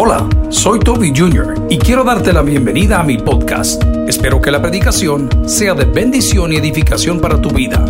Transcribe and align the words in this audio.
Hola, 0.00 0.28
soy 0.48 0.78
Toby 0.78 1.12
Jr. 1.12 1.66
y 1.68 1.76
quiero 1.76 2.04
darte 2.04 2.32
la 2.32 2.42
bienvenida 2.42 3.00
a 3.00 3.02
mi 3.02 3.18
podcast. 3.18 3.82
Espero 4.06 4.40
que 4.40 4.52
la 4.52 4.62
predicación 4.62 5.28
sea 5.48 5.74
de 5.74 5.86
bendición 5.86 6.52
y 6.52 6.56
edificación 6.56 7.20
para 7.20 7.42
tu 7.42 7.50
vida. 7.50 7.84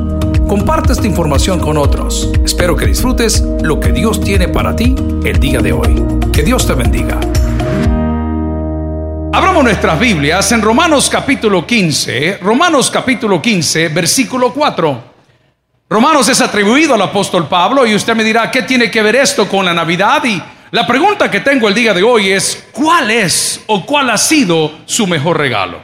Comparte 0.48 0.94
esta 0.94 1.06
información 1.06 1.60
con 1.60 1.76
otros. 1.76 2.32
Espero 2.42 2.74
que 2.76 2.86
disfrutes 2.86 3.42
lo 3.60 3.78
que 3.78 3.92
Dios 3.92 4.22
tiene 4.22 4.48
para 4.48 4.74
ti 4.74 4.94
el 5.22 5.38
día 5.38 5.60
de 5.60 5.72
hoy. 5.74 6.02
Que 6.32 6.42
Dios 6.42 6.66
te 6.66 6.72
bendiga. 6.72 7.20
Abramos 9.34 9.62
nuestras 9.62 10.00
Biblias 10.00 10.50
en 10.52 10.62
Romanos 10.62 11.10
capítulo 11.10 11.66
15, 11.66 12.38
Romanos 12.40 12.90
capítulo 12.90 13.42
15, 13.42 13.90
versículo 13.90 14.54
4. 14.54 15.02
Romanos 15.90 16.26
es 16.30 16.40
atribuido 16.40 16.94
al 16.94 17.02
apóstol 17.02 17.46
Pablo 17.48 17.84
y 17.84 17.94
usted 17.94 18.16
me 18.16 18.24
dirá, 18.24 18.50
¿qué 18.50 18.62
tiene 18.62 18.90
que 18.90 19.02
ver 19.02 19.16
esto 19.16 19.46
con 19.46 19.66
la 19.66 19.74
Navidad? 19.74 20.24
Y 20.24 20.42
la 20.70 20.86
pregunta 20.86 21.30
que 21.30 21.40
tengo 21.40 21.68
el 21.68 21.74
día 21.74 21.94
de 21.94 22.02
hoy 22.02 22.30
es, 22.30 22.66
¿cuál 22.72 23.10
es 23.10 23.62
o 23.66 23.86
cuál 23.86 24.10
ha 24.10 24.18
sido 24.18 24.80
su 24.84 25.06
mejor 25.06 25.38
regalo? 25.38 25.82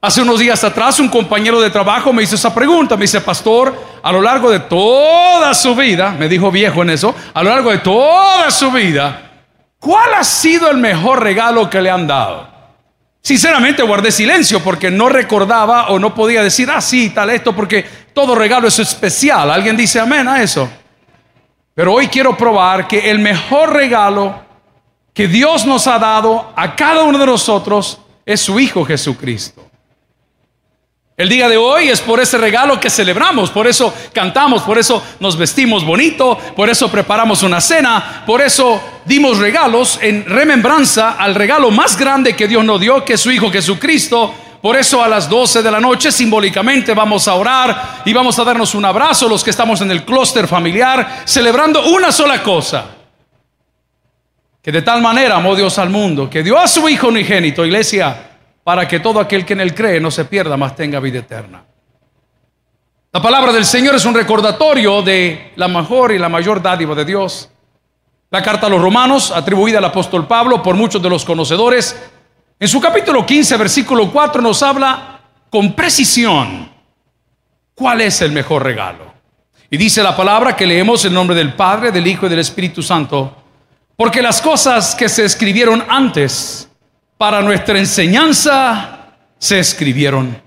Hace 0.00 0.22
unos 0.22 0.38
días 0.38 0.62
atrás 0.62 1.00
un 1.00 1.08
compañero 1.08 1.60
de 1.60 1.70
trabajo 1.70 2.12
me 2.12 2.22
hizo 2.22 2.36
esa 2.36 2.54
pregunta, 2.54 2.96
me 2.96 3.02
dice, 3.02 3.20
pastor, 3.20 3.74
a 4.02 4.12
lo 4.12 4.20
largo 4.20 4.50
de 4.50 4.60
toda 4.60 5.54
su 5.54 5.74
vida, 5.74 6.14
me 6.18 6.28
dijo 6.28 6.50
viejo 6.50 6.82
en 6.82 6.90
eso, 6.90 7.14
a 7.34 7.42
lo 7.42 7.50
largo 7.50 7.70
de 7.70 7.78
toda 7.78 8.50
su 8.50 8.70
vida, 8.70 9.32
¿cuál 9.80 10.14
ha 10.14 10.22
sido 10.22 10.70
el 10.70 10.76
mejor 10.76 11.22
regalo 11.22 11.68
que 11.68 11.80
le 11.80 11.90
han 11.90 12.06
dado? 12.06 12.46
Sinceramente 13.22 13.82
guardé 13.82 14.12
silencio 14.12 14.62
porque 14.62 14.90
no 14.90 15.08
recordaba 15.08 15.88
o 15.88 15.98
no 15.98 16.14
podía 16.14 16.42
decir, 16.42 16.70
ah, 16.70 16.80
sí, 16.80 17.10
tal 17.10 17.30
esto, 17.30 17.54
porque 17.54 17.84
todo 18.14 18.34
regalo 18.34 18.68
es 18.68 18.78
especial. 18.78 19.50
¿Alguien 19.50 19.76
dice 19.76 19.98
amén 19.98 20.28
a 20.28 20.42
eso? 20.42 20.70
Pero 21.78 21.92
hoy 21.92 22.08
quiero 22.08 22.36
probar 22.36 22.88
que 22.88 23.08
el 23.08 23.20
mejor 23.20 23.72
regalo 23.72 24.34
que 25.14 25.28
Dios 25.28 25.64
nos 25.64 25.86
ha 25.86 25.96
dado 25.96 26.52
a 26.56 26.74
cada 26.74 27.04
uno 27.04 27.16
de 27.16 27.26
nosotros 27.26 28.00
es 28.26 28.40
su 28.40 28.58
Hijo 28.58 28.84
Jesucristo. 28.84 29.64
El 31.16 31.28
día 31.28 31.48
de 31.48 31.56
hoy 31.56 31.88
es 31.88 32.00
por 32.00 32.18
ese 32.18 32.36
regalo 32.36 32.80
que 32.80 32.90
celebramos, 32.90 33.52
por 33.52 33.68
eso 33.68 33.94
cantamos, 34.12 34.62
por 34.62 34.76
eso 34.76 35.00
nos 35.20 35.38
vestimos 35.38 35.84
bonito, 35.84 36.36
por 36.56 36.68
eso 36.68 36.90
preparamos 36.90 37.44
una 37.44 37.60
cena, 37.60 38.24
por 38.26 38.42
eso 38.42 38.82
dimos 39.04 39.38
regalos 39.38 40.00
en 40.02 40.24
remembranza 40.24 41.12
al 41.12 41.36
regalo 41.36 41.70
más 41.70 41.96
grande 41.96 42.34
que 42.34 42.48
Dios 42.48 42.64
nos 42.64 42.80
dio, 42.80 43.04
que 43.04 43.12
es 43.12 43.20
su 43.20 43.30
Hijo 43.30 43.52
Jesucristo, 43.52 44.34
por 44.60 44.76
eso 44.76 45.02
a 45.02 45.08
las 45.08 45.28
12 45.28 45.62
de 45.62 45.70
la 45.70 45.80
noche 45.80 46.10
simbólicamente 46.10 46.92
vamos 46.94 47.28
a 47.28 47.34
orar 47.34 48.02
y 48.04 48.12
vamos 48.12 48.38
a 48.38 48.44
darnos 48.44 48.74
un 48.74 48.84
abrazo 48.84 49.28
los 49.28 49.44
que 49.44 49.50
estamos 49.50 49.80
en 49.80 49.90
el 49.90 50.04
clúster 50.04 50.48
familiar 50.48 51.22
celebrando 51.24 51.86
una 51.88 52.10
sola 52.10 52.42
cosa. 52.42 52.86
Que 54.60 54.72
de 54.72 54.82
tal 54.82 55.00
manera 55.00 55.36
amó 55.36 55.54
Dios 55.54 55.78
al 55.78 55.90
mundo, 55.90 56.28
que 56.28 56.42
dio 56.42 56.58
a 56.58 56.66
su 56.66 56.88
Hijo 56.88 57.08
unigénito, 57.08 57.64
iglesia, 57.64 58.30
para 58.64 58.86
que 58.88 59.00
todo 59.00 59.20
aquel 59.20 59.46
que 59.46 59.54
en 59.54 59.60
él 59.60 59.74
cree 59.74 60.00
no 60.00 60.10
se 60.10 60.24
pierda, 60.24 60.56
mas 60.56 60.74
tenga 60.74 60.98
vida 61.00 61.20
eterna. 61.20 61.64
La 63.12 63.22
palabra 63.22 63.52
del 63.52 63.64
Señor 63.64 63.94
es 63.94 64.04
un 64.04 64.14
recordatorio 64.14 65.00
de 65.00 65.52
la 65.56 65.68
mejor 65.68 66.12
y 66.12 66.18
la 66.18 66.28
mayor 66.28 66.60
dádiva 66.60 66.94
de 66.94 67.06
Dios. 67.06 67.48
La 68.30 68.42
carta 68.42 68.66
a 68.66 68.70
los 68.70 68.82
romanos, 68.82 69.30
atribuida 69.30 69.78
al 69.78 69.86
apóstol 69.86 70.26
Pablo 70.26 70.62
por 70.62 70.74
muchos 70.74 71.00
de 71.00 71.08
los 71.08 71.24
conocedores, 71.24 71.96
en 72.60 72.68
su 72.68 72.80
capítulo 72.80 73.24
15, 73.24 73.56
versículo 73.56 74.10
4 74.10 74.42
nos 74.42 74.62
habla 74.62 75.20
con 75.48 75.74
precisión 75.74 76.68
cuál 77.74 78.00
es 78.00 78.20
el 78.20 78.32
mejor 78.32 78.64
regalo. 78.64 79.14
Y 79.70 79.76
dice 79.76 80.02
la 80.02 80.16
palabra 80.16 80.56
que 80.56 80.66
leemos 80.66 81.04
en 81.04 81.14
nombre 81.14 81.36
del 81.36 81.54
Padre, 81.54 81.92
del 81.92 82.06
Hijo 82.06 82.26
y 82.26 82.28
del 82.30 82.40
Espíritu 82.40 82.82
Santo, 82.82 83.36
porque 83.96 84.22
las 84.22 84.42
cosas 84.42 84.94
que 84.94 85.08
se 85.08 85.24
escribieron 85.24 85.84
antes 85.88 86.68
para 87.16 87.42
nuestra 87.42 87.78
enseñanza 87.78 89.06
se 89.38 89.58
escribieron, 89.60 90.40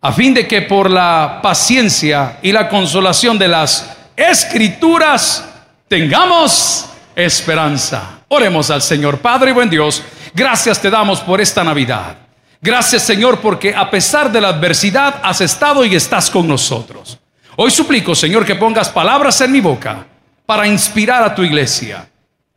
a 0.00 0.12
fin 0.12 0.34
de 0.34 0.46
que 0.46 0.62
por 0.62 0.90
la 0.90 1.40
paciencia 1.42 2.38
y 2.42 2.52
la 2.52 2.68
consolación 2.68 3.38
de 3.38 3.48
las 3.48 3.96
escrituras 4.14 5.48
tengamos 5.88 6.86
esperanza. 7.16 8.20
Oremos 8.28 8.70
al 8.70 8.82
Señor 8.82 9.18
Padre 9.18 9.50
y 9.50 9.54
buen 9.54 9.70
Dios. 9.70 10.02
Gracias 10.34 10.80
te 10.80 10.90
damos 10.90 11.20
por 11.20 11.40
esta 11.40 11.64
Navidad. 11.64 12.16
Gracias 12.60 13.02
Señor 13.02 13.40
porque 13.40 13.74
a 13.74 13.90
pesar 13.90 14.30
de 14.30 14.40
la 14.40 14.48
adversidad 14.48 15.20
has 15.22 15.40
estado 15.40 15.84
y 15.84 15.94
estás 15.94 16.30
con 16.30 16.46
nosotros. 16.46 17.18
Hoy 17.56 17.70
suplico 17.70 18.14
Señor 18.14 18.44
que 18.44 18.54
pongas 18.54 18.90
palabras 18.90 19.40
en 19.40 19.52
mi 19.52 19.60
boca 19.60 20.06
para 20.46 20.66
inspirar 20.66 21.22
a 21.22 21.34
tu 21.34 21.42
iglesia, 21.42 22.08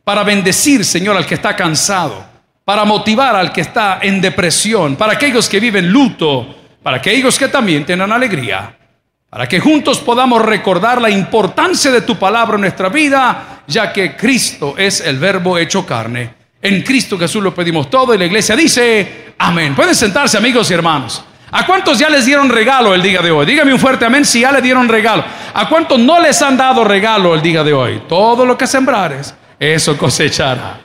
para 0.04 0.22
bendecir 0.22 0.84
Señor 0.84 1.16
al 1.16 1.26
que 1.26 1.34
está 1.34 1.56
cansado, 1.56 2.24
para 2.64 2.84
motivar 2.84 3.34
al 3.34 3.50
que 3.50 3.62
está 3.62 3.98
en 4.02 4.20
depresión, 4.20 4.96
para 4.96 5.14
aquellos 5.14 5.48
que 5.48 5.58
viven 5.58 5.90
luto, 5.90 6.54
para 6.82 6.98
aquellos 6.98 7.38
que 7.38 7.48
también 7.48 7.84
tienen 7.84 8.12
alegría, 8.12 8.76
para 9.30 9.48
que 9.48 9.58
juntos 9.58 9.98
podamos 9.98 10.42
recordar 10.42 11.00
la 11.00 11.10
importancia 11.10 11.90
de 11.90 12.02
tu 12.02 12.16
palabra 12.16 12.54
en 12.54 12.60
nuestra 12.60 12.88
vida, 12.88 13.62
ya 13.66 13.92
que 13.92 14.14
Cristo 14.14 14.74
es 14.76 15.00
el 15.00 15.18
verbo 15.18 15.58
hecho 15.58 15.84
carne 15.84 16.43
en 16.64 16.80
Cristo 16.80 17.18
Jesús 17.18 17.42
lo 17.42 17.54
pedimos 17.54 17.90
todo 17.90 18.14
y 18.14 18.18
la 18.18 18.24
iglesia 18.24 18.56
dice, 18.56 19.34
amén. 19.36 19.74
Pueden 19.74 19.94
sentarse 19.94 20.38
amigos 20.38 20.70
y 20.70 20.74
hermanos. 20.74 21.22
¿A 21.50 21.66
cuántos 21.66 21.98
ya 21.98 22.08
les 22.08 22.24
dieron 22.24 22.48
regalo 22.48 22.94
el 22.94 23.02
día 23.02 23.20
de 23.20 23.30
hoy? 23.30 23.44
Dígame 23.44 23.74
un 23.74 23.78
fuerte 23.78 24.06
amén 24.06 24.24
si 24.24 24.40
ya 24.40 24.50
le 24.50 24.62
dieron 24.62 24.88
regalo. 24.88 25.22
¿A 25.52 25.68
cuántos 25.68 25.98
no 25.98 26.18
les 26.18 26.40
han 26.40 26.56
dado 26.56 26.82
regalo 26.82 27.34
el 27.34 27.42
día 27.42 27.62
de 27.62 27.74
hoy? 27.74 28.02
Todo 28.08 28.46
lo 28.46 28.56
que 28.56 28.66
sembrares, 28.66 29.34
eso 29.60 29.96
cosecharás. 29.98 30.83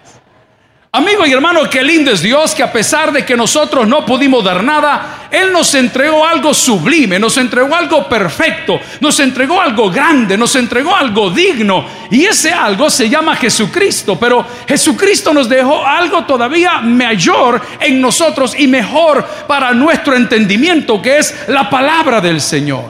Amigo 0.92 1.24
y 1.24 1.32
hermano, 1.32 1.70
qué 1.70 1.84
lindo 1.84 2.10
es 2.10 2.24
Dios 2.24 2.56
que 2.56 2.64
a 2.64 2.74
pesar 2.74 3.12
de 3.12 3.24
que 3.24 3.38
nosotros 3.38 3.88
no 3.88 4.04
pudimos 4.08 4.44
dar 4.44 4.64
nada, 4.64 5.28
Él 5.30 5.54
nos 5.54 5.76
entregó 5.76 6.26
algo 6.26 6.52
sublime, 6.52 7.20
nos 7.20 7.38
entregó 7.38 7.76
algo 7.76 8.10
perfecto, 8.10 8.80
nos 9.00 9.20
entregó 9.20 9.62
algo 9.62 9.92
grande, 9.92 10.36
nos 10.36 10.56
entregó 10.56 10.96
algo 10.96 11.30
digno. 11.30 11.86
Y 12.10 12.26
ese 12.26 12.52
algo 12.52 12.90
se 12.90 13.08
llama 13.08 13.36
Jesucristo. 13.36 14.18
Pero 14.20 14.44
Jesucristo 14.68 15.32
nos 15.32 15.48
dejó 15.48 15.86
algo 15.86 16.26
todavía 16.26 16.80
mayor 16.80 17.62
en 17.80 18.02
nosotros 18.02 18.56
y 18.58 18.66
mejor 18.66 19.24
para 19.48 19.74
nuestro 19.74 20.16
entendimiento, 20.16 21.00
que 21.04 21.20
es 21.20 21.36
la 21.50 21.70
palabra 21.70 22.20
del 22.20 22.42
Señor. 22.42 22.86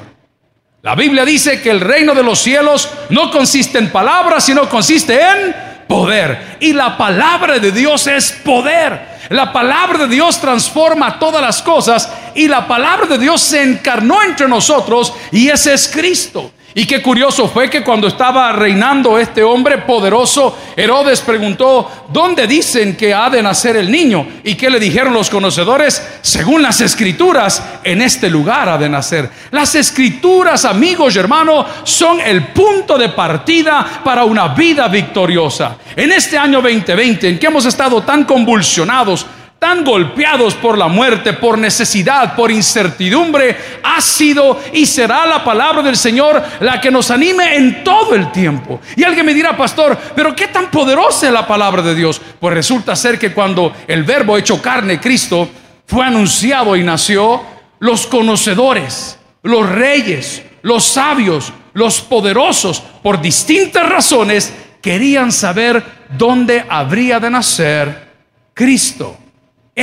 La 0.83 0.95
Biblia 0.95 1.25
dice 1.25 1.61
que 1.61 1.69
el 1.69 1.81
reino 1.81 2.15
de 2.15 2.23
los 2.23 2.39
cielos 2.39 2.89
no 3.09 3.29
consiste 3.29 3.77
en 3.77 3.91
palabras, 3.91 4.45
sino 4.45 4.69
consiste 4.69 5.19
en 5.21 5.68
poder. 5.89 6.57
Y 6.59 6.71
la 6.71 6.95
palabra 6.95 7.57
de 7.57 7.71
Dios 7.71 8.05
es 8.05 8.31
poder. 8.31 9.17
La 9.29 9.51
palabra 9.51 9.97
de 9.97 10.07
Dios 10.07 10.39
transforma 10.39 11.17
todas 11.17 11.41
las 11.41 11.63
cosas 11.63 12.11
y 12.35 12.47
la 12.47 12.67
palabra 12.67 13.07
de 13.07 13.17
Dios 13.17 13.41
se 13.41 13.63
encarnó 13.63 14.21
entre 14.21 14.47
nosotros 14.47 15.11
y 15.31 15.49
ese 15.49 15.73
es 15.73 15.87
Cristo. 15.87 16.51
Y 16.75 16.85
qué 16.85 17.01
curioso 17.01 17.47
fue 17.47 17.67
que 17.67 17.83
cuando 17.83 18.07
estaba 18.07 18.51
reinando 18.51 19.17
este 19.17 19.41
hombre 19.41 19.79
poderoso, 19.79 20.55
Herodes 20.75 21.21
preguntó, 21.21 21.89
¿dónde 22.09 22.45
dicen 22.45 22.95
que 22.95 23.11
ha 23.11 23.27
de 23.29 23.41
nacer 23.41 23.75
el 23.75 23.89
niño? 23.89 24.27
¿Y 24.43 24.53
qué 24.53 24.69
le 24.69 24.79
dijeron 24.79 25.13
los 25.13 25.31
conocedores? 25.31 26.19
Según 26.21 26.61
las 26.61 26.79
escrituras, 26.81 27.63
en 27.83 28.03
este 28.03 28.29
lugar 28.29 28.69
ha 28.69 28.77
de 28.77 28.87
nacer. 28.87 29.29
Las 29.49 29.73
escrituras, 29.73 30.63
amigos 30.63 31.15
y 31.15 31.19
hermanos, 31.19 31.65
son 31.83 32.21
el 32.21 32.49
punto 32.49 32.99
de 32.99 33.09
partida 33.09 34.01
para 34.03 34.23
una 34.23 34.49
vida 34.49 34.87
victoriosa. 34.87 35.75
En 35.95 36.11
este 36.11 36.37
año 36.37 36.61
2020, 36.61 37.29
en 37.29 37.39
que 37.39 37.47
hemos 37.47 37.65
estado 37.65 38.03
tan 38.03 38.25
convulsionados, 38.25 39.25
tan 39.59 39.83
golpeados 39.83 40.55
por 40.55 40.77
la 40.77 40.87
muerte, 40.87 41.33
por 41.33 41.57
necesidad, 41.57 42.33
por 42.35 42.49
incertidumbre, 42.49 43.57
ha 43.83 43.99
sido 43.99 44.59
y 44.71 44.85
será 44.85 45.25
la 45.25 45.43
palabra 45.43 45.81
del 45.81 45.97
Señor 45.97 46.41
la 46.61 46.79
que 46.79 46.89
nos 46.89 47.11
anime 47.11 47.57
en 47.57 47.83
todo 47.83 48.15
el 48.15 48.31
tiempo. 48.31 48.79
Y 48.95 49.03
alguien 49.03 49.25
me 49.25 49.33
dirá, 49.33 49.57
pastor, 49.57 49.97
pero 50.15 50.33
¿qué 50.33 50.47
tan 50.47 50.71
poderosa 50.71 51.27
es 51.27 51.33
la 51.33 51.45
palabra 51.45 51.81
de 51.81 51.93
Dios? 51.93 52.21
Pues 52.39 52.53
resulta 52.53 52.95
ser 52.95 53.19
que 53.19 53.33
cuando 53.33 53.73
el 53.85 54.03
verbo 54.03 54.37
hecho 54.37 54.61
carne, 54.61 54.99
Cristo, 55.01 55.49
fue 55.85 56.05
anunciado 56.05 56.77
y 56.77 56.83
nació, 56.83 57.43
los 57.79 58.07
conocedores, 58.07 59.19
los 59.43 59.67
reyes, 59.67 60.41
los 60.61 60.85
sabios, 60.85 61.51
los 61.73 61.99
poderosos, 61.99 62.81
por 63.03 63.21
distintas 63.21 63.89
razones, 63.89 64.53
querían 64.81 65.33
saber 65.33 65.83
dónde 66.17 66.65
habría 66.69 67.19
de 67.19 67.29
nacer 67.29 68.09
Cristo 68.53 69.17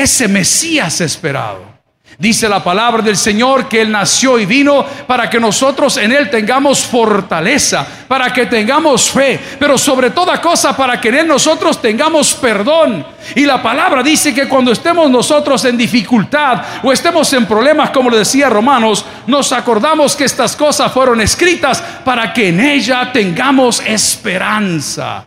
ese 0.02 0.28
Mesías 0.28 1.00
esperado. 1.00 1.76
Dice 2.18 2.48
la 2.48 2.64
palabra 2.64 3.02
del 3.02 3.16
Señor 3.16 3.68
que 3.68 3.82
Él 3.82 3.92
nació 3.92 4.38
y 4.38 4.46
vino 4.46 4.86
para 5.06 5.28
que 5.28 5.38
nosotros 5.38 5.98
en 5.98 6.12
Él 6.12 6.30
tengamos 6.30 6.80
fortaleza, 6.80 7.86
para 8.08 8.32
que 8.32 8.46
tengamos 8.46 9.10
fe, 9.10 9.38
pero 9.58 9.76
sobre 9.76 10.10
toda 10.10 10.40
cosa 10.40 10.74
para 10.74 10.98
que 10.98 11.08
en 11.08 11.16
Él 11.16 11.28
nosotros 11.28 11.80
tengamos 11.82 12.32
perdón. 12.34 13.04
Y 13.34 13.44
la 13.44 13.62
palabra 13.62 14.02
dice 14.02 14.32
que 14.32 14.48
cuando 14.48 14.72
estemos 14.72 15.10
nosotros 15.10 15.62
en 15.66 15.76
dificultad 15.76 16.62
o 16.82 16.90
estemos 16.90 17.30
en 17.34 17.44
problemas, 17.44 17.90
como 17.90 18.08
le 18.08 18.18
decía 18.18 18.48
Romanos, 18.48 19.04
nos 19.26 19.52
acordamos 19.52 20.16
que 20.16 20.24
estas 20.24 20.56
cosas 20.56 20.90
fueron 20.92 21.20
escritas 21.20 21.82
para 22.02 22.32
que 22.32 22.48
en 22.48 22.60
ella 22.60 23.10
tengamos 23.12 23.80
esperanza. 23.80 25.26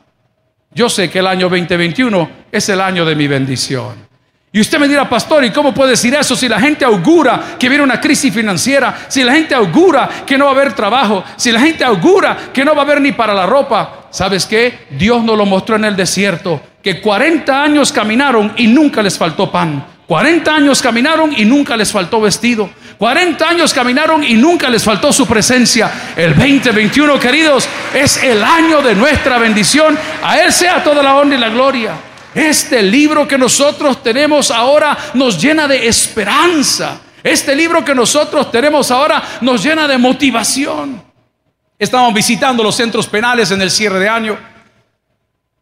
Yo 0.71 0.89
sé 0.89 1.07
que 1.07 1.19
el 1.19 1.27
año 1.27 1.49
2021 1.49 2.29
es 2.51 2.69
el 2.69 2.81
año 2.81 3.05
de 3.05 3.15
mi 3.15 3.27
bendición. 3.27 4.08
Y 4.51 4.59
usted 4.59 4.79
me 4.79 4.87
dirá, 4.87 5.07
pastor, 5.07 5.45
¿y 5.45 5.51
cómo 5.51 5.73
puede 5.75 5.91
decir 5.91 6.15
eso 6.15 6.35
si 6.35 6.49
la 6.49 6.59
gente 6.59 6.83
augura 6.83 7.55
que 7.59 7.69
viene 7.69 7.83
una 7.83 8.01
crisis 8.01 8.33
financiera? 8.33 9.05
Si 9.07 9.21
la 9.21 9.33
gente 9.33 9.53
augura 9.53 10.09
que 10.25 10.39
no 10.39 10.45
va 10.45 10.51
a 10.51 10.53
haber 10.55 10.73
trabajo, 10.73 11.23
si 11.35 11.51
la 11.51 11.59
gente 11.59 11.83
augura 11.83 12.49
que 12.51 12.65
no 12.65 12.73
va 12.73 12.81
a 12.81 12.85
haber 12.85 12.99
ni 12.99 13.11
para 13.11 13.35
la 13.35 13.45
ropa. 13.45 14.07
¿Sabes 14.09 14.47
qué? 14.47 14.87
Dios 14.89 15.23
nos 15.23 15.37
lo 15.37 15.45
mostró 15.45 15.75
en 15.75 15.85
el 15.85 15.95
desierto, 15.95 16.59
que 16.81 16.99
40 16.99 17.61
años 17.61 17.91
caminaron 17.91 18.53
y 18.57 18.65
nunca 18.65 19.03
les 19.03 19.19
faltó 19.19 19.51
pan. 19.51 19.85
40 20.07 20.55
años 20.55 20.81
caminaron 20.81 21.31
y 21.37 21.45
nunca 21.45 21.77
les 21.77 21.91
faltó 21.91 22.19
vestido. 22.19 22.71
40 22.97 23.47
años 23.47 23.71
caminaron 23.71 24.23
y 24.23 24.33
nunca 24.33 24.67
les 24.67 24.83
faltó 24.83 25.13
su 25.13 25.27
presencia. 25.27 25.91
El 26.17 26.35
2021, 26.35 27.19
queridos, 27.19 27.69
es 27.93 28.23
el 28.23 28.43
año 28.43 28.81
de 28.81 28.95
nuestra 28.95 29.37
bendición. 29.37 29.95
A 30.23 30.39
Él 30.39 30.51
sea 30.51 30.83
toda 30.83 31.03
la 31.03 31.15
honra 31.15 31.35
y 31.37 31.39
la 31.39 31.49
gloria. 31.49 32.08
Este 32.39 32.81
libro 32.81 33.27
que 33.27 33.37
nosotros 33.37 34.01
tenemos 34.01 34.49
ahora 34.49 34.97
nos 35.13 35.41
llena 35.41 35.67
de 35.67 35.89
esperanza. 35.89 37.01
Este 37.21 37.53
libro 37.53 37.83
que 37.83 37.93
nosotros 37.93 38.49
tenemos 38.49 38.91
ahora 38.91 39.21
nos 39.41 39.61
llena 39.61 39.89
de 39.89 39.97
motivación. 39.97 41.03
Estamos 41.77 42.13
visitando 42.13 42.63
los 42.63 42.75
centros 42.75 43.07
penales 43.07 43.51
en 43.51 43.61
el 43.61 43.69
cierre 43.69 43.99
de 43.99 44.07
año 44.07 44.37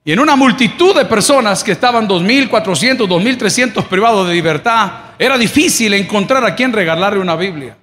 y 0.06 0.12
en 0.12 0.20
una 0.20 0.36
multitud 0.36 0.96
de 0.96 1.06
personas 1.06 1.64
que 1.64 1.72
estaban 1.72 2.08
2.400, 2.08 3.08
2.300 3.08 3.84
privados 3.86 4.28
de 4.28 4.36
libertad, 4.36 4.92
era 5.18 5.36
difícil 5.36 5.96
encontrar 5.96 6.46
a 6.46 6.54
quien 6.54 6.72
regalarle 6.72 7.20
una 7.20 7.36
Biblia. 7.36 7.76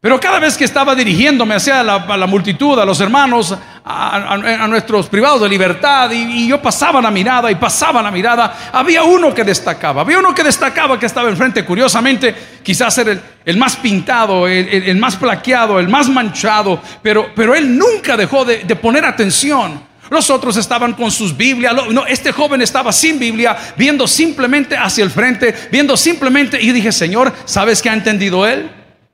Pero 0.00 0.20
cada 0.20 0.38
vez 0.38 0.56
que 0.56 0.64
estaba 0.64 0.94
dirigiéndome 0.94 1.54
hacia 1.54 1.82
la, 1.82 1.98
la 2.16 2.26
multitud, 2.26 2.78
a 2.78 2.84
los 2.84 3.00
hermanos, 3.00 3.56
a, 3.88 4.66
nuestros 4.66 5.08
privados 5.08 5.40
de 5.40 5.48
libertad, 5.48 6.10
y, 6.10 6.48
yo 6.48 6.60
pasaba 6.60 7.00
la 7.00 7.10
mirada 7.10 7.50
y 7.52 7.54
pasaba 7.54 8.02
la 8.02 8.10
mirada, 8.10 8.70
había 8.72 9.04
uno 9.04 9.32
que 9.32 9.44
destacaba, 9.44 10.00
había 10.00 10.18
uno 10.18 10.34
que 10.34 10.42
destacaba 10.42 10.98
que 10.98 11.06
estaba 11.06 11.28
enfrente, 11.28 11.64
curiosamente, 11.64 12.34
quizás 12.64 12.98
era 12.98 13.16
el, 13.44 13.56
más 13.56 13.76
pintado, 13.76 14.48
el, 14.48 14.96
más 14.96 15.14
plaqueado, 15.14 15.78
el 15.78 15.88
más 15.88 16.08
manchado, 16.08 16.80
pero, 17.00 17.30
pero 17.34 17.54
él 17.54 17.78
nunca 17.78 18.16
dejó 18.16 18.44
de, 18.44 18.64
de 18.64 18.74
poner 18.74 19.04
atención. 19.04 19.86
Los 20.10 20.30
otros 20.30 20.56
estaban 20.56 20.92
con 20.92 21.10
sus 21.10 21.36
Biblias. 21.36 21.74
No, 21.90 22.06
este 22.06 22.30
joven 22.30 22.62
estaba 22.62 22.92
sin 22.92 23.18
Biblia, 23.18 23.56
viendo 23.76 24.06
simplemente 24.06 24.76
hacia 24.76 25.02
el 25.02 25.10
frente, 25.10 25.52
viendo 25.72 25.96
simplemente. 25.96 26.62
Y 26.62 26.70
dije, 26.70 26.92
Señor, 26.92 27.32
¿sabes 27.44 27.82
qué 27.82 27.90
ha 27.90 27.94
entendido 27.94 28.46
él? 28.46 28.70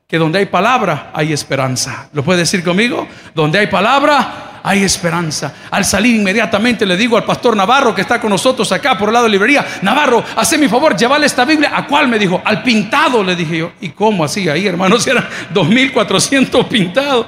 que 0.07 0.19
donde 0.19 0.41
hay 0.41 0.45
palabra 0.45 1.11
hay 1.15 1.33
esperanza. 1.33 2.11
¿Lo 2.13 2.23
puede 2.23 2.41
decir 2.41 2.63
conmigo? 2.63 3.09
Donde 3.35 3.59
hay 3.59 3.69
palabra 3.69 4.52
hay 4.63 4.85
esperanza. 4.85 5.55
Al 5.71 5.85
salir 5.85 6.17
inmediatamente 6.17 6.87
le 6.87 6.97
digo 6.97 7.17
al 7.17 7.25
pastor 7.25 7.57
Navarro 7.57 7.95
que 7.95 8.03
está 8.03 8.21
con 8.21 8.31
nosotros 8.31 8.71
acá 8.73 8.97
por 8.97 9.09
el 9.09 9.15
lado 9.15 9.25
de 9.27 9.33
librería, 9.33 9.67
Navarro, 9.83 10.23
hace 10.37 10.57
mi 10.59 10.69
favor, 10.69 10.97
llévale 10.97 11.27
esta 11.27 11.45
Biblia. 11.45 11.73
¿A 11.75 11.87
cuál? 11.87 12.09
Me 12.09 12.19
dijo, 12.19 12.41
al 12.45 12.63
pintado, 12.63 13.23
le 13.23 13.35
dije 13.37 13.59
yo. 13.59 13.73
¿Y 13.81 13.91
cómo 13.91 14.25
así 14.25 14.49
ahí, 14.49 14.67
hermanos? 14.67 15.07
Eran 15.07 15.27
2400 15.53 16.67
pintados. 16.67 17.27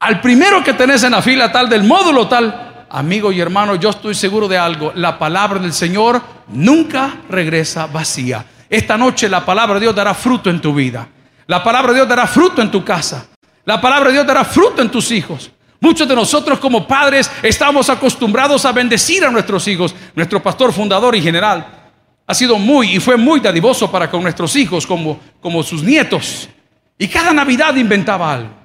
Al 0.00 0.20
primero 0.20 0.64
que 0.64 0.72
tenés 0.72 1.02
en 1.02 1.12
la 1.12 1.20
fila 1.20 1.52
tal 1.52 1.68
del 1.68 1.84
módulo 1.84 2.26
tal, 2.26 2.86
amigo 2.88 3.30
y 3.30 3.40
hermano, 3.40 3.74
yo 3.74 3.90
estoy 3.90 4.14
seguro 4.14 4.48
de 4.48 4.56
algo. 4.56 4.92
La 4.94 5.18
palabra 5.18 5.58
del 5.60 5.74
Señor 5.74 6.22
nunca 6.48 7.16
regresa 7.28 7.86
vacía. 7.86 8.44
Esta 8.70 8.96
noche 8.96 9.28
la 9.28 9.44
palabra 9.44 9.74
de 9.74 9.80
Dios 9.80 9.94
dará 9.94 10.14
fruto 10.14 10.48
en 10.48 10.60
tu 10.60 10.72
vida. 10.72 11.06
La 11.46 11.62
palabra 11.62 11.92
de 11.92 11.96
Dios 11.98 12.08
dará 12.08 12.26
fruto 12.26 12.62
en 12.62 12.70
tu 12.70 12.84
casa. 12.84 13.26
La 13.64 13.80
palabra 13.80 14.08
de 14.08 14.14
Dios 14.14 14.26
dará 14.26 14.44
fruto 14.44 14.80
en 14.80 14.90
tus 14.90 15.10
hijos. 15.10 15.50
Muchos 15.80 16.06
de 16.06 16.14
nosotros 16.14 16.58
como 16.58 16.86
padres 16.86 17.30
estamos 17.42 17.88
acostumbrados 17.88 18.64
a 18.64 18.72
bendecir 18.72 19.24
a 19.24 19.30
nuestros 19.30 19.66
hijos. 19.66 19.94
Nuestro 20.14 20.42
pastor 20.42 20.72
fundador 20.72 21.16
y 21.16 21.22
general 21.22 21.66
ha 22.26 22.34
sido 22.34 22.58
muy 22.58 22.96
y 22.96 23.00
fue 23.00 23.16
muy 23.16 23.40
dadivoso 23.40 23.90
para 23.90 24.10
con 24.10 24.22
nuestros 24.22 24.54
hijos 24.56 24.86
como, 24.86 25.18
como 25.40 25.62
sus 25.62 25.82
nietos. 25.82 26.48
Y 26.98 27.08
cada 27.08 27.32
Navidad 27.32 27.74
inventaba 27.76 28.32
algo. 28.32 28.60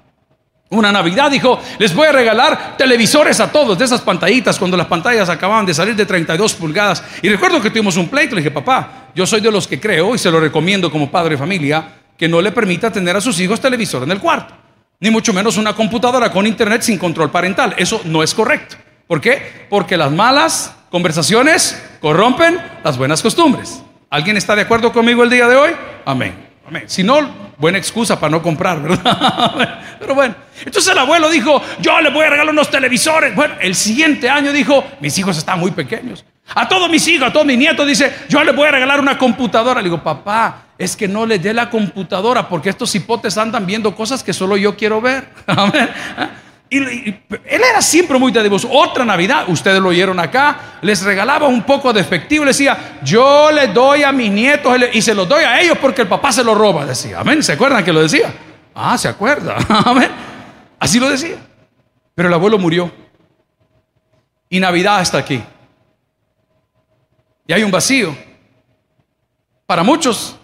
Una 0.69 0.91
Navidad 0.91 1.31
dijo, 1.31 1.59
les 1.77 1.94
voy 1.95 2.07
a 2.07 2.12
regalar 2.12 2.75
televisores 2.75 3.39
a 3.39 3.51
todos, 3.51 3.77
de 3.77 3.85
esas 3.85 4.01
pantallitas, 4.01 4.59
cuando 4.59 4.75
las 4.75 4.88
pantallas 4.88 5.29
acababan 5.29 5.65
de 5.65 5.73
salir 5.73 5.95
de 5.95 6.06
32 6.06 6.53
pulgadas. 6.56 7.03
Y 7.21 7.29
recuerdo 7.29 7.61
que 7.61 7.69
tuvimos 7.69 7.97
un 7.97 8.09
pleito, 8.09 8.35
le 8.35 8.41
dije, 8.41 8.51
papá, 8.51 9.09
yo 9.15 9.25
soy 9.25 9.41
de 9.41 9.51
los 9.51 9.68
que 9.68 9.79
creo 9.79 10.15
y 10.15 10.18
se 10.18 10.29
lo 10.29 10.39
recomiendo 10.39 10.91
como 10.91 11.09
padre 11.09 11.31
de 11.31 11.38
familia, 11.38 11.88
que 12.18 12.27
no 12.27 12.41
le 12.41 12.51
permita 12.51 12.91
tener 12.91 13.15
a 13.15 13.21
sus 13.21 13.39
hijos 13.39 13.61
televisor 13.61 14.03
en 14.03 14.11
el 14.11 14.19
cuarto, 14.19 14.53
ni 15.00 15.09
mucho 15.09 15.33
menos 15.33 15.57
una 15.57 15.74
computadora 15.74 16.31
con 16.31 16.47
internet 16.47 16.81
sin 16.81 16.97
control 16.97 17.31
parental. 17.31 17.75
Eso 17.77 18.01
no 18.06 18.24
es 18.24 18.33
correcto. 18.33 18.75
¿Por 19.07 19.21
qué? 19.21 19.68
Porque 19.69 19.97
las 19.97 20.12
malas 20.12 20.75
conversaciones 20.89 21.81
corrompen 22.01 22.59
las 22.83 22.97
buenas 22.97 23.21
costumbres. 23.21 23.81
¿Alguien 24.09 24.38
está 24.38 24.56
de 24.56 24.63
acuerdo 24.63 24.92
conmigo 24.92 25.24
el 25.24 25.30
día 25.30 25.47
de 25.47 25.56
hoy? 25.56 25.71
Amén. 26.06 26.33
Amén. 26.68 26.83
Si 26.88 27.03
no, 27.03 27.19
buena 27.57 27.77
excusa 27.77 28.19
para 28.19 28.31
no 28.31 28.42
comprar, 28.42 28.81
¿verdad? 28.81 29.77
Pero 30.00 30.15
bueno, 30.15 30.36
entonces 30.59 30.92
el 30.92 30.97
abuelo 30.97 31.30
dijo, 31.30 31.62
yo 31.80 32.00
le 32.01 32.09
voy 32.09 32.25
a 32.25 32.30
regalar 32.30 32.53
unos 32.53 32.71
televisores. 32.71 33.36
Bueno, 33.36 33.56
el 33.59 33.75
siguiente 33.75 34.30
año 34.30 34.51
dijo, 34.51 34.83
mis 35.00 35.18
hijos 35.18 35.38
están 35.38 35.59
muy 35.59 35.71
pequeños. 35.71 36.25
A 36.53 36.68
todos 36.68 36.89
mis 36.89 37.07
hijos, 37.07 37.27
a 37.27 37.33
todos 37.33 37.45
mis 37.45 37.57
nietos, 37.57 37.88
dice, 37.88 38.13
yo 38.30 38.44
le 38.44 38.51
voy 38.51 38.68
a 38.68 38.71
regalar 38.71 39.00
una 39.00 39.18
computadora. 39.18 39.81
Le 39.81 39.86
digo, 39.86 40.03
papá, 40.03 40.65
es 40.77 40.95
que 40.95 41.07
no 41.07 41.25
le 41.25 41.39
dé 41.39 41.53
la 41.53 41.69
computadora 41.69 42.47
porque 42.47 42.69
estos 42.69 42.94
hipotes 42.95 43.38
andan 43.38 43.65
viendo 43.65 43.95
cosas 43.95 44.24
que 44.24 44.33
solo 44.33 44.57
yo 44.57 44.75
quiero 44.75 45.01
ver. 45.01 45.30
Y, 46.68 46.77
él 46.77 47.21
era 47.45 47.80
siempre 47.80 48.18
muy 48.18 48.31
dadivoso. 48.31 48.68
Otra 48.71 49.06
Navidad, 49.06 49.45
ustedes 49.47 49.80
lo 49.80 49.89
oyeron 49.89 50.19
acá, 50.19 50.80
les 50.81 51.03
regalaba 51.03 51.47
un 51.47 51.62
poco 51.62 51.94
de 51.94 52.01
efectivo. 52.01 52.44
Le 52.44 52.50
decía, 52.50 52.97
yo 53.03 53.51
le 53.51 53.68
doy 53.68 54.01
a 54.01 54.12
mis 54.12 54.31
nietos 54.31 54.75
y 54.92 55.01
se 55.01 55.13
los 55.13 55.30
doy 55.30 55.44
a 55.44 55.62
ellos 55.62 55.77
porque 55.80 56.01
el 56.01 56.07
papá 56.07 56.31
se 56.31 56.44
lo 56.44 56.56
roba. 56.56 56.86
Decía, 56.86 57.19
amén. 57.19 57.44
¿Se 57.44 57.53
acuerdan 57.53 57.86
que 57.86 57.94
lo 57.94 58.01
decía? 58.01 58.33
Ah, 58.74 58.97
se 58.97 59.07
acuerda. 59.07 59.56
Amén. 59.86 60.09
Así 60.80 61.00
lo 61.00 61.09
decía. 61.09 61.38
Pero 62.13 62.27
el 62.27 62.33
abuelo 62.33 62.57
murió. 62.57 62.92
Y 64.50 64.59
Navidad 64.59 65.01
está 65.01 65.19
aquí. 65.19 65.42
Y 67.47 67.53
hay 67.53 67.63
un 67.63 67.71
vacío. 67.71 68.15
Para 69.65 69.83
muchos, 69.83 70.38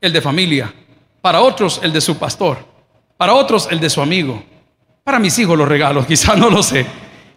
el 0.00 0.12
de 0.12 0.20
familia. 0.20 0.72
Para 1.20 1.40
otros, 1.40 1.80
el 1.82 1.92
de 1.92 2.00
su 2.00 2.18
pastor. 2.18 2.58
Para 3.16 3.34
otros, 3.34 3.68
el 3.70 3.80
de 3.80 3.90
su 3.90 4.00
amigo. 4.00 4.42
Para 5.02 5.18
mis 5.18 5.38
hijos 5.38 5.56
los 5.56 5.68
regalos, 5.68 6.06
quizás 6.08 6.36
no 6.36 6.50
lo 6.50 6.62
sé. 6.62 6.86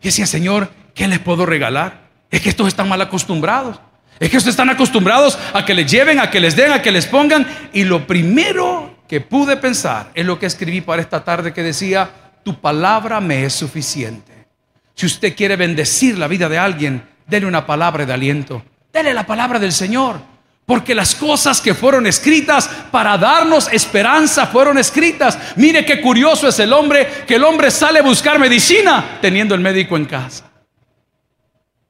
Y 0.01 0.05
decía, 0.05 0.25
Señor, 0.25 0.69
¿qué 0.93 1.07
les 1.07 1.19
puedo 1.19 1.45
regalar? 1.45 2.09
Es 2.29 2.41
que 2.41 2.49
estos 2.49 2.67
están 2.67 2.89
mal 2.89 3.01
acostumbrados. 3.01 3.79
Es 4.19 4.29
que 4.29 4.37
estos 4.37 4.51
están 4.51 4.69
acostumbrados 4.69 5.39
a 5.53 5.63
que 5.63 5.73
les 5.73 5.89
lleven, 5.89 6.19
a 6.19 6.29
que 6.29 6.39
les 6.39 6.55
den, 6.55 6.71
a 6.71 6.81
que 6.81 6.91
les 6.91 7.05
pongan. 7.05 7.47
Y 7.73 7.83
lo 7.85 8.05
primero 8.05 8.97
que 9.07 9.21
pude 9.21 9.55
pensar 9.57 10.11
es 10.13 10.25
lo 10.25 10.37
que 10.37 10.45
escribí 10.45 10.81
para 10.81 11.01
esta 11.01 11.23
tarde 11.23 11.53
que 11.53 11.63
decía, 11.63 12.09
tu 12.43 12.59
palabra 12.59 13.21
me 13.21 13.45
es 13.45 13.53
suficiente. 13.53 14.45
Si 14.93 15.05
usted 15.05 15.35
quiere 15.35 15.55
bendecir 15.55 16.17
la 16.17 16.27
vida 16.27 16.49
de 16.49 16.57
alguien, 16.57 17.03
denle 17.25 17.47
una 17.47 17.65
palabra 17.65 18.05
de 18.05 18.13
aliento. 18.13 18.61
La 19.01 19.25
palabra 19.25 19.59
del 19.59 19.71
Señor. 19.71 20.19
Porque 20.65 20.93
las 20.93 21.15
cosas 21.15 21.61
que 21.61 21.73
fueron 21.73 22.05
escritas 22.05 22.69
para 22.91 23.17
darnos 23.17 23.71
esperanza 23.71 24.45
fueron 24.45 24.77
escritas. 24.77 25.37
Mire 25.55 25.85
qué 25.85 26.01
curioso 26.01 26.47
es 26.49 26.59
el 26.59 26.73
hombre, 26.73 27.07
que 27.25 27.35
el 27.35 27.43
hombre 27.43 27.71
sale 27.71 27.99
a 27.99 28.03
buscar 28.03 28.37
medicina 28.37 29.17
teniendo 29.21 29.55
el 29.55 29.61
médico 29.61 29.95
en 29.95 30.05
casa. 30.05 30.45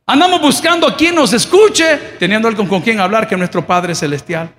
Andamos 0.06 0.40
buscando 0.40 0.88
a 0.88 0.96
quien 0.96 1.16
nos 1.16 1.34
escuche, 1.34 1.98
teniendo 2.20 2.48
alguien 2.48 2.68
con 2.68 2.82
quien 2.82 3.00
hablar 3.00 3.28
que 3.28 3.36
nuestro 3.36 3.66
Padre 3.66 3.96
Celestial. 3.96 4.54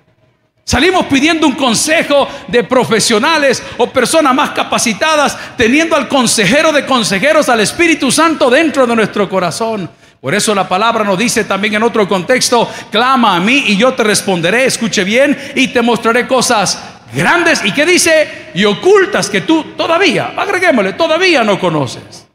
Salimos 0.63 1.05
pidiendo 1.05 1.47
un 1.47 1.55
consejo 1.55 2.27
de 2.47 2.63
profesionales 2.63 3.63
o 3.77 3.87
personas 3.87 4.35
más 4.35 4.51
capacitadas, 4.51 5.37
teniendo 5.57 5.95
al 5.95 6.07
consejero 6.07 6.71
de 6.71 6.85
consejeros, 6.85 7.49
al 7.49 7.61
Espíritu 7.61 8.11
Santo 8.11 8.49
dentro 8.49 8.85
de 8.85 8.95
nuestro 8.95 9.27
corazón. 9.27 9.89
Por 10.21 10.35
eso 10.35 10.53
la 10.53 10.69
palabra 10.69 11.03
nos 11.03 11.17
dice 11.17 11.45
también 11.45 11.73
en 11.73 11.83
otro 11.83 12.07
contexto, 12.07 12.69
clama 12.91 13.35
a 13.35 13.39
mí 13.39 13.63
y 13.67 13.75
yo 13.75 13.95
te 13.95 14.03
responderé, 14.03 14.65
escuche 14.65 15.03
bien, 15.03 15.35
y 15.55 15.69
te 15.69 15.81
mostraré 15.81 16.27
cosas 16.27 16.79
grandes 17.11 17.65
y 17.65 17.73
que 17.73 17.87
dice, 17.87 18.51
y 18.53 18.63
ocultas 18.65 19.31
que 19.31 19.41
tú 19.41 19.73
todavía, 19.75 20.33
agreguémosle, 20.37 20.93
todavía 20.93 21.43
no 21.43 21.59
conoces. 21.59 22.27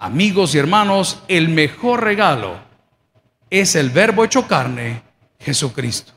Amigos 0.00 0.56
y 0.56 0.58
hermanos, 0.58 1.22
el 1.28 1.48
mejor 1.48 2.02
regalo 2.02 2.56
es 3.48 3.76
el 3.76 3.90
verbo 3.90 4.24
hecho 4.24 4.48
carne, 4.48 5.02
Jesucristo. 5.38 6.12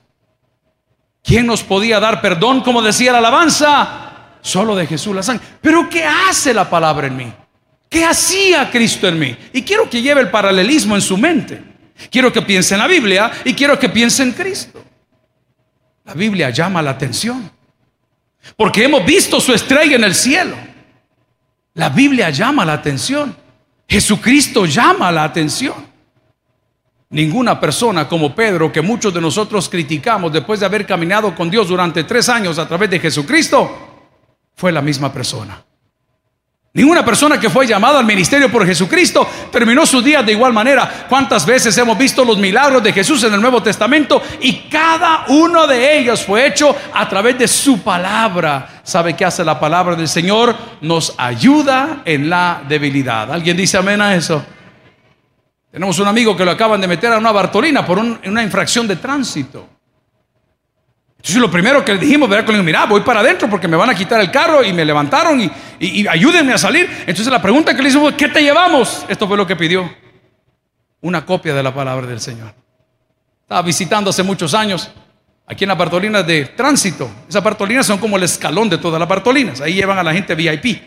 ¿Quién 1.24 1.46
nos 1.46 1.62
podía 1.62 2.00
dar 2.00 2.20
perdón, 2.20 2.62
como 2.62 2.82
decía 2.82 3.12
la 3.12 3.20
alabanza? 3.20 4.38
Solo 4.42 4.76
de 4.76 4.88
Jesús 4.88 5.16
la 5.16 5.22
sangre. 5.22 5.46
Pero 5.62 5.88
¿qué 5.88 6.04
hace 6.04 6.52
la 6.52 6.68
palabra 6.68 7.06
en 7.06 7.18
mí? 7.18 7.34
¿Qué 7.90 8.04
hacía 8.04 8.70
Cristo 8.72 9.08
en 9.08 9.20
mí? 9.20 9.38
Y 9.54 9.62
quiero 9.62 9.90
que 9.90 10.02
lleve 10.02 10.22
el 10.22 10.30
paralelismo 10.30 10.96
en 10.96 11.02
su 11.02 11.18
mente. 11.18 11.62
Quiero 12.10 12.32
que 12.32 12.42
piense 12.42 12.76
en 12.76 12.80
la 12.80 12.88
Biblia 12.88 13.32
y 13.44 13.54
quiero 13.54 13.80
que 13.80 13.90
piense 13.90 14.24
en 14.24 14.34
Cristo. 14.34 14.84
La 16.04 16.14
Biblia 16.14 16.50
llama 16.50 16.82
la 16.82 16.92
atención. 16.92 17.50
Porque 18.56 18.84
hemos 18.84 19.06
visto 19.06 19.40
su 19.40 19.54
estrella 19.54 19.96
en 19.96 20.04
el 20.04 20.14
cielo. 20.14 20.56
La 21.74 21.90
Biblia 21.90 22.30
llama 22.30 22.64
la 22.64 22.74
atención. 22.74 23.36
Jesucristo 23.88 24.66
llama 24.66 25.12
la 25.12 25.24
atención. 25.24 25.96
Ninguna 27.10 27.60
persona 27.60 28.08
como 28.08 28.36
Pedro, 28.36 28.72
que 28.72 28.82
muchos 28.82 29.14
de 29.14 29.22
nosotros 29.22 29.70
criticamos 29.70 30.34
después 30.34 30.60
de 30.60 30.66
haber 30.66 30.86
caminado 30.86 31.34
con 31.36 31.50
Dios 31.50 31.68
durante 31.68 32.04
tres 32.04 32.30
años 32.30 32.58
a 32.60 32.68
través 32.68 32.90
de 32.90 33.00
Jesucristo, 33.00 34.10
fue 34.56 34.72
la 34.72 34.82
misma 34.82 35.14
persona. 35.14 35.64
Ninguna 36.76 37.06
persona 37.06 37.40
que 37.40 37.50
fue 37.50 37.66
llamada 37.66 38.00
al 38.00 38.06
ministerio 38.06 38.52
por 38.52 38.66
Jesucristo 38.66 39.26
terminó 39.50 39.86
sus 39.86 40.04
días 40.04 40.26
de 40.26 40.34
igual 40.34 40.52
manera. 40.52 41.06
¿Cuántas 41.08 41.46
veces 41.46 41.78
hemos 41.78 41.98
visto 41.98 42.26
los 42.26 42.38
milagros 42.38 42.84
de 42.84 42.92
Jesús 42.92 43.24
en 43.24 43.34
el 43.34 43.40
Nuevo 43.40 43.64
Testamento? 43.64 44.22
Y 44.42 44.68
cada 44.70 45.24
uno 45.30 45.68
de 45.68 45.98
ellos 45.98 46.26
fue 46.26 46.46
hecho 46.46 46.76
a 46.94 47.08
través 47.08 47.40
de 47.40 47.48
su 47.48 47.82
palabra. 47.82 48.82
¿Sabe 48.84 49.16
qué 49.16 49.24
hace 49.24 49.46
la 49.46 49.58
palabra 49.58 49.96
del 49.96 50.10
Señor? 50.10 50.54
Nos 50.82 51.16
ayuda 51.18 52.02
en 52.04 52.30
la 52.30 52.62
debilidad. 52.68 53.32
¿Alguien 53.32 53.56
dice 53.56 53.78
amén 53.78 54.02
a 54.02 54.14
eso? 54.14 54.46
Tenemos 55.72 55.98
un 56.00 56.10
amigo 56.10 56.36
que 56.36 56.44
lo 56.44 56.52
acaban 56.52 56.82
de 56.82 56.90
meter 56.90 57.14
a 57.14 57.18
una 57.18 57.32
Bartolina 57.32 57.86
por 57.86 58.00
una 58.00 58.44
infracción 58.44 58.86
de 58.86 58.98
tránsito. 58.98 59.75
Entonces 61.26 61.42
lo 61.42 61.50
primero 61.50 61.84
que 61.84 61.92
le 61.92 62.00
dijimos, 62.00 62.30
¿verdad? 62.30 62.46
Con 62.46 62.64
mira, 62.64 62.86
voy 62.86 63.02
para 63.02 63.22
adentro 63.22 63.50
porque 63.50 63.68
me 63.68 63.76
van 63.76 63.90
a 63.90 63.96
quitar 63.96 64.22
el 64.22 64.30
carro 64.30 64.64
y 64.64 64.72
me 64.72 64.86
levantaron 64.86 65.42
y, 65.80 66.08
ayúdenme 66.08 66.54
a 66.54 66.58
salir. 66.60 66.88
Entonces 67.00 67.34
la 67.34 67.42
pregunta 67.42 67.76
que 67.76 67.82
le 67.82 67.90
hicimos, 67.90 68.14
¿qué 68.14 68.28
te 68.28 68.44
llevamos? 68.44 69.04
Esto 69.10 69.28
fue 69.28 69.36
lo 69.36 69.48
que 69.48 69.56
pidió. 69.56 69.92
Una 71.02 71.26
copia 71.26 71.56
de 71.56 71.64
la 71.64 71.74
palabra 71.74 72.06
del 72.06 72.20
Señor. 72.20 72.54
Estaba 73.42 73.64
visitando 73.64 74.12
hace 74.12 74.22
muchos 74.22 74.54
años 74.54 74.92
aquí 75.48 75.64
en 75.64 75.70
las 75.70 75.78
Bartolinas 75.80 76.28
de 76.28 76.46
tránsito. 76.46 77.10
Esas 77.28 77.44
Bartolinas 77.44 77.88
son 77.88 77.98
como 77.98 78.18
el 78.18 78.24
escalón 78.24 78.70
de 78.70 78.78
todas 78.78 79.00
las 79.00 79.10
Bartolinas. 79.10 79.62
Ahí 79.62 79.74
llevan 79.74 79.98
a 79.98 80.04
la 80.04 80.14
gente 80.14 80.36
VIP. 80.36 80.80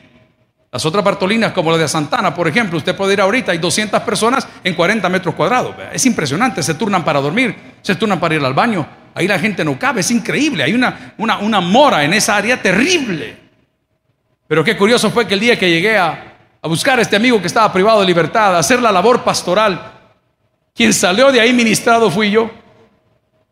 Las 0.70 0.86
otras 0.86 1.02
Bartolinas, 1.02 1.50
como 1.50 1.72
la 1.72 1.78
de 1.78 1.88
Santana, 1.88 2.32
por 2.32 2.46
ejemplo, 2.46 2.78
usted 2.78 2.94
puede 2.94 3.14
ir 3.14 3.20
ahorita, 3.20 3.50
hay 3.50 3.58
200 3.58 4.00
personas 4.02 4.46
en 4.62 4.74
40 4.74 5.08
metros 5.08 5.34
cuadrados. 5.34 5.74
Es 5.92 6.06
impresionante, 6.06 6.62
se 6.62 6.74
turnan 6.74 7.04
para 7.04 7.20
dormir, 7.20 7.56
se 7.82 7.96
turnan 7.96 8.20
para 8.20 8.36
ir 8.36 8.44
al 8.44 8.54
baño, 8.54 8.86
Ahí 9.18 9.26
la 9.26 9.40
gente 9.40 9.64
no 9.64 9.76
cabe, 9.76 10.02
es 10.02 10.12
increíble. 10.12 10.62
Hay 10.62 10.72
una, 10.72 11.12
una, 11.18 11.60
mora 11.60 12.04
en 12.04 12.14
esa 12.14 12.36
área 12.36 12.62
terrible. 12.62 13.36
Pero 14.46 14.62
qué 14.62 14.76
curioso 14.76 15.10
fue 15.10 15.26
que 15.26 15.34
el 15.34 15.40
día 15.40 15.58
que 15.58 15.68
llegué 15.68 15.98
a, 15.98 16.36
a 16.62 16.68
buscar 16.68 17.00
a 17.00 17.02
este 17.02 17.16
amigo 17.16 17.40
que 17.40 17.48
estaba 17.48 17.72
privado 17.72 18.00
de 18.00 18.06
libertad, 18.06 18.54
a 18.54 18.60
hacer 18.60 18.80
la 18.80 18.92
labor 18.92 19.24
pastoral, 19.24 19.92
quien 20.72 20.92
salió 20.92 21.32
de 21.32 21.40
ahí 21.40 21.52
ministrado 21.52 22.12
fui 22.12 22.30
yo. 22.30 22.48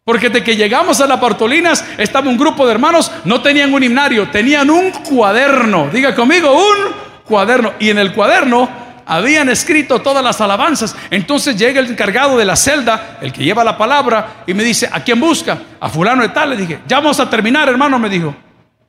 Porque 0.04 0.30
de 0.30 0.44
que 0.44 0.54
llegamos 0.54 1.00
a 1.00 1.08
las 1.08 1.20
Bartolinas 1.20 1.84
estaba 1.98 2.30
un 2.30 2.38
grupo 2.38 2.64
de 2.64 2.70
hermanos, 2.70 3.10
no 3.24 3.42
tenían 3.42 3.74
un 3.74 3.82
himnario, 3.82 4.30
tenían 4.30 4.70
un 4.70 4.92
cuaderno. 4.92 5.90
Diga 5.92 6.14
conmigo, 6.14 6.52
un 6.52 6.92
cuaderno. 7.24 7.72
Y 7.80 7.90
en 7.90 7.98
el 7.98 8.12
cuaderno 8.12 8.85
habían 9.06 9.48
escrito 9.48 10.02
todas 10.02 10.22
las 10.22 10.40
alabanzas. 10.40 10.94
Entonces 11.10 11.56
llega 11.56 11.80
el 11.80 11.86
encargado 11.86 12.36
de 12.36 12.44
la 12.44 12.56
celda, 12.56 13.18
el 13.22 13.32
que 13.32 13.44
lleva 13.44 13.64
la 13.64 13.78
palabra, 13.78 14.42
y 14.46 14.52
me 14.52 14.64
dice, 14.64 14.90
¿a 14.92 15.00
quién 15.00 15.20
busca? 15.20 15.58
A 15.80 15.88
fulano 15.88 16.22
de 16.22 16.28
tal. 16.30 16.50
Le 16.50 16.56
dije, 16.56 16.80
ya 16.86 16.98
vamos 16.98 17.20
a 17.20 17.30
terminar, 17.30 17.68
hermano, 17.68 17.98
me 17.98 18.08
dijo. 18.08 18.34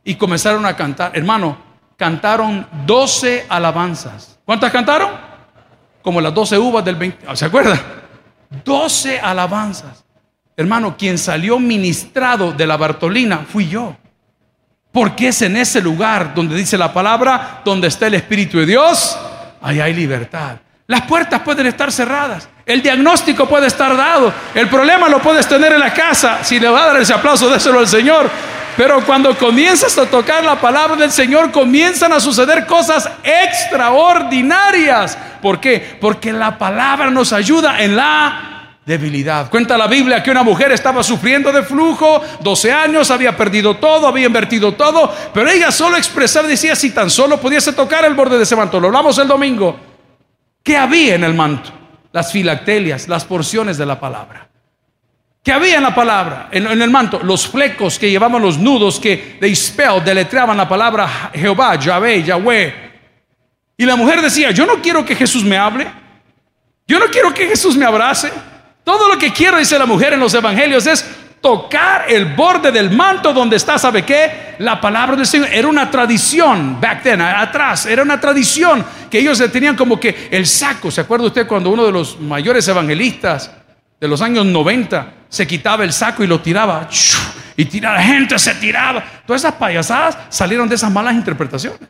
Y 0.04 0.16
comenzaron 0.16 0.66
a 0.66 0.76
cantar. 0.76 1.12
Hermano, 1.14 1.58
cantaron 1.96 2.68
12 2.86 3.46
alabanzas. 3.48 4.40
¿Cuántas 4.44 4.72
cantaron? 4.72 5.10
Como 6.02 6.20
las 6.20 6.34
12 6.34 6.58
uvas 6.58 6.84
del 6.84 6.96
20. 6.96 7.36
¿Se 7.36 7.46
acuerda? 7.46 7.80
12 8.66 9.20
alabanzas. 9.20 10.04
Hermano, 10.56 10.98
quien 10.98 11.20
salió 11.20 11.60
ministrado 11.60 12.52
de 12.52 12.66
la 12.66 12.78
Bartolina 12.78 13.46
fui 13.48 13.68
yo. 13.68 13.96
Porque 14.92 15.28
es 15.28 15.44
en 15.44 15.58
ese 15.58 15.82
lugar 15.82 16.34
donde 16.34 16.56
dice 16.56 16.76
la 16.78 16.92
palabra, 16.92 17.62
donde 17.64 17.88
está 17.88 18.08
el 18.08 18.16
Espíritu 18.16 18.58
de 18.58 18.66
Dios, 18.66 19.16
ahí 19.68 19.82
hay 19.82 19.94
libertad. 19.94 20.56
Las 20.88 21.02
puertas 21.02 21.42
pueden 21.42 21.68
estar 21.68 21.92
cerradas. 21.92 22.48
El 22.66 22.82
diagnóstico 22.82 23.48
puede 23.48 23.68
estar 23.68 23.98
dado. 23.98 24.34
El 24.56 24.70
problema 24.70 25.10
lo 25.10 25.20
puedes 25.22 25.46
tener 25.46 25.74
en 25.74 25.80
la 25.80 25.94
casa. 25.94 26.44
Si 26.44 26.58
le 26.60 26.70
va 26.70 26.84
a 26.84 26.88
dar 26.88 27.02
ese 27.02 27.14
aplauso, 27.14 27.50
déselo 27.50 27.80
al 27.80 27.88
Señor. 27.88 28.30
Pero 28.78 29.04
cuando 29.06 29.38
comienzas 29.38 29.98
a 29.98 30.06
tocar 30.06 30.46
la 30.46 30.62
palabra 30.62 30.96
del 30.96 31.12
Señor, 31.12 31.52
comienzan 31.52 32.14
a 32.14 32.22
suceder 32.22 32.66
cosas 32.66 33.10
extraordinarias. 33.24 35.18
¿Por 35.42 35.60
qué? 35.60 35.98
Porque 36.00 36.32
la 36.32 36.58
palabra 36.58 37.10
nos 37.10 37.34
ayuda 37.34 37.82
en 37.82 37.98
la 37.98 38.57
debilidad. 38.88 39.50
Cuenta 39.50 39.78
la 39.78 39.86
Biblia 39.86 40.24
que 40.24 40.32
una 40.32 40.44
mujer 40.44 40.72
estaba 40.72 41.04
sufriendo 41.04 41.52
de 41.52 41.62
flujo, 41.62 42.22
12 42.40 42.72
años, 42.72 43.12
había 43.12 43.36
perdido 43.36 43.76
todo, 43.76 44.08
había 44.08 44.28
invertido 44.28 44.76
todo, 44.76 45.14
pero 45.34 45.50
ella 45.50 45.72
solo 45.72 45.98
expresaba, 45.98 46.48
decía, 46.48 46.74
si 46.74 46.92
tan 46.92 47.10
solo 47.10 47.38
pudiese 47.38 47.74
tocar 47.74 48.06
el 48.06 48.14
borde 48.14 48.38
de 48.38 48.44
ese 48.44 48.56
manto. 48.56 48.80
Lo 48.80 48.88
hablamos 48.88 49.18
el 49.18 49.28
domingo. 49.28 49.78
¿Qué 50.64 50.78
había 50.78 51.16
en 51.16 51.26
el 51.26 51.34
manto? 51.34 51.70
Las 52.14 52.32
filactelias, 52.32 53.10
las 53.10 53.26
porciones 53.26 53.78
de 53.78 53.86
la 53.86 54.00
palabra. 54.00 54.48
¿Qué 55.44 55.52
había 55.52 55.78
en 55.78 55.84
la 55.84 55.94
palabra? 55.94 56.48
En, 56.52 56.66
el 56.66 56.90
manto, 56.90 57.20
los 57.22 57.46
flecos 57.46 58.00
que 58.00 58.10
llevaban 58.10 58.42
los 58.42 58.58
nudos 58.58 59.02
que 59.02 59.38
de 59.40 59.50
Ispel 59.50 60.02
deletreaban 60.04 60.56
la 60.56 60.68
palabra 60.68 61.30
Jehová, 61.34 61.76
Yahvé, 61.76 62.24
Yahweh. 62.24 62.74
Y 63.76 63.86
la 63.86 63.98
mujer 63.98 64.22
decía, 64.22 64.52
yo 64.52 64.66
no 64.66 64.82
quiero 64.82 65.06
que 65.06 65.16
Jesús 65.16 65.44
me 65.44 65.58
hable. 65.58 65.88
Yo 66.88 67.00
no 67.00 67.08
quiero 67.08 67.34
que 67.34 67.48
Jesús 67.48 67.76
me 67.76 67.86
abrace. 67.86 68.32
Todo 68.88 69.10
lo 69.10 69.18
que 69.20 69.34
quiero, 69.34 69.58
dice 69.58 69.78
la 69.78 69.86
mujer 69.86 70.14
en 70.14 70.22
los 70.22 70.34
evangelios, 70.34 70.88
es 70.88 71.06
tocar 71.42 72.06
el 72.08 72.36
borde 72.36 72.72
del 72.72 72.90
manto 72.90 73.34
donde 73.34 73.58
está, 73.58 73.78
¿sabe 73.78 74.06
qué? 74.06 74.56
La 74.60 74.80
palabra 74.80 75.18
del 75.18 75.26
Señor. 75.26 75.50
Era 75.52 75.68
una 75.68 75.92
tradición, 75.92 76.80
back 76.80 77.04
then, 77.04 77.20
atrás, 77.20 77.86
era 77.86 78.02
una 78.02 78.18
tradición 78.18 78.86
que 79.12 79.20
ellos 79.20 79.44
tenían 79.52 79.76
como 79.76 80.00
que 80.00 80.30
el 80.32 80.48
saco. 80.48 80.90
¿Se 80.90 81.02
acuerda 81.02 81.26
usted 81.26 81.46
cuando 81.46 81.70
uno 81.70 81.86
de 81.86 81.92
los 81.92 82.18
mayores 82.22 82.66
evangelistas 82.70 83.52
de 84.00 84.08
los 84.08 84.22
años 84.22 84.46
90 84.46 85.14
se 85.28 85.46
quitaba 85.46 85.84
el 85.84 85.92
saco 85.92 86.24
y 86.24 86.28
lo 86.28 86.40
tiraba? 86.40 86.88
Y 87.58 87.66
tiraba, 87.66 88.02
gente 88.02 88.40
se 88.40 88.56
tiraba. 88.56 89.04
Todas 89.26 89.42
esas 89.42 89.56
payasadas 89.56 90.18
salieron 90.30 90.70
de 90.70 90.76
esas 90.76 90.90
malas 90.90 91.14
interpretaciones. 91.14 91.90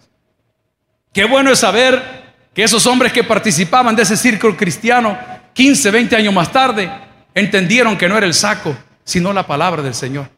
Qué 1.14 1.26
bueno 1.26 1.52
es 1.52 1.60
saber 1.60 2.26
que 2.56 2.64
esos 2.64 2.88
hombres 2.88 3.14
que 3.14 3.24
participaban 3.24 3.96
de 3.96 4.02
ese 4.02 4.18
círculo 4.18 4.58
cristiano 4.58 5.37
15, 5.58 5.90
20 5.90 6.16
años 6.16 6.36
más 6.36 6.52
tarde, 6.52 6.88
entendieron 7.34 7.98
que 7.98 8.08
no 8.08 8.16
era 8.16 8.28
el 8.28 8.36
saco, 8.36 8.78
sino 9.04 9.34
la 9.34 9.48
palabra 9.48 9.82
del 9.82 9.96
Señor. 9.96 10.30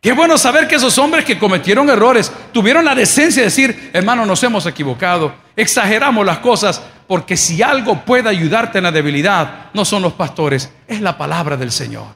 Qué 0.00 0.10
bueno 0.10 0.36
saber 0.36 0.66
que 0.66 0.74
esos 0.74 0.98
hombres 0.98 1.24
que 1.24 1.38
cometieron 1.38 1.88
errores 1.88 2.32
tuvieron 2.50 2.84
la 2.84 2.92
decencia 2.92 3.42
de 3.42 3.50
decir, 3.50 3.90
hermano, 3.92 4.26
nos 4.26 4.42
hemos 4.42 4.66
equivocado, 4.66 5.32
exageramos 5.54 6.26
las 6.26 6.38
cosas, 6.38 6.82
porque 7.06 7.36
si 7.36 7.62
algo 7.62 8.04
puede 8.04 8.28
ayudarte 8.28 8.78
en 8.78 8.84
la 8.84 8.90
debilidad, 8.90 9.66
no 9.74 9.84
son 9.84 10.02
los 10.02 10.14
pastores, 10.14 10.72
es 10.88 11.00
la 11.00 11.16
palabra 11.16 11.56
del 11.56 11.70
Señor. 11.70 12.06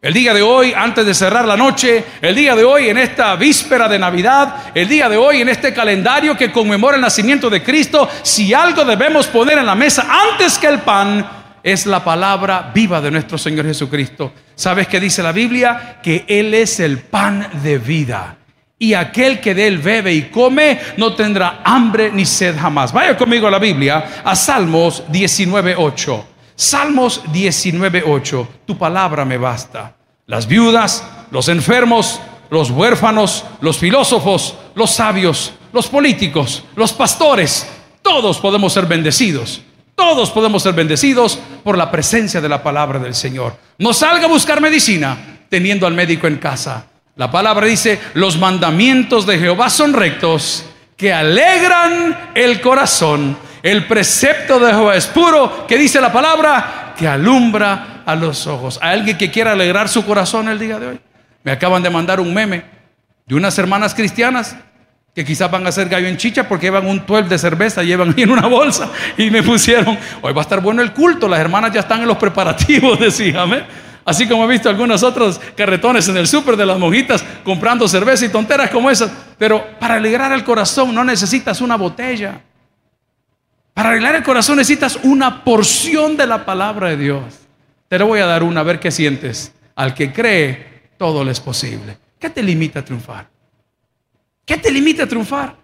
El 0.00 0.12
día 0.12 0.34
de 0.34 0.42
hoy, 0.42 0.74
antes 0.76 1.06
de 1.06 1.14
cerrar 1.14 1.44
la 1.44 1.56
noche, 1.56 2.04
el 2.20 2.34
día 2.34 2.56
de 2.56 2.64
hoy, 2.64 2.88
en 2.88 2.98
esta 2.98 3.36
víspera 3.36 3.88
de 3.88 4.00
Navidad, 4.00 4.72
el 4.74 4.88
día 4.88 5.08
de 5.08 5.16
hoy, 5.16 5.40
en 5.40 5.48
este 5.48 5.72
calendario 5.72 6.36
que 6.36 6.50
conmemora 6.50 6.96
el 6.96 7.00
nacimiento 7.00 7.48
de 7.48 7.62
Cristo, 7.62 8.08
si 8.24 8.52
algo 8.52 8.84
debemos 8.84 9.28
poner 9.28 9.58
en 9.58 9.66
la 9.66 9.76
mesa 9.76 10.08
antes 10.32 10.58
que 10.58 10.66
el 10.66 10.80
pan, 10.80 11.41
es 11.62 11.86
la 11.86 12.02
palabra 12.02 12.70
viva 12.74 13.00
de 13.00 13.10
nuestro 13.10 13.38
Señor 13.38 13.66
Jesucristo. 13.66 14.32
¿Sabes 14.54 14.88
qué 14.88 14.98
dice 15.00 15.22
la 15.22 15.32
Biblia? 15.32 16.00
Que 16.02 16.24
Él 16.26 16.54
es 16.54 16.80
el 16.80 16.98
pan 16.98 17.48
de 17.62 17.78
vida. 17.78 18.36
Y 18.78 18.94
aquel 18.94 19.40
que 19.40 19.54
de 19.54 19.68
Él 19.68 19.78
bebe 19.78 20.12
y 20.12 20.22
come 20.22 20.80
no 20.96 21.14
tendrá 21.14 21.60
hambre 21.64 22.10
ni 22.12 22.24
sed 22.24 22.56
jamás. 22.58 22.92
Vaya 22.92 23.16
conmigo 23.16 23.46
a 23.46 23.50
la 23.50 23.60
Biblia, 23.60 24.22
a 24.24 24.34
Salmos 24.34 25.04
19.8. 25.08 26.24
Salmos 26.56 27.22
19.8. 27.26 28.48
Tu 28.66 28.76
palabra 28.76 29.24
me 29.24 29.38
basta. 29.38 29.94
Las 30.26 30.48
viudas, 30.48 31.04
los 31.30 31.48
enfermos, 31.48 32.20
los 32.50 32.70
huérfanos, 32.70 33.44
los 33.60 33.78
filósofos, 33.78 34.56
los 34.74 34.90
sabios, 34.90 35.52
los 35.72 35.86
políticos, 35.86 36.64
los 36.74 36.92
pastores, 36.92 37.66
todos 38.02 38.38
podemos 38.38 38.72
ser 38.72 38.86
bendecidos 38.86 39.62
todos 40.02 40.32
podemos 40.32 40.64
ser 40.64 40.74
bendecidos 40.74 41.38
por 41.62 41.78
la 41.78 41.88
presencia 41.88 42.40
de 42.40 42.48
la 42.48 42.60
palabra 42.60 42.98
del 42.98 43.14
Señor. 43.14 43.56
No 43.78 43.92
salga 43.92 44.24
a 44.24 44.28
buscar 44.28 44.60
medicina 44.60 45.16
teniendo 45.48 45.86
al 45.86 45.94
médico 45.94 46.26
en 46.26 46.38
casa. 46.38 46.86
La 47.14 47.30
palabra 47.30 47.68
dice, 47.68 48.00
los 48.14 48.36
mandamientos 48.36 49.26
de 49.26 49.38
Jehová 49.38 49.70
son 49.70 49.92
rectos, 49.92 50.64
que 50.96 51.12
alegran 51.12 52.32
el 52.34 52.60
corazón. 52.60 53.36
El 53.62 53.86
precepto 53.86 54.58
de 54.58 54.72
Jehová 54.72 54.96
es 54.96 55.06
puro, 55.06 55.68
que 55.68 55.78
dice 55.78 56.00
la 56.00 56.12
palabra, 56.12 56.94
que 56.98 57.06
alumbra 57.06 58.02
a 58.04 58.16
los 58.16 58.48
ojos. 58.48 58.80
¿Hay 58.82 58.98
alguien 58.98 59.16
que 59.16 59.30
quiera 59.30 59.52
alegrar 59.52 59.88
su 59.88 60.04
corazón 60.04 60.48
el 60.48 60.58
día 60.58 60.80
de 60.80 60.86
hoy? 60.88 61.00
Me 61.44 61.52
acaban 61.52 61.84
de 61.84 61.90
mandar 61.90 62.18
un 62.18 62.34
meme 62.34 62.64
de 63.24 63.36
unas 63.36 63.56
hermanas 63.56 63.94
cristianas 63.94 64.56
que 65.14 65.24
quizás 65.24 65.50
van 65.50 65.66
a 65.66 65.68
hacer 65.68 65.88
gallo 65.88 66.08
en 66.08 66.16
chicha 66.16 66.48
porque 66.48 66.66
llevan 66.66 66.86
un 66.86 67.04
12 67.06 67.28
de 67.28 67.38
cerveza, 67.38 67.82
llevan 67.82 68.14
en 68.16 68.30
una 68.30 68.46
bolsa 68.46 68.90
y 69.18 69.30
me 69.30 69.42
pusieron, 69.42 69.98
hoy 70.22 70.32
va 70.32 70.40
a 70.40 70.42
estar 70.42 70.60
bueno 70.60 70.80
el 70.80 70.92
culto, 70.92 71.28
las 71.28 71.40
hermanas 71.40 71.72
ya 71.72 71.80
están 71.80 72.00
en 72.00 72.08
los 72.08 72.16
preparativos, 72.16 72.98
decíame. 73.00 73.64
Así 74.04 74.26
como 74.26 74.44
he 74.44 74.48
visto 74.48 74.68
algunos 74.68 75.02
otros 75.04 75.40
carretones 75.56 76.08
en 76.08 76.16
el 76.16 76.26
súper 76.26 76.56
de 76.56 76.66
las 76.66 76.78
monjitas 76.78 77.24
comprando 77.44 77.86
cerveza 77.86 78.24
y 78.24 78.30
tonteras 78.30 78.70
como 78.70 78.90
esas. 78.90 79.12
Pero 79.38 79.64
para 79.78 79.94
alegrar 79.94 80.32
el 80.32 80.42
corazón 80.42 80.92
no 80.92 81.04
necesitas 81.04 81.60
una 81.60 81.76
botella. 81.76 82.40
Para 83.74 83.90
arreglar 83.90 84.16
el 84.16 84.24
corazón 84.24 84.56
necesitas 84.56 84.98
una 85.04 85.44
porción 85.44 86.16
de 86.16 86.26
la 86.26 86.44
palabra 86.44 86.88
de 86.88 86.96
Dios. 86.96 87.22
Te 87.86 87.98
lo 87.98 88.08
voy 88.08 88.18
a 88.18 88.26
dar 88.26 88.42
una, 88.42 88.60
a 88.60 88.64
ver 88.64 88.80
qué 88.80 88.90
sientes. 88.90 89.52
Al 89.76 89.94
que 89.94 90.12
cree, 90.12 90.90
todo 90.98 91.22
le 91.22 91.30
es 91.30 91.40
posible. 91.40 91.96
¿Qué 92.18 92.28
te 92.28 92.42
limita 92.42 92.80
a 92.80 92.84
triunfar? 92.84 93.31
¿Qué 94.44 94.56
te 94.56 94.70
limita 94.70 95.04
a 95.04 95.06
triunfar? 95.06 95.62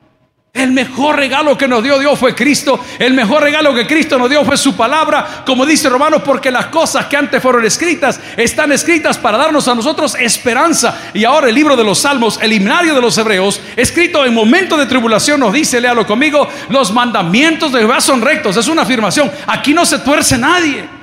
El 0.53 0.73
mejor 0.73 1.15
regalo 1.17 1.57
que 1.57 1.69
nos 1.69 1.85
dio 1.85 1.99
Dios 1.99 2.19
fue 2.19 2.35
Cristo. 2.35 2.81
El 2.99 3.15
mejor 3.15 3.43
regalo 3.43 3.73
que 3.75 3.87
Cristo 3.87 4.19
nos 4.19 4.29
dio 4.29 4.45
fue 4.45 4.57
su 4.57 4.75
palabra. 4.77 5.45
Como 5.47 5.65
dice 5.65 5.89
Romanos, 5.89 6.23
porque 6.25 6.51
las 6.51 6.67
cosas 6.67 7.07
que 7.07 7.17
antes 7.17 7.41
fueron 7.41 7.65
escritas 7.65 8.21
están 8.37 8.73
escritas 8.73 9.19
para 9.19 9.39
darnos 9.39 9.69
a 9.69 9.75
nosotros 9.75 10.17
esperanza. 10.19 11.11
Y 11.15 11.25
ahora 11.25 11.49
el 11.49 11.55
libro 11.55 11.77
de 11.77 11.85
los 11.85 12.01
Salmos, 12.01 12.41
el 12.43 12.53
himnario 12.53 12.95
de 12.95 13.01
los 13.01 13.17
Hebreos, 13.19 13.61
escrito 13.77 14.25
en 14.25 14.35
momento 14.35 14.77
de 14.77 14.87
tribulación, 14.87 15.39
nos 15.39 15.53
dice, 15.53 15.81
léalo 15.81 16.07
conmigo, 16.07 16.49
los 16.71 16.93
mandamientos 16.93 17.73
de 17.73 17.81
Jehová 17.81 18.01
son 18.01 18.21
rectos. 18.21 18.57
Es 18.57 18.67
una 18.67 18.83
afirmación. 18.83 19.31
Aquí 19.47 19.73
no 19.73 19.87
se 19.87 20.01
tuerce 20.01 20.39
nadie. 20.39 20.98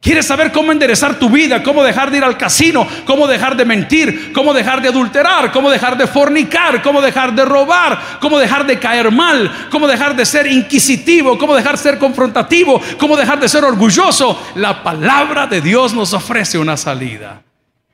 ¿Quieres 0.00 0.26
saber 0.26 0.52
cómo 0.52 0.70
enderezar 0.70 1.18
tu 1.18 1.28
vida? 1.28 1.62
¿Cómo 1.62 1.82
dejar 1.82 2.10
de 2.10 2.18
ir 2.18 2.24
al 2.24 2.38
casino? 2.38 2.86
¿Cómo 3.04 3.26
dejar 3.26 3.56
de 3.56 3.64
mentir? 3.64 4.32
¿Cómo 4.32 4.54
dejar 4.54 4.80
de 4.80 4.88
adulterar? 4.88 5.50
¿Cómo 5.50 5.68
dejar 5.68 5.96
de 5.96 6.06
fornicar? 6.06 6.80
¿Cómo 6.80 7.00
dejar 7.00 7.34
de 7.34 7.44
robar? 7.44 8.18
¿Cómo 8.20 8.38
dejar 8.38 8.66
de 8.66 8.78
caer 8.78 9.10
mal? 9.10 9.68
¿Cómo 9.70 9.88
dejar 9.88 10.14
de 10.14 10.24
ser 10.24 10.46
inquisitivo? 10.46 11.36
¿Cómo 11.36 11.56
dejar 11.56 11.72
de 11.72 11.82
ser 11.82 11.98
confrontativo? 11.98 12.80
¿Cómo 12.98 13.16
dejar 13.16 13.40
de 13.40 13.48
ser 13.48 13.64
orgulloso? 13.64 14.40
La 14.54 14.82
palabra 14.82 15.48
de 15.48 15.60
Dios 15.60 15.92
nos 15.92 16.12
ofrece 16.12 16.56
una 16.56 16.76
salida. 16.76 17.42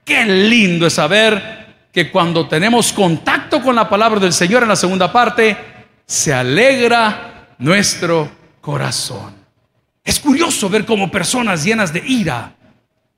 Qué 0.05 0.25
lindo 0.27 0.87
es 0.87 0.93
saber 0.93 1.63
que 1.93 2.11
cuando 2.11 2.47
tenemos 2.47 2.93
contacto 2.93 3.63
con 3.63 3.75
la 3.75 3.89
palabra 3.89 4.21
del 4.21 4.33
Señor 4.33 4.63
en 4.63 4.69
la 4.69 4.77
segunda 4.77 5.11
parte, 5.11 5.57
se 6.05 6.33
alegra 6.35 7.55
nuestro 7.59 8.31
corazón. 8.61 9.42
Es 10.05 10.19
curioso 10.19 10.69
ver 10.69 10.85
cómo 10.85 11.11
personas 11.11 11.65
llenas 11.65 11.93
de 11.93 12.03
ira, 12.07 12.55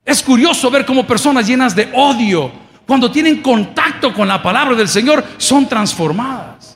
es 0.05 0.21
curioso 0.21 0.69
ver 0.69 0.85
cómo 0.85 1.07
personas 1.07 1.47
llenas 1.47 1.75
de 1.75 1.89
odio, 1.93 2.51
cuando 2.85 3.09
tienen 3.09 3.41
contacto 3.41 4.13
con 4.13 4.27
la 4.27 4.41
palabra 4.41 4.75
del 4.75 4.87
Señor, 4.87 5.23
son 5.37 5.67
transformadas. 5.67 6.74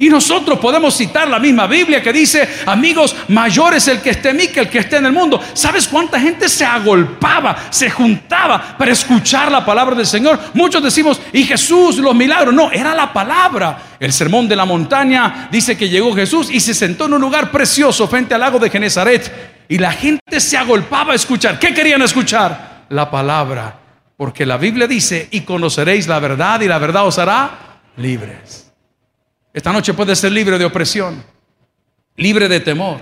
Y 0.00 0.08
nosotros 0.10 0.60
podemos 0.60 0.96
citar 0.96 1.26
la 1.26 1.40
misma 1.40 1.66
Biblia 1.66 2.00
que 2.00 2.12
dice, 2.12 2.48
amigos, 2.66 3.16
mayor 3.26 3.74
es 3.74 3.88
el 3.88 4.00
que 4.00 4.10
esté 4.10 4.28
en 4.30 4.36
mí 4.36 4.46
que 4.46 4.60
el 4.60 4.68
que 4.68 4.78
esté 4.78 4.98
en 4.98 5.06
el 5.06 5.12
mundo. 5.12 5.42
¿Sabes 5.54 5.88
cuánta 5.88 6.20
gente 6.20 6.48
se 6.48 6.64
agolpaba, 6.64 7.66
se 7.70 7.90
juntaba 7.90 8.76
para 8.78 8.92
escuchar 8.92 9.50
la 9.50 9.64
palabra 9.64 9.96
del 9.96 10.06
Señor? 10.06 10.38
Muchos 10.54 10.84
decimos, 10.84 11.20
y 11.32 11.42
Jesús, 11.42 11.96
los 11.96 12.14
milagros. 12.14 12.54
No, 12.54 12.70
era 12.70 12.94
la 12.94 13.12
palabra. 13.12 13.96
El 13.98 14.12
sermón 14.12 14.46
de 14.46 14.54
la 14.54 14.64
montaña 14.64 15.48
dice 15.50 15.76
que 15.76 15.88
llegó 15.88 16.14
Jesús 16.14 16.48
y 16.48 16.60
se 16.60 16.74
sentó 16.74 17.06
en 17.06 17.14
un 17.14 17.20
lugar 17.20 17.50
precioso 17.50 18.06
frente 18.06 18.34
al 18.34 18.40
lago 18.42 18.60
de 18.60 18.70
Genezaret. 18.70 19.66
Y 19.68 19.78
la 19.78 19.90
gente 19.90 20.38
se 20.38 20.56
agolpaba 20.56 21.12
a 21.12 21.16
escuchar. 21.16 21.58
¿Qué 21.58 21.74
querían 21.74 22.02
escuchar? 22.02 22.84
La 22.90 23.10
palabra. 23.10 23.80
Porque 24.16 24.46
la 24.46 24.58
Biblia 24.58 24.86
dice, 24.86 25.26
y 25.32 25.40
conoceréis 25.40 26.06
la 26.06 26.20
verdad 26.20 26.60
y 26.60 26.68
la 26.68 26.78
verdad 26.78 27.04
os 27.04 27.18
hará 27.18 27.80
libres. 27.96 28.67
Esta 29.52 29.72
noche 29.72 29.94
puede 29.94 30.14
ser 30.14 30.32
libre 30.32 30.58
de 30.58 30.64
opresión, 30.64 31.22
libre 32.16 32.48
de 32.48 32.60
temor, 32.60 33.00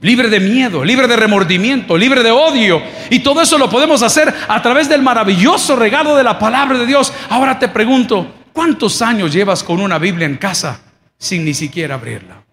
libre 0.00 0.28
de 0.28 0.40
miedo, 0.40 0.84
libre 0.84 1.08
de 1.08 1.16
remordimiento, 1.16 1.96
libre 1.96 2.22
de 2.22 2.30
odio. 2.30 2.82
Y 3.10 3.20
todo 3.20 3.40
eso 3.40 3.58
lo 3.58 3.70
podemos 3.70 4.02
hacer 4.02 4.32
a 4.48 4.60
través 4.62 4.88
del 4.88 5.02
maravilloso 5.02 5.76
regalo 5.76 6.14
de 6.16 6.22
la 6.24 6.38
palabra 6.38 6.78
de 6.78 6.86
Dios. 6.86 7.12
Ahora 7.30 7.58
te 7.58 7.68
pregunto, 7.68 8.34
¿cuántos 8.52 9.00
años 9.02 9.32
llevas 9.32 9.64
con 9.64 9.80
una 9.80 9.98
Biblia 9.98 10.26
en 10.26 10.36
casa 10.36 10.80
sin 11.18 11.44
ni 11.44 11.54
siquiera 11.54 11.94
abrirla? 11.94 12.44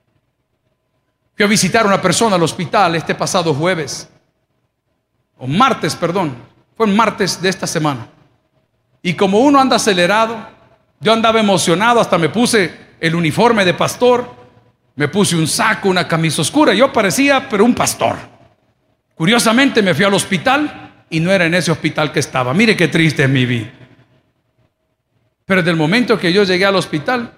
Fui 1.35 1.45
a 1.45 1.49
visitar 1.49 1.83
a 1.83 1.87
una 1.87 2.01
persona 2.01 2.35
al 2.35 2.43
hospital 2.43 2.95
este 2.95 3.15
pasado 3.15 3.53
jueves, 3.53 4.07
o 5.37 5.47
martes, 5.47 5.95
perdón, 5.95 6.35
fue 6.77 6.87
martes 6.87 7.41
de 7.41 7.49
esta 7.49 7.67
semana. 7.67 8.07
Y 9.01 9.15
como 9.15 9.39
uno 9.39 9.59
anda 9.59 9.75
acelerado, 9.75 10.47
yo 11.03 11.11
andaba 11.11 11.39
emocionado, 11.39 11.99
hasta 11.99 12.17
me 12.17 12.29
puse 12.29 12.73
el 12.99 13.13
uniforme 13.13 13.65
de 13.65 13.73
pastor, 13.73 14.25
me 14.95 15.09
puse 15.09 15.35
un 15.35 15.47
saco, 15.47 15.89
una 15.89 16.07
camisa 16.07 16.41
oscura, 16.41 16.73
yo 16.73 16.93
parecía, 16.93 17.49
pero 17.49 17.65
un 17.65 17.75
pastor. 17.75 18.15
Curiosamente 19.13 19.81
me 19.81 19.93
fui 19.93 20.05
al 20.05 20.13
hospital 20.13 21.05
y 21.09 21.19
no 21.19 21.31
era 21.31 21.45
en 21.45 21.53
ese 21.55 21.71
hospital 21.71 22.11
que 22.13 22.21
estaba. 22.21 22.53
Mire 22.53 22.77
qué 22.77 22.87
triste 22.87 23.23
es 23.23 23.29
mi 23.29 23.45
vida. 23.45 23.69
Pero 25.45 25.61
desde 25.61 25.71
el 25.71 25.77
momento 25.77 26.17
que 26.17 26.31
yo 26.31 26.43
llegué 26.43 26.65
al 26.65 26.75
hospital 26.77 27.33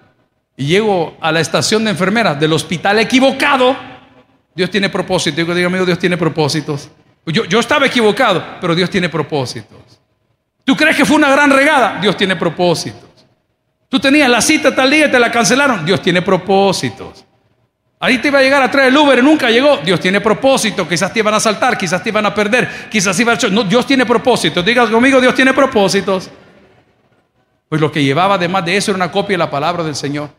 y 0.56 0.66
llego 0.66 1.16
a 1.20 1.32
la 1.32 1.40
estación 1.40 1.84
de 1.84 1.90
enfermeras 1.90 2.38
del 2.38 2.52
hospital 2.52 3.00
equivocado, 3.00 3.76
Dios 4.54 4.70
tiene 4.70 4.88
propósito. 4.88 5.36
Digo, 5.36 5.66
amigo, 5.66 5.84
Dios 5.84 5.98
tiene 5.98 6.16
propósitos. 6.16 6.88
Yo, 7.26 7.44
yo 7.46 7.58
estaba 7.58 7.86
equivocado, 7.86 8.42
pero 8.60 8.76
Dios 8.76 8.88
tiene 8.88 9.08
propósitos. 9.08 10.00
¿Tú 10.62 10.76
crees 10.76 10.96
que 10.96 11.04
fue 11.04 11.16
una 11.16 11.30
gran 11.30 11.50
regada? 11.50 11.98
Dios 12.00 12.16
tiene 12.16 12.36
propósitos. 12.36 13.05
Tú 13.88 14.00
tenías 14.00 14.28
la 14.28 14.40
cita 14.40 14.74
tal 14.74 14.90
día 14.90 15.06
y 15.06 15.10
te 15.10 15.18
la 15.18 15.30
cancelaron. 15.30 15.84
Dios 15.84 16.02
tiene 16.02 16.22
propósitos. 16.22 17.24
Ahí 17.98 18.18
te 18.18 18.28
iba 18.28 18.38
a 18.38 18.42
llegar 18.42 18.62
a 18.62 18.70
traer 18.70 18.88
el 18.88 18.96
Uber 18.96 19.18
y 19.18 19.22
nunca 19.22 19.50
llegó. 19.50 19.78
Dios 19.78 20.00
tiene 20.00 20.20
propósito. 20.20 20.86
Quizás 20.86 21.12
te 21.12 21.20
iban 21.20 21.32
a 21.32 21.40
saltar, 21.40 21.78
quizás 21.78 22.02
te 22.02 22.10
iban 22.10 22.26
a 22.26 22.34
perder, 22.34 22.88
quizás 22.90 23.18
iba 23.18 23.32
a... 23.32 23.38
No, 23.50 23.64
Dios 23.64 23.86
tiene 23.86 24.04
propósitos. 24.04 24.64
Digas 24.64 24.90
conmigo, 24.90 25.20
Dios 25.20 25.34
tiene 25.34 25.54
propósitos. 25.54 26.30
Pues 27.68 27.80
lo 27.80 27.90
que 27.90 28.04
llevaba 28.04 28.34
además 28.34 28.64
de 28.64 28.76
eso 28.76 28.90
era 28.90 28.96
una 28.96 29.10
copia 29.10 29.34
de 29.34 29.38
la 29.38 29.50
palabra 29.50 29.82
del 29.82 29.96
Señor. 29.96 30.30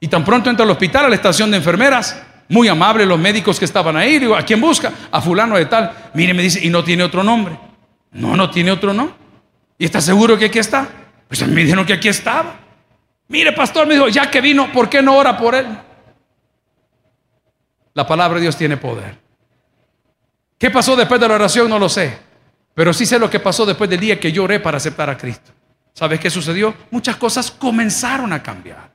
Y 0.00 0.08
tan 0.08 0.24
pronto 0.24 0.50
entra 0.50 0.64
al 0.64 0.70
hospital, 0.70 1.06
a 1.06 1.08
la 1.08 1.14
estación 1.14 1.50
de 1.50 1.56
enfermeras, 1.56 2.22
muy 2.48 2.68
amables 2.68 3.06
los 3.06 3.18
médicos 3.18 3.58
que 3.58 3.64
estaban 3.64 3.96
ahí. 3.96 4.18
Digo, 4.18 4.36
¿a 4.36 4.42
quién 4.42 4.60
busca? 4.60 4.92
A 5.10 5.20
fulano 5.20 5.56
de 5.56 5.64
tal. 5.64 5.92
Mire, 6.12 6.34
me 6.34 6.42
dice, 6.42 6.60
y 6.62 6.68
no 6.68 6.84
tiene 6.84 7.04
otro 7.04 7.22
nombre. 7.22 7.58
No, 8.12 8.36
no 8.36 8.50
tiene 8.50 8.70
otro 8.70 8.92
nombre. 8.92 9.16
¿Y 9.78 9.86
está 9.86 10.00
seguro 10.00 10.36
que 10.38 10.44
aquí 10.44 10.58
está? 10.58 10.88
Pues 11.36 11.50
me 11.50 11.62
dijeron 11.62 11.84
que 11.84 11.94
aquí 11.94 12.08
estaba. 12.08 12.54
Mire, 13.26 13.52
pastor, 13.52 13.88
me 13.88 13.94
dijo, 13.94 14.08
ya 14.08 14.30
que 14.30 14.40
vino, 14.40 14.70
¿por 14.70 14.88
qué 14.88 15.02
no 15.02 15.16
ora 15.16 15.36
por 15.36 15.56
él? 15.56 15.66
La 17.92 18.06
palabra 18.06 18.36
de 18.36 18.42
Dios 18.42 18.56
tiene 18.56 18.76
poder. 18.76 19.18
¿Qué 20.56 20.70
pasó 20.70 20.94
después 20.94 21.20
de 21.20 21.26
la 21.26 21.34
oración? 21.34 21.68
No 21.68 21.80
lo 21.80 21.88
sé. 21.88 22.16
Pero 22.72 22.92
sí 22.92 23.04
sé 23.04 23.18
lo 23.18 23.28
que 23.28 23.40
pasó 23.40 23.66
después 23.66 23.90
del 23.90 23.98
día 23.98 24.20
que 24.20 24.30
yo 24.30 24.44
oré 24.44 24.60
para 24.60 24.76
aceptar 24.76 25.10
a 25.10 25.18
Cristo. 25.18 25.50
¿Sabes 25.92 26.20
qué 26.20 26.30
sucedió? 26.30 26.72
Muchas 26.92 27.16
cosas 27.16 27.50
comenzaron 27.50 28.32
a 28.32 28.40
cambiar. 28.40 28.93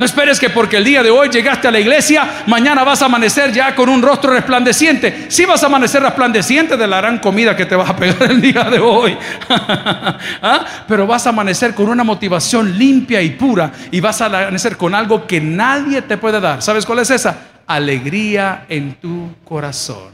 No 0.00 0.06
esperes 0.06 0.38
que 0.38 0.48
porque 0.48 0.76
el 0.76 0.84
día 0.84 1.02
de 1.02 1.10
hoy 1.10 1.28
llegaste 1.28 1.66
a 1.66 1.72
la 1.72 1.80
iglesia, 1.80 2.44
mañana 2.46 2.84
vas 2.84 3.02
a 3.02 3.06
amanecer 3.06 3.50
ya 3.50 3.74
con 3.74 3.88
un 3.88 4.00
rostro 4.00 4.30
resplandeciente. 4.30 5.26
Si 5.26 5.44
vas 5.44 5.60
a 5.64 5.66
amanecer 5.66 6.00
resplandeciente 6.00 6.76
de 6.76 6.86
la 6.86 6.98
gran 6.98 7.18
comida 7.18 7.56
que 7.56 7.66
te 7.66 7.74
vas 7.74 7.90
a 7.90 7.96
pegar 7.96 8.30
el 8.30 8.40
día 8.40 8.62
de 8.70 8.78
hoy. 8.78 9.18
¿Ah? 9.48 10.64
Pero 10.86 11.04
vas 11.04 11.26
a 11.26 11.30
amanecer 11.30 11.74
con 11.74 11.88
una 11.88 12.04
motivación 12.04 12.78
limpia 12.78 13.20
y 13.20 13.30
pura 13.30 13.72
y 13.90 13.98
vas 13.98 14.20
a 14.20 14.26
amanecer 14.26 14.76
con 14.76 14.94
algo 14.94 15.26
que 15.26 15.40
nadie 15.40 16.00
te 16.02 16.16
puede 16.16 16.38
dar. 16.38 16.62
¿Sabes 16.62 16.86
cuál 16.86 17.00
es 17.00 17.10
esa? 17.10 17.36
Alegría 17.66 18.66
en 18.68 18.94
tu 19.00 19.34
corazón. 19.44 20.12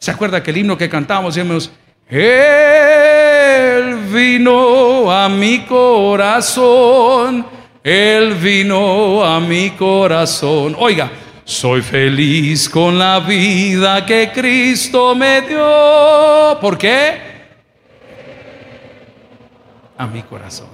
¿Se 0.00 0.10
acuerda 0.10 0.42
que 0.42 0.50
el 0.50 0.56
himno 0.56 0.76
que 0.76 0.88
cantábamos 0.88 1.36
decíamos, 1.36 1.70
Él 2.08 3.98
vino 4.12 5.12
a 5.12 5.28
mi 5.28 5.60
corazón? 5.60 7.61
Él 7.82 8.34
vino 8.34 9.24
a 9.24 9.40
mi 9.40 9.70
corazón. 9.70 10.76
Oiga, 10.78 11.10
soy 11.44 11.82
feliz 11.82 12.68
con 12.68 12.96
la 12.96 13.18
vida 13.18 14.06
que 14.06 14.30
Cristo 14.32 15.14
me 15.14 15.40
dio. 15.42 16.58
¿Por 16.60 16.78
qué? 16.78 17.32
A 19.98 20.06
mi 20.06 20.22
corazón. 20.22 20.68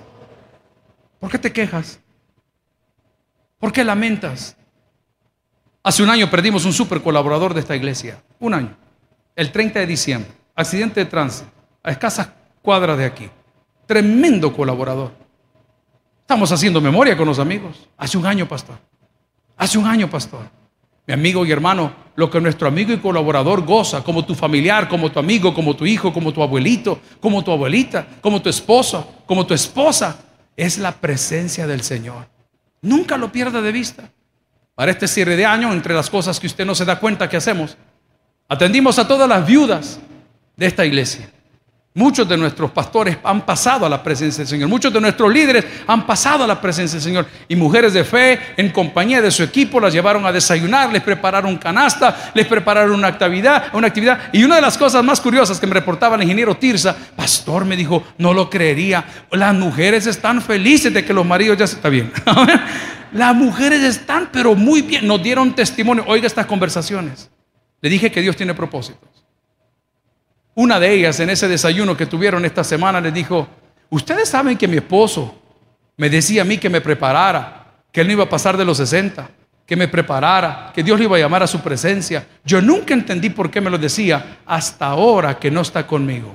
¿Por 1.18 1.30
qué 1.30 1.38
te 1.38 1.52
quejas? 1.52 1.98
¿Por 3.58 3.72
qué 3.72 3.82
lamentas? 3.82 4.56
Hace 5.82 6.02
un 6.02 6.10
año 6.10 6.30
perdimos 6.30 6.66
un 6.66 6.74
super 6.74 7.00
colaborador 7.00 7.54
de 7.54 7.60
esta 7.60 7.74
iglesia. 7.74 8.22
Un 8.38 8.52
año. 8.52 8.76
El 9.34 9.50
30 9.50 9.80
de 9.80 9.86
diciembre. 9.86 10.30
Accidente 10.54 11.00
de 11.00 11.06
tránsito. 11.06 11.50
A 11.82 11.90
escasas 11.90 12.28
cuadras 12.60 12.98
de 12.98 13.06
aquí. 13.06 13.30
Tremendo 13.86 14.52
colaborador. 14.52 15.27
Estamos 16.28 16.52
haciendo 16.52 16.78
memoria 16.82 17.16
con 17.16 17.26
los 17.26 17.38
amigos. 17.38 17.88
Hace 17.96 18.18
un 18.18 18.26
año, 18.26 18.46
pastor. 18.46 18.78
Hace 19.56 19.78
un 19.78 19.86
año, 19.86 20.10
pastor. 20.10 20.42
Mi 21.06 21.14
amigo 21.14 21.46
y 21.46 21.50
hermano, 21.50 21.90
lo 22.16 22.30
que 22.30 22.38
nuestro 22.38 22.68
amigo 22.68 22.92
y 22.92 22.98
colaborador 22.98 23.64
goza, 23.64 24.04
como 24.04 24.26
tu 24.26 24.34
familiar, 24.34 24.90
como 24.90 25.10
tu 25.10 25.18
amigo, 25.18 25.54
como 25.54 25.74
tu 25.74 25.86
hijo, 25.86 26.12
como 26.12 26.30
tu 26.30 26.42
abuelito, 26.42 27.00
como 27.18 27.42
tu 27.42 27.50
abuelita, 27.50 28.06
como 28.20 28.42
tu 28.42 28.50
esposo, 28.50 29.10
como 29.24 29.46
tu 29.46 29.54
esposa, 29.54 30.18
es 30.54 30.76
la 30.76 30.92
presencia 30.92 31.66
del 31.66 31.80
Señor. 31.80 32.28
Nunca 32.82 33.16
lo 33.16 33.32
pierda 33.32 33.62
de 33.62 33.72
vista. 33.72 34.10
Para 34.74 34.90
este 34.90 35.08
cierre 35.08 35.34
de 35.34 35.46
año, 35.46 35.72
entre 35.72 35.94
las 35.94 36.10
cosas 36.10 36.38
que 36.38 36.46
usted 36.46 36.66
no 36.66 36.74
se 36.74 36.84
da 36.84 37.00
cuenta 37.00 37.26
que 37.30 37.38
hacemos, 37.38 37.78
atendimos 38.50 38.98
a 38.98 39.08
todas 39.08 39.30
las 39.30 39.46
viudas 39.46 39.98
de 40.58 40.66
esta 40.66 40.84
iglesia. 40.84 41.30
Muchos 41.94 42.28
de 42.28 42.36
nuestros 42.36 42.70
pastores 42.70 43.16
han 43.24 43.44
pasado 43.44 43.84
a 43.84 43.88
la 43.88 44.00
presencia 44.02 44.38
del 44.38 44.48
Señor. 44.48 44.68
Muchos 44.68 44.92
de 44.92 45.00
nuestros 45.00 45.32
líderes 45.32 45.64
han 45.86 46.06
pasado 46.06 46.44
a 46.44 46.46
la 46.46 46.60
presencia 46.60 46.96
del 46.96 47.02
Señor. 47.02 47.26
Y 47.48 47.56
mujeres 47.56 47.92
de 47.92 48.04
fe, 48.04 48.38
en 48.56 48.70
compañía 48.70 49.20
de 49.20 49.32
su 49.32 49.42
equipo, 49.42 49.80
las 49.80 49.92
llevaron 49.92 50.24
a 50.24 50.30
desayunar, 50.30 50.92
les 50.92 51.02
prepararon 51.02 51.56
canasta, 51.56 52.30
les 52.34 52.46
prepararon 52.46 52.92
una 52.92 53.08
actividad, 53.08 53.68
una 53.72 53.88
actividad. 53.88 54.28
Y 54.32 54.44
una 54.44 54.56
de 54.56 54.60
las 54.60 54.78
cosas 54.78 55.02
más 55.02 55.20
curiosas 55.20 55.58
que 55.58 55.66
me 55.66 55.74
reportaba 55.74 56.14
el 56.14 56.22
ingeniero 56.22 56.56
Tirsa, 56.56 56.96
pastor, 57.16 57.64
me 57.64 57.76
dijo, 57.76 58.04
no 58.18 58.32
lo 58.32 58.48
creería. 58.48 59.04
Las 59.32 59.54
mujeres 59.54 60.06
están 60.06 60.40
felices 60.40 60.94
de 60.94 61.04
que 61.04 61.12
los 61.12 61.26
maridos 61.26 61.58
ya 61.58 61.66
se 61.66 61.76
está 61.76 61.88
bien. 61.88 62.12
las 63.12 63.34
mujeres 63.34 63.82
están, 63.82 64.28
pero 64.30 64.54
muy 64.54 64.82
bien. 64.82 65.04
Nos 65.04 65.20
dieron 65.20 65.52
testimonio. 65.52 66.04
Oiga 66.06 66.28
estas 66.28 66.46
conversaciones. 66.46 67.28
Le 67.80 67.88
dije 67.88 68.12
que 68.12 68.20
Dios 68.20 68.36
tiene 68.36 68.54
propósitos. 68.54 69.17
Una 70.58 70.80
de 70.80 70.92
ellas 70.92 71.20
en 71.20 71.30
ese 71.30 71.46
desayuno 71.46 71.96
que 71.96 72.06
tuvieron 72.06 72.44
esta 72.44 72.64
semana 72.64 73.00
les 73.00 73.14
dijo, 73.14 73.46
ustedes 73.90 74.28
saben 74.28 74.58
que 74.58 74.66
mi 74.66 74.78
esposo 74.78 75.40
me 75.96 76.10
decía 76.10 76.42
a 76.42 76.44
mí 76.44 76.58
que 76.58 76.68
me 76.68 76.80
preparara, 76.80 77.84
que 77.92 78.00
él 78.00 78.08
no 78.08 78.14
iba 78.14 78.24
a 78.24 78.28
pasar 78.28 78.56
de 78.56 78.64
los 78.64 78.78
60, 78.78 79.30
que 79.64 79.76
me 79.76 79.86
preparara, 79.86 80.72
que 80.74 80.82
Dios 80.82 80.98
le 80.98 81.04
iba 81.04 81.16
a 81.16 81.20
llamar 81.20 81.44
a 81.44 81.46
su 81.46 81.60
presencia. 81.60 82.26
Yo 82.44 82.60
nunca 82.60 82.92
entendí 82.92 83.30
por 83.30 83.52
qué 83.52 83.60
me 83.60 83.70
lo 83.70 83.78
decía 83.78 84.38
hasta 84.44 84.86
ahora 84.86 85.38
que 85.38 85.48
no 85.48 85.60
está 85.60 85.86
conmigo. 85.86 86.34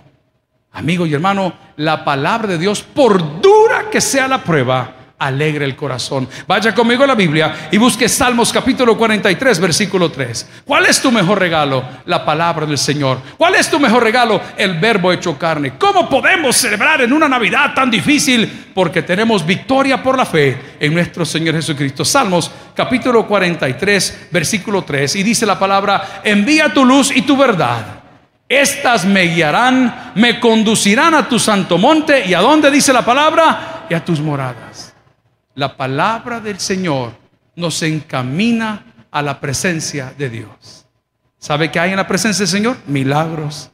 Amigo 0.71 1.05
y 1.05 1.13
hermano, 1.13 1.51
la 1.75 2.05
palabra 2.05 2.47
de 2.47 2.57
Dios, 2.57 2.81
por 2.81 3.41
dura 3.41 3.89
que 3.91 3.99
sea 3.99 4.29
la 4.29 4.41
prueba, 4.41 5.02
alegre 5.25 5.65
el 5.65 5.75
corazón. 5.75 6.27
Vaya 6.47 6.73
conmigo 6.73 7.03
a 7.03 7.07
la 7.07 7.15
Biblia 7.15 7.69
y 7.71 7.77
busque 7.77 8.09
Salmos 8.09 8.51
capítulo 8.51 8.97
43, 8.97 9.59
versículo 9.59 10.11
3. 10.11 10.49
¿Cuál 10.65 10.85
es 10.85 11.01
tu 11.01 11.11
mejor 11.11 11.39
regalo? 11.39 11.83
La 12.05 12.25
palabra 12.25 12.65
del 12.65 12.77
Señor. 12.77 13.19
¿Cuál 13.37 13.55
es 13.55 13.69
tu 13.69 13.79
mejor 13.79 14.03
regalo? 14.03 14.41
El 14.57 14.79
verbo 14.79 15.11
hecho 15.11 15.37
carne. 15.37 15.73
¿Cómo 15.77 16.09
podemos 16.09 16.55
celebrar 16.55 17.01
en 17.01 17.13
una 17.13 17.29
Navidad 17.29 17.73
tan 17.73 17.89
difícil? 17.89 18.71
Porque 18.73 19.03
tenemos 19.03 19.45
victoria 19.45 20.01
por 20.01 20.17
la 20.17 20.25
fe 20.25 20.75
en 20.79 20.93
nuestro 20.93 21.25
Señor 21.25 21.55
Jesucristo. 21.55 22.03
Salmos 22.03 22.51
capítulo 22.75 23.25
43, 23.25 24.27
versículo 24.31 24.83
3. 24.83 25.15
Y 25.15 25.23
dice 25.23 25.45
la 25.45 25.57
palabra, 25.57 26.21
envía 26.23 26.73
tu 26.73 26.83
luz 26.83 27.11
y 27.15 27.21
tu 27.21 27.37
verdad. 27.37 28.01
Estas 28.49 29.05
me 29.05 29.23
guiarán, 29.23 30.11
me 30.15 30.39
conducirán 30.39 31.15
a 31.15 31.27
tu 31.27 31.39
santo 31.39 31.77
monte. 31.77 32.25
¿Y 32.25 32.33
a 32.33 32.41
dónde 32.41 32.69
dice 32.69 32.91
la 32.91 33.05
palabra? 33.05 33.85
Y 33.89 33.93
a 33.93 34.03
tus 34.03 34.19
moradas 34.19 34.82
la 35.55 35.77
palabra 35.77 36.39
del 36.39 36.59
Señor 36.59 37.13
nos 37.55 37.81
encamina 37.83 38.85
a 39.11 39.21
la 39.21 39.39
presencia 39.39 40.13
de 40.17 40.29
Dios. 40.29 40.87
¿Sabe 41.37 41.71
qué 41.71 41.79
hay 41.79 41.91
en 41.91 41.97
la 41.97 42.07
presencia 42.07 42.43
del 42.43 42.51
Señor? 42.51 42.77
Milagros. 42.87 43.69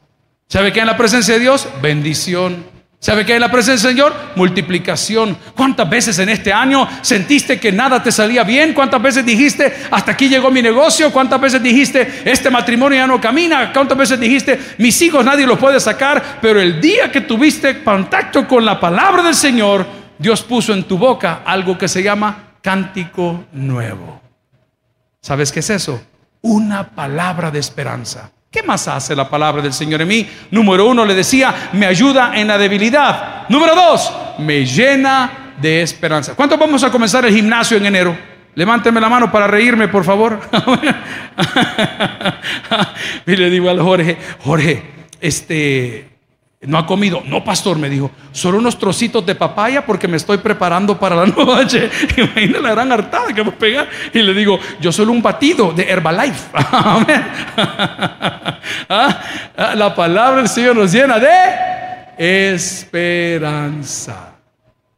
¿Sabe 0.48 0.72
qué 0.72 0.80
hay 0.80 0.82
en 0.82 0.88
la 0.88 0.96
presencia 0.96 1.34
de 1.34 1.40
Dios? 1.40 1.68
Bendición. 1.80 2.66
¿Sabe 2.98 3.24
qué 3.24 3.32
hay 3.32 3.36
en 3.36 3.42
la 3.42 3.50
presencia 3.50 3.88
del 3.88 3.96
Señor? 3.96 4.14
Multiplicación. 4.36 5.38
¿Cuántas 5.56 5.88
veces 5.88 6.18
en 6.18 6.28
este 6.28 6.52
año 6.52 6.86
sentiste 7.00 7.58
que 7.58 7.72
nada 7.72 8.02
te 8.02 8.12
salía 8.12 8.44
bien? 8.44 8.74
¿Cuántas 8.74 9.00
veces 9.00 9.24
dijiste, 9.24 9.72
hasta 9.90 10.12
aquí 10.12 10.28
llegó 10.28 10.50
mi 10.50 10.60
negocio? 10.60 11.10
¿Cuántas 11.10 11.40
veces 11.40 11.62
dijiste, 11.62 12.22
este 12.26 12.50
matrimonio 12.50 12.98
ya 12.98 13.06
no 13.06 13.18
camina? 13.18 13.72
¿Cuántas 13.72 13.96
veces 13.96 14.20
dijiste, 14.20 14.60
mis 14.76 15.00
hijos 15.00 15.24
nadie 15.24 15.46
los 15.46 15.58
puede 15.58 15.80
sacar? 15.80 16.40
Pero 16.42 16.60
el 16.60 16.78
día 16.78 17.10
que 17.10 17.22
tuviste 17.22 17.82
contacto 17.82 18.46
con 18.46 18.66
la 18.66 18.78
palabra 18.78 19.22
del 19.22 19.34
Señor, 19.34 19.99
Dios 20.20 20.42
puso 20.42 20.74
en 20.74 20.84
tu 20.84 20.98
boca 20.98 21.40
algo 21.46 21.78
que 21.78 21.88
se 21.88 22.02
llama 22.02 22.50
cántico 22.60 23.46
nuevo. 23.52 24.20
¿Sabes 25.22 25.50
qué 25.50 25.60
es 25.60 25.70
eso? 25.70 26.02
Una 26.42 26.90
palabra 26.90 27.50
de 27.50 27.58
esperanza. 27.58 28.30
¿Qué 28.50 28.62
más 28.62 28.86
hace 28.86 29.16
la 29.16 29.30
palabra 29.30 29.62
del 29.62 29.72
Señor 29.72 30.02
en 30.02 30.08
mí? 30.08 30.28
Número 30.50 30.86
uno, 30.86 31.06
le 31.06 31.14
decía, 31.14 31.70
me 31.72 31.86
ayuda 31.86 32.32
en 32.34 32.48
la 32.48 32.58
debilidad. 32.58 33.48
Número 33.48 33.74
dos, 33.74 34.12
me 34.38 34.66
llena 34.66 35.54
de 35.58 35.80
esperanza. 35.80 36.34
¿Cuánto 36.34 36.58
vamos 36.58 36.84
a 36.84 36.90
comenzar 36.90 37.24
el 37.24 37.34
gimnasio 37.34 37.78
en 37.78 37.86
enero? 37.86 38.14
Levánteme 38.54 39.00
la 39.00 39.08
mano 39.08 39.32
para 39.32 39.46
reírme, 39.46 39.88
por 39.88 40.04
favor. 40.04 40.38
y 43.26 43.36
le 43.36 43.48
digo 43.48 43.70
al 43.70 43.80
Jorge, 43.80 44.18
Jorge, 44.40 44.82
este, 45.18 46.09
no 46.62 46.76
ha 46.76 46.86
comido. 46.86 47.22
No, 47.24 47.42
pastor, 47.42 47.78
me 47.78 47.88
dijo. 47.88 48.10
Solo 48.32 48.58
unos 48.58 48.78
trocitos 48.78 49.24
de 49.24 49.34
papaya 49.34 49.86
porque 49.86 50.06
me 50.06 50.18
estoy 50.18 50.38
preparando 50.38 50.98
para 50.98 51.16
la 51.16 51.26
noche. 51.36 51.88
Imagina 52.16 52.60
la 52.60 52.70
gran 52.72 52.92
hartada 52.92 53.32
que 53.32 53.40
voy 53.40 53.54
a 53.54 53.58
pegar. 53.58 53.88
Y 54.12 54.18
le 54.18 54.34
digo, 54.34 54.58
yo 54.78 54.92
solo 54.92 55.12
un 55.12 55.22
batido 55.22 55.72
de 55.72 55.84
Herbalife. 55.84 56.50
Amén. 56.72 57.24
Ah, 58.92 59.22
ah, 59.56 59.74
la 59.76 59.94
palabra 59.94 60.38
del 60.38 60.48
Señor 60.48 60.74
nos 60.76 60.92
llena 60.92 61.18
de 61.18 61.28
esperanza. 62.48 64.34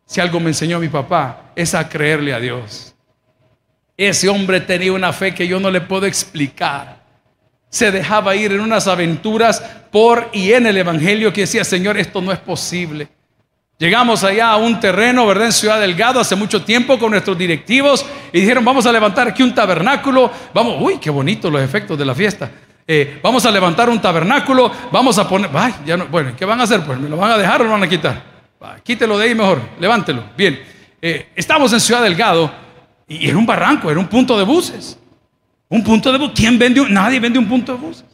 Si 0.07 0.21
algo 0.21 0.41
me 0.41 0.49
enseñó 0.49 0.79
mi 0.79 0.89
papá, 0.89 1.53
es 1.55 1.75
a 1.75 1.89
creerle 1.89 2.33
a 2.33 2.41
Dios. 2.41 2.95
Ese 3.97 4.29
hombre 4.29 4.61
tenía 4.61 4.93
una 4.93 5.13
fe 5.13 5.35
que 5.35 5.47
yo 5.47 5.61
no 5.61 5.71
le 5.71 5.83
puedo 5.83 6.07
explicar 6.07 7.02
se 7.73 7.91
dejaba 7.91 8.37
ir 8.37 8.53
en 8.53 8.61
unas 8.61 8.87
aventuras 8.87 9.63
por 9.91 10.29
y 10.35 10.53
en 10.53 10.67
el 10.67 10.77
Evangelio 10.77 11.33
que 11.33 11.41
decía, 11.41 11.65
Señor, 11.65 11.97
esto 11.97 12.21
no 12.21 12.31
es 12.31 12.39
posible. 12.39 13.09
Llegamos 13.79 14.23
allá 14.25 14.51
a 14.51 14.59
un 14.59 14.79
terreno, 14.79 15.27
¿verdad? 15.27 15.47
En 15.47 15.53
Ciudad 15.53 15.81
Delgado 15.81 16.21
hace 16.21 16.37
mucho 16.37 16.63
tiempo 16.63 16.99
con 16.99 17.13
nuestros 17.13 17.37
directivos 17.37 18.05
y 18.31 18.41
dijeron, 18.41 18.63
vamos 18.63 18.85
a 18.85 18.93
levantar 18.93 19.27
aquí 19.27 19.43
un 19.43 19.55
tabernáculo. 19.55 20.31
Vamos, 20.53 20.77
uy, 20.81 20.99
qué 20.99 21.09
bonito 21.09 21.51
los 21.51 21.63
efectos 21.63 21.99
de 21.99 22.05
la 22.05 22.15
fiesta. 22.15 22.51
Eh, 22.87 23.19
vamos 23.23 23.47
a 23.47 23.51
levantar 23.51 23.89
un 23.89 24.03
tabernáculo, 24.03 24.71
vamos 24.91 25.17
a 25.17 25.27
poner, 25.27 25.49
ay, 25.55 25.75
ya 25.87 25.97
no, 25.97 26.07
bueno, 26.09 26.33
¿qué 26.37 26.45
van 26.45 26.61
a 26.61 26.65
hacer? 26.65 26.83
Pues 26.85 26.99
me 26.99 27.09
lo 27.09 27.17
van 27.17 27.33
a 27.33 27.39
dejar 27.39 27.63
o 27.63 27.65
lo 27.65 27.71
van 27.71 27.85
a 27.85 27.89
quitar. 27.89 28.23
quítelo 28.85 29.17
de 29.17 29.29
ahí 29.29 29.35
mejor, 29.35 29.63
levántelo. 29.81 30.25
Bien, 30.37 30.63
eh, 31.01 31.31
estamos 31.35 31.73
en 31.73 31.81
Ciudad 31.81 32.03
Delgado 32.03 32.53
y 33.09 33.27
era 33.27 33.39
un 33.39 33.47
barranco, 33.47 33.91
era 33.91 33.99
un 33.99 34.09
punto 34.09 34.37
de 34.37 34.45
buses. 34.45 34.99
Un 35.73 35.83
punto 35.83 36.13
de 36.13 36.19
bus. 36.19 36.33
¿Quién 36.35 36.59
vende? 36.59 36.83
Un, 36.83 36.93
nadie 36.93 37.19
vende 37.19 37.39
un 37.39 37.49
punto 37.49 37.73
de 37.73 37.79
bus. 37.79 38.05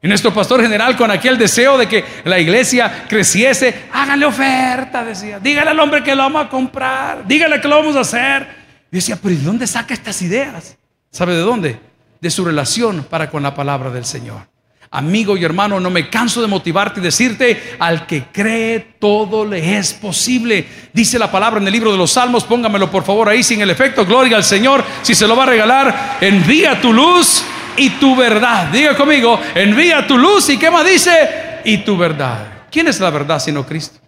Y 0.00 0.06
nuestro 0.06 0.32
pastor 0.32 0.62
general, 0.62 0.96
con 0.96 1.10
aquel 1.10 1.36
deseo 1.36 1.76
de 1.76 1.88
que 1.88 2.04
la 2.22 2.38
iglesia 2.38 3.06
creciese, 3.08 3.86
háganle 3.92 4.24
oferta, 4.24 5.04
decía. 5.04 5.40
Dígale 5.40 5.70
al 5.70 5.80
hombre 5.80 6.04
que 6.04 6.14
lo 6.14 6.22
vamos 6.22 6.46
a 6.46 6.48
comprar. 6.48 7.26
Dígale 7.26 7.60
que 7.60 7.66
lo 7.66 7.78
vamos 7.78 7.96
a 7.96 8.00
hacer. 8.00 8.46
Y 8.92 8.96
decía, 8.98 9.18
pero 9.20 9.34
¿de 9.34 9.42
dónde 9.42 9.66
saca 9.66 9.94
estas 9.94 10.22
ideas? 10.22 10.76
¿Sabe 11.10 11.34
de 11.34 11.40
dónde? 11.40 11.80
De 12.20 12.30
su 12.30 12.44
relación 12.44 13.04
para 13.10 13.30
con 13.30 13.42
la 13.42 13.52
palabra 13.52 13.90
del 13.90 14.04
Señor. 14.04 14.42
Amigo 14.90 15.36
y 15.36 15.44
hermano, 15.44 15.80
no 15.80 15.90
me 15.90 16.08
canso 16.08 16.40
de 16.40 16.46
motivarte 16.46 17.00
y 17.00 17.02
decirte, 17.02 17.76
al 17.78 18.06
que 18.06 18.24
cree 18.32 18.80
todo 18.98 19.44
le 19.44 19.78
es 19.78 19.92
posible. 19.92 20.66
Dice 20.92 21.18
la 21.18 21.30
palabra 21.30 21.60
en 21.60 21.66
el 21.66 21.72
libro 21.72 21.90
de 21.90 21.98
los 21.98 22.12
Salmos, 22.12 22.44
póngamelo 22.44 22.90
por 22.90 23.04
favor 23.04 23.28
ahí 23.28 23.42
sin 23.42 23.60
el 23.60 23.70
efecto, 23.70 24.06
gloria 24.06 24.36
al 24.36 24.44
Señor, 24.44 24.84
si 25.02 25.14
se 25.14 25.26
lo 25.26 25.36
va 25.36 25.42
a 25.42 25.46
regalar, 25.46 26.18
envía 26.20 26.80
tu 26.80 26.92
luz 26.92 27.44
y 27.76 27.90
tu 27.90 28.14
verdad. 28.14 28.68
Diga 28.68 28.96
conmigo, 28.96 29.40
envía 29.54 30.06
tu 30.06 30.18
luz 30.18 30.48
y 30.50 30.58
qué 30.58 30.70
más 30.70 30.86
dice, 30.86 31.60
y 31.64 31.78
tu 31.78 31.96
verdad. 31.96 32.66
¿Quién 32.70 32.88
es 32.88 33.00
la 33.00 33.10
verdad 33.10 33.40
sino 33.40 33.66
Cristo? 33.66 33.98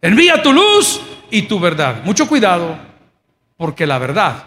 Envía 0.00 0.42
tu 0.42 0.52
luz 0.52 1.00
y 1.30 1.42
tu 1.42 1.60
verdad. 1.60 2.02
Mucho 2.04 2.26
cuidado, 2.28 2.76
porque 3.56 3.86
la 3.86 3.98
verdad 3.98 4.44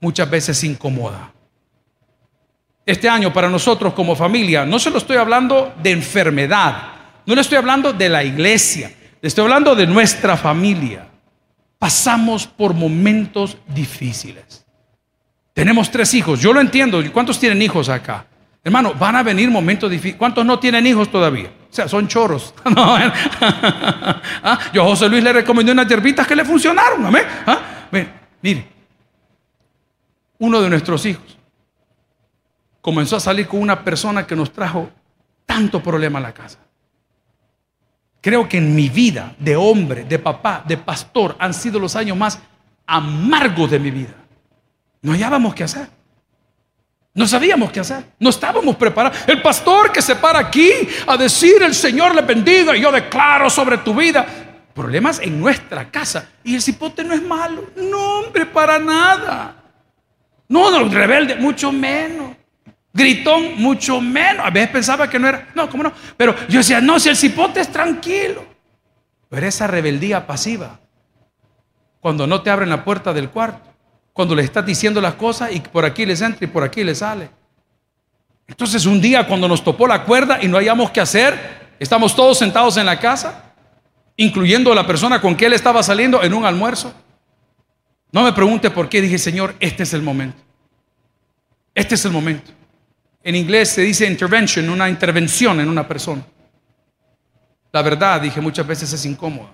muchas 0.00 0.28
veces 0.28 0.62
incomoda 0.64 1.33
este 2.86 3.08
año 3.08 3.32
para 3.32 3.48
nosotros 3.48 3.94
como 3.94 4.14
familia, 4.14 4.66
no 4.66 4.78
se 4.78 4.90
lo 4.90 4.98
estoy 4.98 5.16
hablando 5.16 5.72
de 5.82 5.90
enfermedad, 5.92 6.76
no 7.24 7.34
le 7.34 7.40
estoy 7.40 7.56
hablando 7.56 7.92
de 7.92 8.08
la 8.08 8.22
iglesia, 8.22 8.92
le 9.20 9.26
estoy 9.26 9.42
hablando 9.44 9.74
de 9.74 9.86
nuestra 9.86 10.36
familia. 10.36 11.08
Pasamos 11.78 12.46
por 12.46 12.74
momentos 12.74 13.56
difíciles. 13.66 14.64
Tenemos 15.52 15.90
tres 15.90 16.12
hijos, 16.14 16.40
yo 16.40 16.52
lo 16.52 16.60
entiendo. 16.60 17.02
¿Cuántos 17.12 17.38
tienen 17.38 17.62
hijos 17.62 17.88
acá? 17.88 18.26
Hermano, 18.62 18.94
van 18.94 19.16
a 19.16 19.22
venir 19.22 19.50
momentos 19.50 19.90
difíciles. 19.90 20.16
¿Cuántos 20.16 20.44
no 20.44 20.58
tienen 20.58 20.86
hijos 20.86 21.10
todavía? 21.10 21.50
O 21.70 21.74
sea, 21.74 21.86
son 21.88 22.08
choros. 22.08 22.54
¿eh? 22.66 22.72
¿Ah? 23.40 24.58
Yo 24.72 24.82
a 24.82 24.86
José 24.86 25.08
Luis 25.08 25.22
le 25.22 25.32
recomendé 25.32 25.72
unas 25.72 25.86
hierbitas 25.86 26.26
que 26.26 26.34
le 26.34 26.44
funcionaron. 26.44 27.04
Amén. 27.06 27.24
¿Ah? 27.46 27.58
Mire, 28.42 28.66
uno 30.38 30.60
de 30.60 30.70
nuestros 30.70 31.04
hijos 31.06 31.38
comenzó 32.84 33.16
a 33.16 33.20
salir 33.20 33.48
con 33.48 33.62
una 33.62 33.82
persona 33.82 34.26
que 34.26 34.36
nos 34.36 34.52
trajo 34.52 34.90
tanto 35.46 35.82
problema 35.82 36.18
a 36.18 36.22
la 36.22 36.34
casa. 36.34 36.58
Creo 38.20 38.46
que 38.46 38.58
en 38.58 38.76
mi 38.76 38.90
vida 38.90 39.34
de 39.38 39.56
hombre, 39.56 40.04
de 40.04 40.18
papá, 40.18 40.62
de 40.68 40.76
pastor, 40.76 41.34
han 41.38 41.54
sido 41.54 41.78
los 41.80 41.96
años 41.96 42.14
más 42.14 42.38
amargos 42.86 43.70
de 43.70 43.78
mi 43.78 43.90
vida. 43.90 44.12
No 45.00 45.12
hallábamos 45.12 45.54
qué 45.54 45.64
hacer. 45.64 45.88
No 47.14 47.26
sabíamos 47.26 47.72
qué 47.72 47.80
hacer. 47.80 48.04
No 48.18 48.28
estábamos 48.28 48.76
preparados. 48.76 49.18
El 49.28 49.40
pastor 49.40 49.90
que 49.90 50.02
se 50.02 50.16
para 50.16 50.40
aquí 50.40 50.70
a 51.06 51.16
decir 51.16 51.62
el 51.62 51.74
Señor 51.74 52.14
le 52.14 52.20
bendiga 52.20 52.76
y 52.76 52.82
yo 52.82 52.92
declaro 52.92 53.48
sobre 53.48 53.78
tu 53.78 53.94
vida. 53.94 54.26
Problemas 54.74 55.20
en 55.20 55.40
nuestra 55.40 55.90
casa. 55.90 56.28
Y 56.42 56.54
el 56.54 56.60
cipote 56.60 57.02
no 57.02 57.14
es 57.14 57.22
malo. 57.22 57.64
No, 57.76 58.18
hombre, 58.18 58.44
para 58.44 58.78
nada. 58.78 59.56
No, 60.48 60.70
los 60.70 60.92
rebeldes, 60.92 61.40
mucho 61.40 61.72
menos. 61.72 62.43
Gritón, 62.94 63.60
mucho 63.60 64.00
menos. 64.00 64.46
A 64.46 64.50
veces 64.50 64.70
pensaba 64.70 65.10
que 65.10 65.18
no 65.18 65.28
era. 65.28 65.48
No, 65.52 65.68
¿cómo 65.68 65.82
no? 65.82 65.92
Pero 66.16 66.34
yo 66.48 66.58
decía, 66.58 66.80
no, 66.80 67.00
si 67.00 67.08
el 67.08 67.16
cipote 67.16 67.60
es 67.60 67.70
tranquilo. 67.70 68.44
Pero 69.28 69.46
esa 69.46 69.66
rebeldía 69.66 70.24
pasiva. 70.24 70.78
Cuando 71.98 72.24
no 72.28 72.40
te 72.40 72.50
abren 72.50 72.68
la 72.68 72.84
puerta 72.84 73.12
del 73.12 73.30
cuarto. 73.30 73.68
Cuando 74.12 74.36
le 74.36 74.44
estás 74.44 74.64
diciendo 74.64 75.00
las 75.00 75.14
cosas 75.14 75.52
y 75.52 75.58
por 75.58 75.84
aquí 75.84 76.06
les 76.06 76.20
entra 76.20 76.44
y 76.44 76.46
por 76.46 76.62
aquí 76.62 76.84
les 76.84 76.98
sale. 76.98 77.30
Entonces 78.46 78.86
un 78.86 79.00
día 79.00 79.26
cuando 79.26 79.48
nos 79.48 79.64
topó 79.64 79.88
la 79.88 80.04
cuerda 80.04 80.38
y 80.40 80.46
no 80.46 80.56
hayamos 80.56 80.92
qué 80.92 81.00
hacer, 81.00 81.74
estamos 81.80 82.14
todos 82.14 82.38
sentados 82.38 82.76
en 82.76 82.86
la 82.86 83.00
casa, 83.00 83.54
incluyendo 84.16 84.72
la 84.72 84.86
persona 84.86 85.20
con 85.20 85.34
que 85.34 85.46
él 85.46 85.52
estaba 85.54 85.82
saliendo 85.82 86.22
en 86.22 86.32
un 86.32 86.44
almuerzo. 86.44 86.94
No 88.12 88.22
me 88.22 88.32
pregunte 88.32 88.70
por 88.70 88.88
qué, 88.88 89.00
dije, 89.00 89.18
Señor, 89.18 89.56
este 89.58 89.82
es 89.82 89.92
el 89.94 90.02
momento. 90.02 90.40
Este 91.74 91.96
es 91.96 92.04
el 92.04 92.12
momento. 92.12 92.52
En 93.24 93.34
inglés 93.34 93.70
se 93.70 93.80
dice 93.80 94.06
intervention, 94.06 94.68
una 94.68 94.88
intervención 94.88 95.58
en 95.58 95.68
una 95.70 95.88
persona. 95.88 96.22
La 97.72 97.80
verdad, 97.80 98.20
dije, 98.20 98.38
muchas 98.40 98.66
veces 98.66 98.92
es 98.92 99.06
incómoda. 99.06 99.48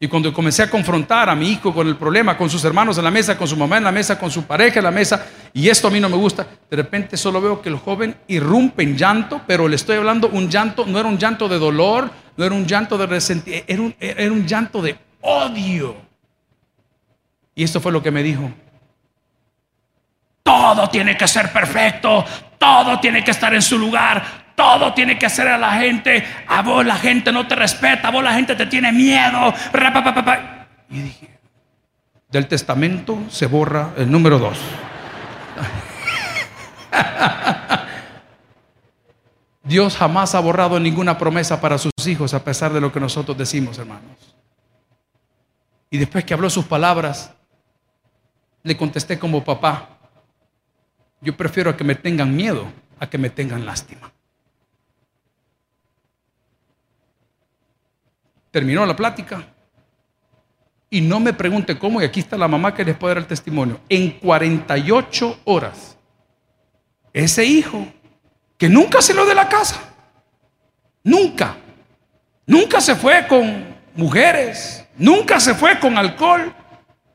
Y 0.00 0.08
cuando 0.08 0.32
comencé 0.32 0.64
a 0.64 0.70
confrontar 0.70 1.28
a 1.28 1.34
mi 1.36 1.50
hijo 1.50 1.72
con 1.72 1.86
el 1.86 1.96
problema, 1.96 2.36
con 2.36 2.50
sus 2.50 2.64
hermanos 2.64 2.98
en 2.98 3.04
la 3.04 3.10
mesa, 3.10 3.38
con 3.38 3.46
su 3.46 3.56
mamá 3.56 3.76
en 3.76 3.84
la 3.84 3.92
mesa, 3.92 4.18
con 4.18 4.30
su 4.30 4.42
pareja 4.42 4.80
en 4.80 4.84
la 4.84 4.90
mesa, 4.90 5.24
y 5.52 5.68
esto 5.68 5.86
a 5.86 5.90
mí 5.90 6.00
no 6.00 6.08
me 6.08 6.16
gusta, 6.16 6.44
de 6.68 6.76
repente 6.76 7.16
solo 7.16 7.40
veo 7.40 7.62
que 7.62 7.68
el 7.68 7.76
joven 7.76 8.16
irrumpe 8.26 8.82
en 8.82 8.96
llanto, 8.96 9.42
pero 9.46 9.68
le 9.68 9.76
estoy 9.76 9.98
hablando 9.98 10.28
un 10.30 10.48
llanto, 10.48 10.86
no 10.86 10.98
era 10.98 11.08
un 11.08 11.18
llanto 11.18 11.46
de 11.46 11.58
dolor, 11.58 12.10
no 12.36 12.44
era 12.44 12.54
un 12.54 12.66
llanto 12.66 12.98
de 12.98 13.06
resentimiento, 13.06 13.72
era 13.72 13.82
un, 13.82 13.94
era 14.00 14.32
un 14.32 14.44
llanto 14.44 14.82
de 14.82 14.98
odio. 15.20 15.94
Y 17.54 17.62
esto 17.62 17.80
fue 17.80 17.92
lo 17.92 18.02
que 18.02 18.10
me 18.10 18.24
dijo. 18.24 18.50
Todo 20.42 20.88
tiene 20.88 21.16
que 21.16 21.28
ser 21.28 21.52
perfecto, 21.52 22.24
todo 22.58 22.98
tiene 23.00 23.22
que 23.22 23.30
estar 23.30 23.54
en 23.54 23.62
su 23.62 23.78
lugar, 23.78 24.22
todo 24.54 24.92
tiene 24.92 25.18
que 25.18 25.30
ser 25.30 25.48
a 25.48 25.58
la 25.58 25.72
gente. 25.72 26.24
A 26.48 26.62
vos 26.62 26.84
la 26.84 26.96
gente 26.96 27.32
no 27.32 27.46
te 27.46 27.54
respeta, 27.54 28.08
a 28.08 28.10
vos 28.10 28.22
la 28.24 28.34
gente 28.34 28.54
te 28.56 28.66
tiene 28.66 28.92
miedo. 28.92 29.54
Y 30.90 31.00
dije, 31.00 31.38
del 32.30 32.48
testamento 32.48 33.18
se 33.28 33.46
borra 33.46 33.90
el 33.96 34.10
número 34.10 34.38
dos. 34.38 34.58
Dios 39.64 39.96
jamás 39.96 40.34
ha 40.34 40.40
borrado 40.40 40.80
ninguna 40.80 41.16
promesa 41.18 41.60
para 41.60 41.78
sus 41.78 41.92
hijos 42.06 42.34
a 42.34 42.42
pesar 42.42 42.72
de 42.72 42.80
lo 42.80 42.92
que 42.92 42.98
nosotros 43.00 43.38
decimos, 43.38 43.78
hermanos. 43.78 44.34
Y 45.90 45.98
después 45.98 46.24
que 46.24 46.34
habló 46.34 46.50
sus 46.50 46.64
palabras, 46.64 47.32
le 48.62 48.76
contesté 48.76 49.18
como 49.18 49.44
papá, 49.44 49.91
yo 51.22 51.36
prefiero 51.36 51.70
a 51.70 51.76
que 51.76 51.84
me 51.84 51.94
tengan 51.94 52.34
miedo 52.34 52.66
a 53.02 53.10
que 53.10 53.18
me 53.18 53.30
tengan 53.30 53.66
lástima. 53.66 54.12
Terminó 58.52 58.86
la 58.86 58.94
plática. 58.94 59.44
Y 60.88 61.00
no 61.00 61.18
me 61.18 61.32
pregunte 61.32 61.76
cómo, 61.76 62.00
y 62.00 62.04
aquí 62.04 62.20
está 62.20 62.36
la 62.36 62.46
mamá 62.46 62.74
que 62.74 62.84
les 62.84 62.96
puede 62.96 63.14
dar 63.14 63.22
el 63.22 63.26
testimonio. 63.26 63.80
En 63.88 64.10
48 64.20 65.40
horas, 65.44 65.96
ese 67.12 67.44
hijo, 67.44 67.88
que 68.56 68.68
nunca 68.68 69.02
se 69.02 69.14
lo 69.14 69.26
de 69.26 69.34
la 69.34 69.48
casa, 69.48 69.80
nunca, 71.02 71.56
nunca 72.46 72.80
se 72.80 72.94
fue 72.94 73.26
con 73.26 73.74
mujeres, 73.96 74.86
nunca 74.96 75.40
se 75.40 75.54
fue 75.54 75.80
con 75.80 75.98
alcohol, 75.98 76.54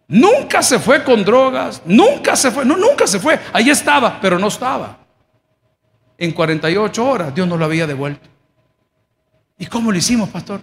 Nunca 0.07 0.61
se 0.61 0.79
fue 0.79 1.03
con 1.03 1.25
drogas, 1.25 1.81
nunca 1.85 2.35
se 2.35 2.51
fue, 2.51 2.63
no, 2.63 2.77
nunca 2.77 3.05
se 3.07 3.19
fue. 3.19 3.39
Ahí 3.51 3.69
estaba, 3.69 4.19
pero 4.21 4.39
no 4.39 4.47
estaba. 4.47 4.99
En 6.17 6.31
48 6.31 7.05
horas 7.05 7.35
Dios 7.35 7.47
no 7.47 7.57
lo 7.57 7.65
había 7.65 7.85
devuelto. 7.85 8.29
¿Y 9.57 9.65
cómo 9.65 9.91
lo 9.91 9.97
hicimos, 9.97 10.29
pastor? 10.29 10.61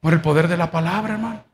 Por 0.00 0.12
el 0.12 0.20
poder 0.20 0.48
de 0.48 0.56
la 0.56 0.70
palabra, 0.70 1.14
hermano 1.14 1.47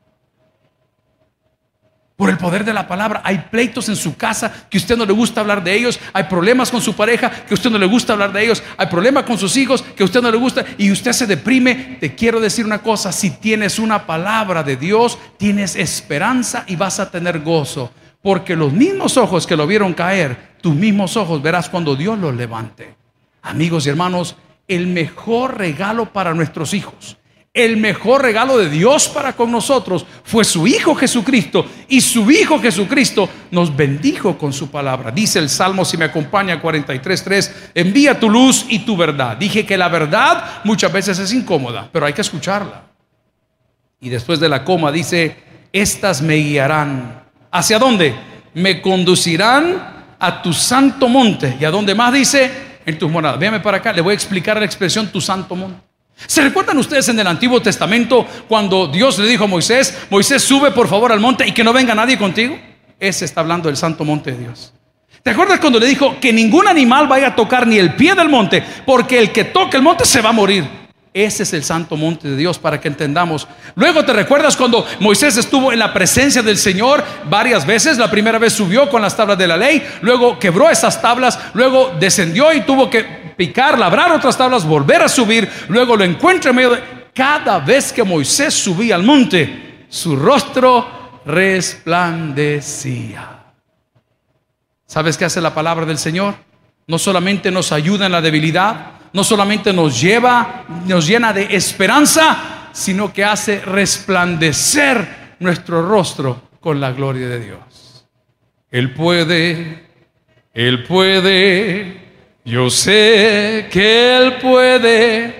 por 2.15 2.29
el 2.29 2.37
poder 2.37 2.63
de 2.63 2.73
la 2.73 2.87
palabra. 2.87 3.21
Hay 3.23 3.45
pleitos 3.51 3.89
en 3.89 3.95
su 3.95 4.15
casa 4.15 4.67
que 4.69 4.77
usted 4.77 4.97
no 4.97 5.05
le 5.05 5.13
gusta 5.13 5.41
hablar 5.41 5.63
de 5.63 5.73
ellos. 5.75 5.99
Hay 6.13 6.23
problemas 6.23 6.71
con 6.71 6.81
su 6.81 6.95
pareja 6.95 7.29
que 7.29 7.53
a 7.53 7.55
usted 7.55 7.69
no 7.69 7.77
le 7.77 7.85
gusta 7.85 8.13
hablar 8.13 8.31
de 8.31 8.43
ellos. 8.43 8.63
Hay 8.77 8.87
problemas 8.87 9.25
con 9.25 9.37
sus 9.37 9.57
hijos 9.57 9.81
que 9.81 10.03
usted 10.03 10.21
no 10.21 10.31
le 10.31 10.37
gusta 10.37 10.65
y 10.77 10.91
usted 10.91 11.11
se 11.11 11.27
deprime. 11.27 11.97
Te 11.99 12.15
quiero 12.15 12.39
decir 12.39 12.65
una 12.65 12.81
cosa, 12.81 13.11
si 13.11 13.31
tienes 13.31 13.79
una 13.79 14.05
palabra 14.05 14.63
de 14.63 14.77
Dios, 14.77 15.17
tienes 15.37 15.75
esperanza 15.75 16.63
y 16.67 16.75
vas 16.75 16.99
a 16.99 17.11
tener 17.11 17.39
gozo. 17.39 17.91
Porque 18.21 18.55
los 18.55 18.71
mismos 18.71 19.17
ojos 19.17 19.45
que 19.45 19.57
lo 19.57 19.67
vieron 19.67 19.93
caer, 19.93 20.55
tus 20.61 20.73
mismos 20.73 21.17
ojos 21.17 21.41
verás 21.41 21.69
cuando 21.69 21.95
Dios 21.95 22.17
los 22.17 22.33
levante. 22.33 22.95
Amigos 23.41 23.85
y 23.85 23.89
hermanos, 23.89 24.35
el 24.67 24.87
mejor 24.87 25.57
regalo 25.57 26.11
para 26.11 26.33
nuestros 26.33 26.73
hijos 26.73 27.17
el 27.55 27.77
mejor 27.77 28.21
regalo 28.21 28.57
de 28.57 28.69
Dios 28.69 29.07
para 29.07 29.33
con 29.33 29.49
nosotros 29.49 30.05
fue 30.25 30.43
su 30.43 30.67
Hijo 30.67 30.93
Jesucristo. 30.93 31.65
Y 31.87 32.01
su 32.01 32.29
Hijo 32.29 32.59
Jesucristo 32.59 33.29
nos 33.49 33.73
bendijo 33.73 34.37
con 34.37 34.51
su 34.51 34.69
palabra. 34.69 35.09
Dice 35.09 35.39
el 35.39 35.49
Salmo, 35.49 35.85
si 35.85 35.95
me 35.95 36.03
acompaña 36.03 36.61
43.3, 36.61 37.51
envía 37.73 38.19
tu 38.19 38.29
luz 38.29 38.65
y 38.67 38.79
tu 38.79 38.97
verdad. 38.97 39.37
Dije 39.37 39.65
que 39.65 39.77
la 39.77 39.87
verdad 39.87 40.61
muchas 40.65 40.91
veces 40.91 41.17
es 41.17 41.31
incómoda, 41.31 41.89
pero 41.93 42.05
hay 42.05 42.11
que 42.11 42.21
escucharla. 42.21 42.83
Y 44.01 44.09
después 44.09 44.41
de 44.41 44.49
la 44.49 44.65
coma 44.65 44.91
dice, 44.91 45.37
estas 45.71 46.21
me 46.21 46.35
guiarán. 46.35 47.23
¿Hacia 47.51 47.79
dónde? 47.79 48.13
Me 48.53 48.81
conducirán 48.81 50.15
a 50.19 50.41
tu 50.41 50.51
santo 50.51 51.07
monte. 51.07 51.55
¿Y 51.57 51.63
a 51.63 51.71
dónde 51.71 51.95
más 51.95 52.11
dice? 52.11 52.51
En 52.85 52.99
tus 52.99 53.09
moradas. 53.09 53.39
Véame 53.39 53.61
para 53.61 53.77
acá, 53.77 53.93
le 53.93 54.01
voy 54.01 54.11
a 54.11 54.15
explicar 54.15 54.57
la 54.57 54.65
expresión 54.65 55.07
tu 55.07 55.21
santo 55.21 55.55
monte. 55.55 55.84
¿Se 56.27 56.41
recuerdan 56.41 56.77
ustedes 56.77 57.09
en 57.09 57.19
el 57.19 57.27
Antiguo 57.27 57.61
Testamento 57.61 58.25
cuando 58.47 58.87
Dios 58.87 59.19
le 59.19 59.27
dijo 59.27 59.43
a 59.43 59.47
Moisés, 59.47 59.97
Moisés 60.09 60.41
sube 60.41 60.71
por 60.71 60.87
favor 60.87 61.11
al 61.11 61.19
monte 61.19 61.47
y 61.47 61.51
que 61.51 61.63
no 61.63 61.73
venga 61.73 61.93
nadie 61.93 62.17
contigo? 62.17 62.57
Ese 62.99 63.25
está 63.25 63.41
hablando 63.41 63.67
del 63.67 63.77
santo 63.77 64.05
monte 64.05 64.31
de 64.31 64.37
Dios. 64.37 64.73
¿Te 65.21 65.31
acuerdas 65.31 65.59
cuando 65.59 65.79
le 65.79 65.87
dijo 65.87 66.19
que 66.21 66.31
ningún 66.31 66.67
animal 66.67 67.07
vaya 67.07 67.29
a 67.29 67.35
tocar 67.35 67.67
ni 67.67 67.77
el 67.77 67.95
pie 67.95 68.15
del 68.15 68.29
monte? 68.29 68.63
Porque 68.85 69.19
el 69.19 69.31
que 69.31 69.43
toque 69.43 69.77
el 69.77 69.83
monte 69.83 70.05
se 70.05 70.21
va 70.21 70.29
a 70.29 70.33
morir. 70.33 70.85
Ese 71.15 71.43
es 71.43 71.53
el 71.53 71.63
santo 71.63 71.95
monte 71.95 72.27
de 72.27 72.35
Dios 72.35 72.59
para 72.59 72.79
que 72.79 72.89
entendamos. 72.89 73.47
Luego 73.75 74.03
te 74.03 74.13
recuerdas 74.13 74.55
cuando 74.57 74.85
Moisés 74.99 75.37
estuvo 75.37 75.71
en 75.71 75.79
la 75.79 75.93
presencia 75.93 76.43
del 76.43 76.57
Señor 76.57 77.03
varias 77.29 77.65
veces. 77.65 77.97
La 77.97 78.11
primera 78.11 78.37
vez 78.37 78.53
subió 78.53 78.89
con 78.89 79.01
las 79.01 79.15
tablas 79.15 79.37
de 79.37 79.47
la 79.47 79.57
ley, 79.57 79.81
luego 80.01 80.37
quebró 80.37 80.69
esas 80.69 81.01
tablas, 81.01 81.39
luego 81.53 81.93
descendió 81.99 82.53
y 82.53 82.61
tuvo 82.61 82.89
que 82.89 83.24
picar, 83.35 83.77
labrar 83.77 84.11
otras 84.11 84.37
tablas, 84.37 84.65
volver 84.65 85.01
a 85.01 85.09
subir, 85.09 85.49
luego 85.69 85.95
lo 85.95 86.03
encuentra 86.03 86.51
en 86.51 86.55
medio 86.55 86.71
de... 86.71 86.95
Cada 87.13 87.59
vez 87.59 87.93
que 87.93 88.03
Moisés 88.03 88.53
subía 88.53 88.95
al 88.95 89.03
monte, 89.03 89.85
su 89.87 90.17
rostro 90.17 91.21
resplandecía. 91.25 93.39
¿Sabes 94.85 95.17
qué 95.17 95.25
hace 95.25 95.39
la 95.39 95.53
palabra 95.53 95.85
del 95.85 95.97
Señor? 95.97 96.35
No 96.87 96.99
solamente 96.99 97.51
nos 97.51 97.71
ayuda 97.71 98.05
en 98.05 98.11
la 98.11 98.21
debilidad, 98.21 98.91
no 99.13 99.23
solamente 99.23 99.71
nos 99.71 100.01
lleva, 100.01 100.65
nos 100.85 101.07
llena 101.07 101.31
de 101.31 101.55
esperanza, 101.55 102.69
sino 102.73 103.13
que 103.13 103.23
hace 103.23 103.61
resplandecer 103.61 105.35
nuestro 105.39 105.87
rostro 105.87 106.49
con 106.59 106.81
la 106.81 106.91
gloria 106.91 107.29
de 107.29 107.39
Dios. 107.39 108.05
Él 108.69 108.93
puede, 108.93 109.85
Él 110.53 110.83
puede 110.83 112.04
yo 112.45 112.69
sé 112.69 113.67
que 113.71 114.17
Él 114.17 114.35
puede, 114.35 115.33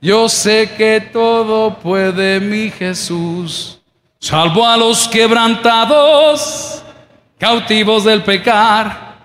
yo 0.00 0.28
sé 0.28 0.70
que 0.76 1.00
todo 1.00 1.76
puede 1.80 2.38
mi 2.38 2.70
Jesús. 2.70 3.80
Salvo 4.20 4.66
a 4.66 4.76
los 4.76 5.08
quebrantados, 5.08 6.84
cautivos 7.36 8.04
del 8.04 8.22
pecar, 8.22 9.16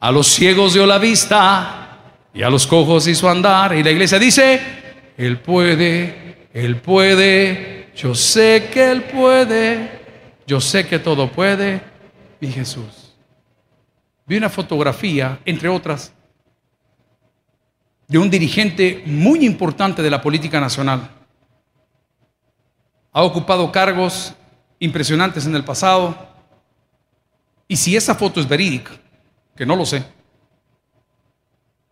a 0.00 0.10
los 0.10 0.28
ciegos 0.28 0.72
dio 0.72 0.86
la 0.86 0.98
vista 0.98 1.98
y 2.32 2.42
a 2.42 2.48
los 2.48 2.66
cojos 2.66 3.06
hizo 3.06 3.28
andar. 3.28 3.76
Y 3.76 3.82
la 3.82 3.90
iglesia 3.90 4.18
dice, 4.18 4.60
Él 5.18 5.40
puede, 5.40 6.48
Él 6.54 6.76
puede, 6.76 7.90
yo 7.94 8.14
sé 8.14 8.70
que 8.72 8.90
Él 8.90 9.02
puede, 9.02 10.00
yo 10.46 10.58
sé 10.58 10.86
que 10.86 10.98
todo 10.98 11.30
puede 11.30 11.82
mi 12.40 12.48
Jesús. 12.48 13.14
Vi 14.24 14.38
una 14.38 14.48
fotografía, 14.48 15.38
entre 15.44 15.68
otras, 15.68 16.14
de 18.10 18.18
un 18.18 18.28
dirigente 18.28 19.04
muy 19.06 19.46
importante 19.46 20.02
de 20.02 20.10
la 20.10 20.20
política 20.20 20.58
nacional. 20.58 21.08
Ha 23.12 23.22
ocupado 23.22 23.70
cargos 23.70 24.34
impresionantes 24.80 25.46
en 25.46 25.54
el 25.54 25.62
pasado. 25.62 26.16
Y 27.68 27.76
si 27.76 27.94
esa 27.94 28.16
foto 28.16 28.40
es 28.40 28.48
verídica, 28.48 28.90
que 29.54 29.64
no 29.64 29.76
lo 29.76 29.86
sé, 29.86 30.02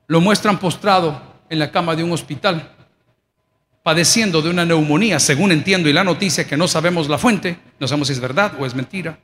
lo 0.08 0.20
muestran 0.20 0.58
postrado 0.58 1.22
en 1.48 1.60
la 1.60 1.70
cama 1.70 1.94
de 1.94 2.02
un 2.02 2.10
hospital, 2.10 2.68
padeciendo 3.84 4.42
de 4.42 4.50
una 4.50 4.64
neumonía, 4.64 5.20
según 5.20 5.52
entiendo, 5.52 5.88
y 5.88 5.92
la 5.92 6.02
noticia 6.02 6.48
que 6.48 6.56
no 6.56 6.66
sabemos 6.66 7.08
la 7.08 7.18
fuente, 7.18 7.60
no 7.78 7.86
sabemos 7.86 8.08
si 8.08 8.14
es 8.14 8.20
verdad 8.20 8.54
o 8.58 8.66
es 8.66 8.74
mentira. 8.74 9.16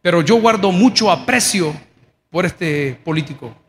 Pero 0.00 0.22
yo 0.22 0.40
guardo 0.40 0.72
mucho 0.72 1.10
aprecio 1.10 1.74
por 2.30 2.46
este 2.46 2.98
político. 3.04 3.65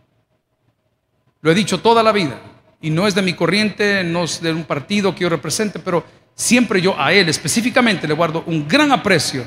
Lo 1.41 1.51
he 1.51 1.55
dicho 1.55 1.79
toda 1.79 2.01
la 2.03 2.11
vida 2.11 2.39
y 2.81 2.89
no 2.89 3.07
es 3.07 3.15
de 3.15 3.21
mi 3.21 3.33
corriente, 3.33 4.03
no 4.03 4.23
es 4.23 4.41
de 4.41 4.51
un 4.51 4.63
partido 4.63 5.13
que 5.13 5.21
yo 5.21 5.29
represente, 5.29 5.79
pero 5.79 6.03
siempre 6.35 6.81
yo 6.81 6.99
a 6.99 7.13
él 7.13 7.29
específicamente 7.29 8.07
le 8.07 8.13
guardo 8.13 8.43
un 8.47 8.67
gran 8.67 8.91
aprecio. 8.91 9.43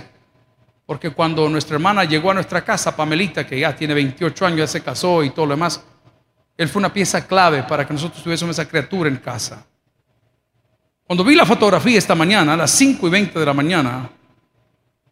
Porque 0.87 1.11
cuando 1.11 1.49
nuestra 1.49 1.77
hermana 1.77 2.05
llegó 2.05 2.33
a 2.33 2.35
nuestra 2.35 2.65
casa, 2.65 2.97
Pamelita, 2.97 3.47
que 3.47 3.61
ya 3.61 3.75
tiene 3.77 3.95
28 3.95 4.47
años, 4.47 4.59
ya 4.59 4.67
se 4.67 4.83
casó 4.83 5.23
y 5.23 5.31
todo 5.31 5.47
lo 5.47 5.55
demás, 5.55 5.85
él 6.57 6.69
fue 6.69 6.81
una 6.81 6.93
pieza 6.93 7.27
clave 7.27 7.63
para 7.63 7.87
que 7.87 7.95
nosotros 7.95 8.23
tuviésemos 8.23 8.59
esa 8.59 8.69
criatura 8.69 9.09
en 9.09 9.17
casa. 9.17 9.65
Cuando 11.07 11.25
vi 11.25 11.35
la 11.35 11.47
fotografía 11.47 11.99
esta 11.99 12.15
mañana, 12.15 12.55
a 12.55 12.57
las 12.57 12.71
5 12.73 13.07
y 13.07 13.11
20 13.11 13.39
de 13.39 13.47
la 13.47 13.55
mañana, 13.55 14.11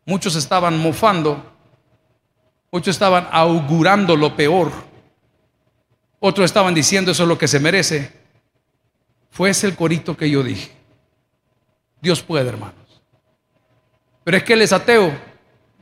muchos 0.04 0.36
estaban 0.36 0.78
mofando, 0.78 1.42
muchos 2.70 2.94
estaban 2.94 3.28
augurando 3.30 4.16
lo 4.16 4.34
peor, 4.36 4.70
otros 6.20 6.46
estaban 6.46 6.74
diciendo 6.74 7.10
eso 7.10 7.22
es 7.22 7.28
lo 7.28 7.38
que 7.38 7.48
se 7.48 7.60
merece. 7.60 8.12
Fue 9.30 9.50
ese 9.50 9.66
el 9.66 9.76
corito 9.76 10.16
que 10.16 10.28
yo 10.28 10.42
dije. 10.42 10.72
Dios 12.00 12.22
puede, 12.22 12.48
hermanos. 12.48 13.02
Pero 14.24 14.36
es 14.36 14.42
que 14.42 14.52
Él 14.54 14.62
es 14.62 14.72
ateo. 14.72 15.12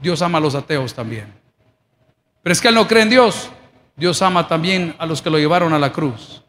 Dios 0.00 0.20
ama 0.22 0.38
a 0.38 0.40
los 0.40 0.54
ateos 0.54 0.94
también. 0.94 1.32
Pero 2.42 2.52
es 2.52 2.60
que 2.60 2.68
Él 2.68 2.74
no 2.74 2.86
cree 2.86 3.02
en 3.02 3.10
Dios. 3.10 3.50
Dios 3.96 4.20
ama 4.22 4.46
también 4.46 4.94
a 4.98 5.06
los 5.06 5.22
que 5.22 5.30
lo 5.30 5.38
llevaron 5.38 5.72
a 5.72 5.78
la 5.78 5.92
cruz. 5.92 6.42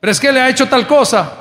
Pero 0.00 0.10
es 0.10 0.18
que 0.18 0.28
Él 0.28 0.38
ha 0.38 0.48
hecho 0.48 0.68
tal 0.68 0.86
cosa. 0.86 1.32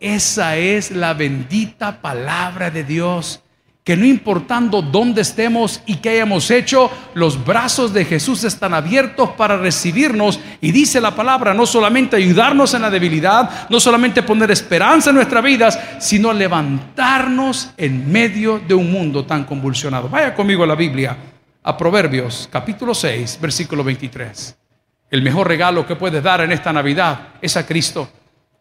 Esa 0.00 0.56
es 0.56 0.90
la 0.90 1.12
bendita 1.14 2.00
palabra 2.00 2.70
de 2.70 2.84
Dios 2.84 3.42
que 3.88 3.96
no 3.96 4.04
importando 4.04 4.82
dónde 4.82 5.22
estemos 5.22 5.80
y 5.86 5.96
qué 5.96 6.10
hayamos 6.10 6.50
hecho, 6.50 6.90
los 7.14 7.42
brazos 7.42 7.94
de 7.94 8.04
Jesús 8.04 8.44
están 8.44 8.74
abiertos 8.74 9.30
para 9.30 9.56
recibirnos 9.56 10.38
y 10.60 10.72
dice 10.72 11.00
la 11.00 11.16
palabra, 11.16 11.54
no 11.54 11.64
solamente 11.64 12.16
ayudarnos 12.16 12.74
en 12.74 12.82
la 12.82 12.90
debilidad, 12.90 13.66
no 13.70 13.80
solamente 13.80 14.22
poner 14.22 14.50
esperanza 14.50 15.08
en 15.08 15.16
nuestras 15.16 15.42
vidas, 15.42 15.80
sino 16.00 16.34
levantarnos 16.34 17.70
en 17.78 18.12
medio 18.12 18.58
de 18.58 18.74
un 18.74 18.92
mundo 18.92 19.24
tan 19.24 19.44
convulsionado. 19.44 20.10
Vaya 20.10 20.34
conmigo 20.34 20.64
a 20.64 20.66
la 20.66 20.74
Biblia, 20.74 21.16
a 21.62 21.74
Proverbios 21.74 22.46
capítulo 22.52 22.94
6, 22.94 23.38
versículo 23.40 23.82
23. 23.82 24.54
El 25.12 25.22
mejor 25.22 25.48
regalo 25.48 25.86
que 25.86 25.96
puedes 25.96 26.22
dar 26.22 26.42
en 26.42 26.52
esta 26.52 26.74
Navidad 26.74 27.28
es 27.40 27.56
a 27.56 27.64
Cristo. 27.64 28.06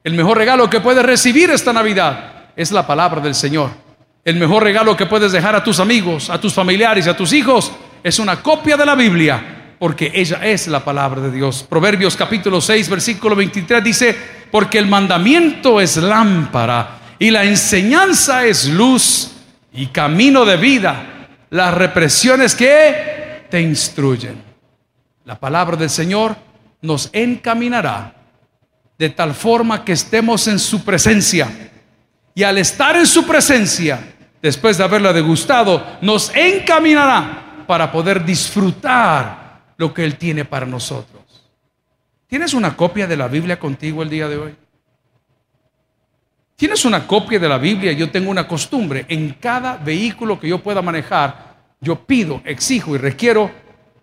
El 0.05 0.13
mejor 0.13 0.37
regalo 0.37 0.69
que 0.69 0.79
puedes 0.79 1.05
recibir 1.05 1.49
esta 1.49 1.73
Navidad 1.73 2.53
es 2.55 2.71
la 2.71 2.87
palabra 2.87 3.19
del 3.19 3.35
Señor. 3.35 3.86
El 4.27 4.35
mejor 4.35 4.61
regalo 4.61 4.97
que 4.97 5.05
puedes 5.05 5.31
dejar 5.31 5.55
a 5.55 5.63
tus 5.63 5.79
amigos, 5.79 6.29
a 6.29 6.37
tus 6.37 6.53
familiares, 6.53 7.07
a 7.07 7.15
tus 7.15 7.31
hijos, 7.31 7.71
es 8.03 8.19
una 8.19 8.43
copia 8.43 8.75
de 8.75 8.85
la 8.85 8.93
Biblia, 8.93 9.75
porque 9.79 10.11
ella 10.13 10.45
es 10.45 10.67
la 10.67 10.83
palabra 10.83 11.21
de 11.21 11.31
Dios. 11.31 11.63
Proverbios 11.63 12.17
capítulo 12.17 12.59
6, 12.59 12.89
versículo 12.89 13.37
23 13.37 13.81
dice, 13.81 14.17
porque 14.51 14.79
el 14.79 14.87
mandamiento 14.87 15.79
es 15.79 15.95
lámpara 15.95 16.99
y 17.17 17.31
la 17.31 17.45
enseñanza 17.45 18.45
es 18.45 18.67
luz 18.67 19.31
y 19.71 19.87
camino 19.87 20.43
de 20.43 20.57
vida. 20.57 21.29
Las 21.49 21.73
represiones 21.73 22.53
que 22.53 23.45
te 23.49 23.61
instruyen. 23.61 24.43
La 25.23 25.39
palabra 25.39 25.77
del 25.77 25.89
Señor 25.89 26.35
nos 26.81 27.09
encaminará 27.13 28.13
de 28.99 29.09
tal 29.09 29.33
forma 29.33 29.85
que 29.85 29.93
estemos 29.93 30.49
en 30.49 30.59
su 30.59 30.83
presencia. 30.83 31.47
Y 32.35 32.43
al 32.43 32.57
estar 32.57 32.97
en 32.97 33.07
su 33.07 33.25
presencia, 33.25 34.15
después 34.41 34.77
de 34.77 34.83
haberla 34.83 35.13
degustado, 35.13 35.83
nos 36.01 36.33
encaminará 36.35 37.65
para 37.67 37.91
poder 37.91 38.23
disfrutar 38.23 39.73
lo 39.77 39.93
que 39.93 40.03
Él 40.03 40.17
tiene 40.17 40.45
para 40.45 40.65
nosotros. 40.65 41.23
¿Tienes 42.27 42.53
una 42.53 42.75
copia 42.75 43.07
de 43.07 43.17
la 43.17 43.27
Biblia 43.27 43.59
contigo 43.59 44.03
el 44.03 44.09
día 44.09 44.27
de 44.27 44.37
hoy? 44.37 44.55
¿Tienes 46.55 46.83
una 46.85 47.05
copia 47.05 47.39
de 47.39 47.47
la 47.47 47.57
Biblia? 47.57 47.91
Yo 47.91 48.09
tengo 48.09 48.31
una 48.31 48.47
costumbre. 48.47 49.05
En 49.07 49.33
cada 49.33 49.77
vehículo 49.77 50.39
que 50.39 50.49
yo 50.49 50.57
pueda 50.57 50.81
manejar, 50.81 51.55
yo 51.79 52.03
pido, 52.03 52.41
exijo 52.43 52.95
y 52.95 52.97
requiero 52.97 53.51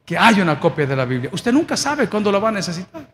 que 0.05 0.16
haya 0.16 0.42
una 0.42 0.61
copia 0.61 0.87
de 0.87 0.94
la 0.94 1.05
Biblia. 1.05 1.31
Usted 1.33 1.53
nunca 1.53 1.77
sabe 1.77 2.09
cuándo 2.09 2.31
la 2.31 2.38
va 2.38 2.51
a 2.51 2.53
necesitar. 2.53 3.07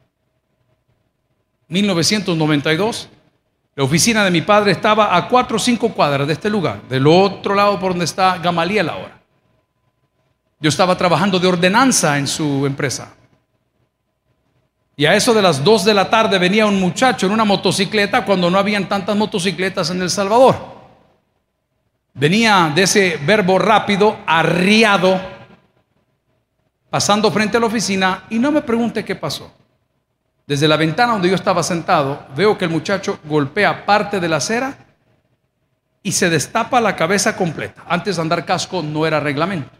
1992, 1.68 3.08
la 3.74 3.84
oficina 3.84 4.24
de 4.24 4.30
mi 4.30 4.42
padre 4.42 4.72
estaba 4.72 5.16
a 5.16 5.28
cuatro 5.28 5.56
o 5.56 5.60
cinco 5.60 5.90
cuadras 5.90 6.26
de 6.26 6.32
este 6.32 6.50
lugar, 6.50 6.82
del 6.88 7.06
otro 7.06 7.54
lado 7.54 7.78
por 7.78 7.92
donde 7.92 8.04
está 8.04 8.38
Gamaliel 8.38 8.88
ahora. 8.88 9.20
Yo 10.58 10.68
estaba 10.68 10.96
trabajando 10.96 11.38
de 11.38 11.48
ordenanza 11.48 12.18
en 12.18 12.26
su 12.26 12.66
empresa. 12.66 13.14
Y 14.96 15.06
a 15.06 15.14
eso 15.14 15.32
de 15.32 15.40
las 15.40 15.64
dos 15.64 15.84
de 15.84 15.94
la 15.94 16.10
tarde 16.10 16.38
venía 16.38 16.66
un 16.66 16.78
muchacho 16.78 17.26
en 17.26 17.32
una 17.32 17.44
motocicleta 17.44 18.24
cuando 18.24 18.50
no 18.50 18.58
habían 18.58 18.86
tantas 18.86 19.16
motocicletas 19.16 19.88
en 19.90 20.02
El 20.02 20.10
Salvador. 20.10 20.56
Venía 22.12 22.70
de 22.74 22.82
ese 22.82 23.18
verbo 23.24 23.58
rápido, 23.58 24.18
arriado, 24.26 25.18
pasando 26.90 27.30
frente 27.30 27.56
a 27.56 27.60
la 27.60 27.66
oficina 27.66 28.24
y 28.28 28.38
no 28.38 28.52
me 28.52 28.60
pregunte 28.60 29.04
qué 29.04 29.14
pasó. 29.14 29.59
Desde 30.50 30.66
la 30.66 30.76
ventana 30.76 31.12
donde 31.12 31.28
yo 31.28 31.36
estaba 31.36 31.62
sentado, 31.62 32.26
veo 32.34 32.58
que 32.58 32.64
el 32.64 32.72
muchacho 32.72 33.20
golpea 33.22 33.86
parte 33.86 34.18
de 34.18 34.28
la 34.28 34.38
acera 34.38 34.76
y 36.02 36.10
se 36.10 36.28
destapa 36.28 36.80
la 36.80 36.96
cabeza 36.96 37.36
completa. 37.36 37.84
Antes 37.86 38.16
de 38.16 38.22
andar 38.22 38.44
casco 38.44 38.82
no 38.82 39.06
era 39.06 39.20
reglamento. 39.20 39.70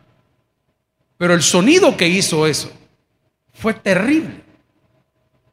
Pero 1.19 1.35
el 1.35 1.43
sonido 1.43 1.97
que 1.97 2.07
hizo 2.07 2.47
eso 2.47 2.71
fue 3.53 3.75
terrible. 3.75 4.45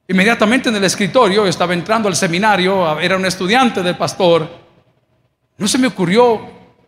Inmediatamente 0.08 0.69
en 0.69 0.75
el 0.75 0.84
escritorio, 0.84 1.47
estaba 1.47 1.73
entrando 1.73 2.08
al 2.08 2.15
seminario, 2.15 2.99
era 2.99 3.17
un 3.17 3.25
estudiante 3.25 3.82
del 3.82 3.97
pastor. 3.97 4.47
No 5.58 5.67
se 5.67 5.80
me 5.80 5.88
ocurrió 5.88 6.41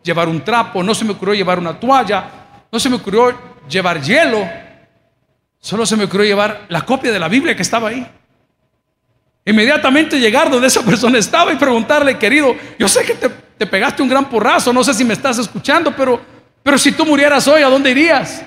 llevar 0.04 0.28
un 0.28 0.44
trapo, 0.44 0.84
no 0.84 0.94
se 0.94 1.04
me 1.04 1.14
ocurrió 1.14 1.34
llevar 1.34 1.58
una 1.58 1.80
toalla, 1.80 2.30
no 2.70 2.78
se 2.78 2.90
me 2.90 2.94
ocurrió 2.94 3.36
llevar 3.68 4.00
hielo, 4.00 4.48
solo 5.58 5.84
se 5.84 5.96
me 5.96 6.04
ocurrió 6.04 6.26
llevar 6.26 6.66
la 6.68 6.82
copia 6.82 7.10
de 7.10 7.18
la 7.18 7.26
Biblia 7.26 7.56
que 7.56 7.62
estaba 7.62 7.88
ahí. 7.88 8.06
Inmediatamente 9.44 10.18
llegar 10.18 10.50
donde 10.50 10.66
esa 10.66 10.82
persona 10.82 11.18
estaba 11.18 11.52
y 11.52 11.56
preguntarle, 11.56 12.18
querido, 12.18 12.54
yo 12.78 12.88
sé 12.88 13.04
que 13.04 13.14
te, 13.14 13.66
pegaste 13.66 14.02
un 14.02 14.08
gran 14.08 14.28
porrazo, 14.28 14.72
no 14.72 14.84
sé 14.84 14.94
si 14.94 15.04
me 15.04 15.14
estás 15.14 15.38
escuchando, 15.38 15.94
pero, 15.96 16.20
pero 16.62 16.78
si 16.78 16.92
tú 16.92 17.06
murieras 17.06 17.46
hoy, 17.48 17.62
¿a 17.62 17.68
dónde 17.68 17.90
irías? 17.90 18.42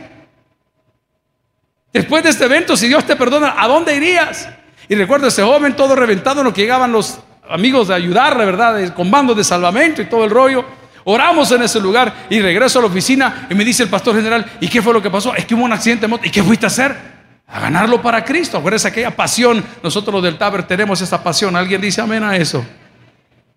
Después 1.92 2.24
de 2.24 2.30
este 2.30 2.46
evento, 2.46 2.76
si 2.78 2.88
Dios 2.88 3.06
te 3.06 3.16
perdona, 3.16 3.56
¿a 3.58 3.68
dónde 3.68 3.96
irías? 3.96 4.50
Y 4.88 4.96
recuerdo 4.96 5.28
ese 5.28 5.44
joven 5.44 5.76
todo 5.76 5.96
reventado 5.96 6.42
en 6.42 6.46
lo 6.46 6.54
que 6.54 6.62
llegaban 6.62 6.92
los 6.92 7.20
amigos 7.50 7.88
de 7.88 7.96
ayudarle, 7.96 8.46
¿verdad? 8.46 8.94
Con 8.94 9.12
bandos 9.12 9.38
de 9.38 9.44
salvamento 9.44 10.02
y 10.02 10.06
todo 10.06 10.24
el 10.24 10.30
rollo. 10.30 10.66
Oramos 11.06 11.52
en 11.52 11.64
ese 11.64 11.80
lugar 11.80 12.14
y 12.30 12.40
regreso 12.40 12.80
a 12.80 12.84
la 12.84 12.88
oficina 12.88 13.48
y 13.50 13.56
me 13.56 13.66
dice 13.66 13.84
el 13.84 13.90
pastor 13.90 14.16
general, 14.16 14.46
¿y 14.60 14.68
qué 14.68 14.82
fue 14.82 14.94
lo 14.94 15.02
que 15.02 15.10
pasó? 15.10 15.36
Es 15.36 15.46
que 15.46 15.54
hubo 15.54 15.64
un 15.64 15.74
accidente 15.74 16.04
de 16.04 16.08
moto. 16.08 16.26
¿Y 16.26 16.32
qué 16.32 16.42
fuiste 16.42 16.66
a 16.66 16.68
hacer? 16.68 17.13
A 17.54 17.60
ganarlo 17.60 18.02
para 18.02 18.26
Cristo. 18.26 18.58
Acuérdense 18.58 18.88
aquella 18.88 19.16
pasión. 19.16 19.64
Nosotros 19.84 20.12
los 20.12 20.24
del 20.24 20.40
Taber 20.40 20.64
tenemos 20.66 21.00
esa 21.02 21.24
pasión. 21.24 21.56
Alguien 21.56 21.80
dice 21.80 22.02
amén 22.02 22.24
a 22.24 22.36
eso. 22.36 22.66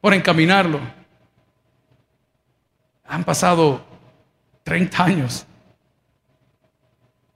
Por 0.02 0.12
encaminarlo. 0.12 0.78
Han 3.08 3.24
pasado 3.24 3.82
30 4.64 5.02
años. 5.02 5.46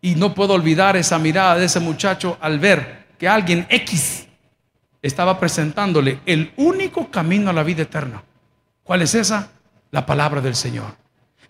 Y 0.03 0.14
no 0.16 0.35
puedo 0.35 0.53
olvidar 0.53 0.99
esa 0.99 1.18
mirada 1.18 1.55
de 1.55 1.64
ese 1.64 1.81
muchacho 1.81 2.37
al 2.42 2.59
ver 2.59 3.07
que 3.18 3.27
alguien 3.27 3.66
X 3.70 4.27
estaba 5.01 5.40
presentándole 5.40 6.20
el 6.27 6.53
único 6.59 7.11
camino 7.11 7.49
a 7.49 7.55
la 7.55 7.62
vida 7.62 7.85
eterna. 7.85 8.23
¿Cuál 8.85 9.01
es 9.01 9.14
esa? 9.14 9.49
La 9.92 10.05
palabra 10.05 10.42
del 10.42 10.55
Señor. 10.55 10.94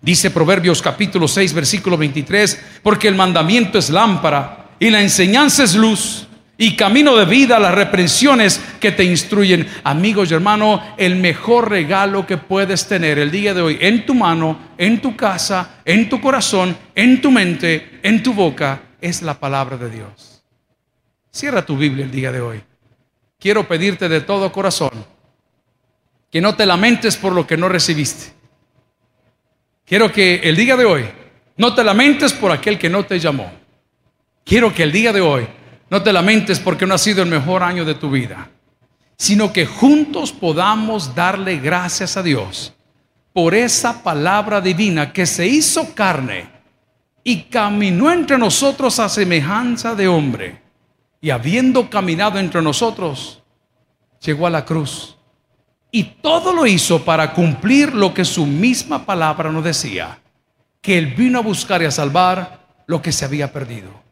Dice 0.00 0.30
Proverbios 0.30 0.80
capítulo 0.80 1.26
6, 1.26 1.52
versículo 1.52 1.96
23, 1.96 2.80
porque 2.84 3.08
el 3.08 3.16
mandamiento 3.16 3.76
es 3.76 3.90
lámpara 3.90 4.60
y 4.80 4.90
la 4.90 5.02
enseñanza 5.02 5.62
es 5.62 5.76
luz 5.76 6.26
y 6.56 6.74
camino 6.74 7.14
de 7.16 7.26
vida, 7.26 7.58
las 7.58 7.74
reprensiones 7.74 8.60
que 8.80 8.92
te 8.92 9.04
instruyen. 9.04 9.68
Amigos 9.84 10.30
y 10.30 10.34
hermanos, 10.34 10.80
el 10.96 11.16
mejor 11.16 11.70
regalo 11.70 12.26
que 12.26 12.38
puedes 12.38 12.88
tener 12.88 13.18
el 13.18 13.30
día 13.30 13.54
de 13.54 13.60
hoy 13.60 13.78
en 13.80 14.04
tu 14.04 14.14
mano, 14.14 14.58
en 14.78 15.00
tu 15.00 15.14
casa, 15.14 15.80
en 15.84 16.08
tu 16.08 16.20
corazón, 16.20 16.76
en 16.94 17.20
tu 17.20 17.30
mente, 17.30 18.00
en 18.02 18.22
tu 18.22 18.32
boca, 18.32 18.82
es 19.00 19.22
la 19.22 19.38
palabra 19.38 19.76
de 19.76 19.90
Dios. 19.90 20.42
Cierra 21.30 21.64
tu 21.64 21.76
Biblia 21.76 22.04
el 22.04 22.10
día 22.10 22.32
de 22.32 22.40
hoy. 22.40 22.62
Quiero 23.38 23.68
pedirte 23.68 24.08
de 24.08 24.22
todo 24.22 24.50
corazón 24.50 24.90
que 26.30 26.40
no 26.40 26.54
te 26.56 26.64
lamentes 26.64 27.16
por 27.16 27.32
lo 27.32 27.46
que 27.46 27.56
no 27.56 27.68
recibiste. 27.68 28.32
Quiero 29.84 30.10
que 30.10 30.36
el 30.44 30.56
día 30.56 30.76
de 30.76 30.84
hoy 30.86 31.04
no 31.56 31.74
te 31.74 31.84
lamentes 31.84 32.32
por 32.32 32.50
aquel 32.50 32.78
que 32.78 32.88
no 32.88 33.04
te 33.04 33.18
llamó. 33.18 33.59
Quiero 34.50 34.74
que 34.74 34.82
el 34.82 34.90
día 34.90 35.12
de 35.12 35.20
hoy 35.20 35.46
no 35.90 36.02
te 36.02 36.12
lamentes 36.12 36.58
porque 36.58 36.84
no 36.84 36.94
ha 36.94 36.98
sido 36.98 37.22
el 37.22 37.28
mejor 37.28 37.62
año 37.62 37.84
de 37.84 37.94
tu 37.94 38.10
vida, 38.10 38.50
sino 39.16 39.52
que 39.52 39.64
juntos 39.64 40.32
podamos 40.32 41.14
darle 41.14 41.58
gracias 41.58 42.16
a 42.16 42.22
Dios 42.24 42.74
por 43.32 43.54
esa 43.54 44.02
palabra 44.02 44.60
divina 44.60 45.12
que 45.12 45.24
se 45.24 45.46
hizo 45.46 45.94
carne 45.94 46.50
y 47.22 47.42
caminó 47.42 48.10
entre 48.10 48.38
nosotros 48.38 48.98
a 48.98 49.08
semejanza 49.08 49.94
de 49.94 50.08
hombre. 50.08 50.60
Y 51.20 51.30
habiendo 51.30 51.88
caminado 51.88 52.36
entre 52.40 52.60
nosotros, 52.60 53.44
llegó 54.20 54.48
a 54.48 54.50
la 54.50 54.64
cruz. 54.64 55.16
Y 55.92 56.02
todo 56.02 56.52
lo 56.52 56.66
hizo 56.66 57.04
para 57.04 57.34
cumplir 57.34 57.94
lo 57.94 58.12
que 58.12 58.24
su 58.24 58.46
misma 58.46 59.06
palabra 59.06 59.52
nos 59.52 59.62
decía, 59.62 60.18
que 60.80 60.98
Él 60.98 61.14
vino 61.14 61.38
a 61.38 61.42
buscar 61.42 61.82
y 61.82 61.84
a 61.84 61.92
salvar 61.92 62.66
lo 62.88 63.00
que 63.00 63.12
se 63.12 63.24
había 63.24 63.52
perdido. 63.52 64.09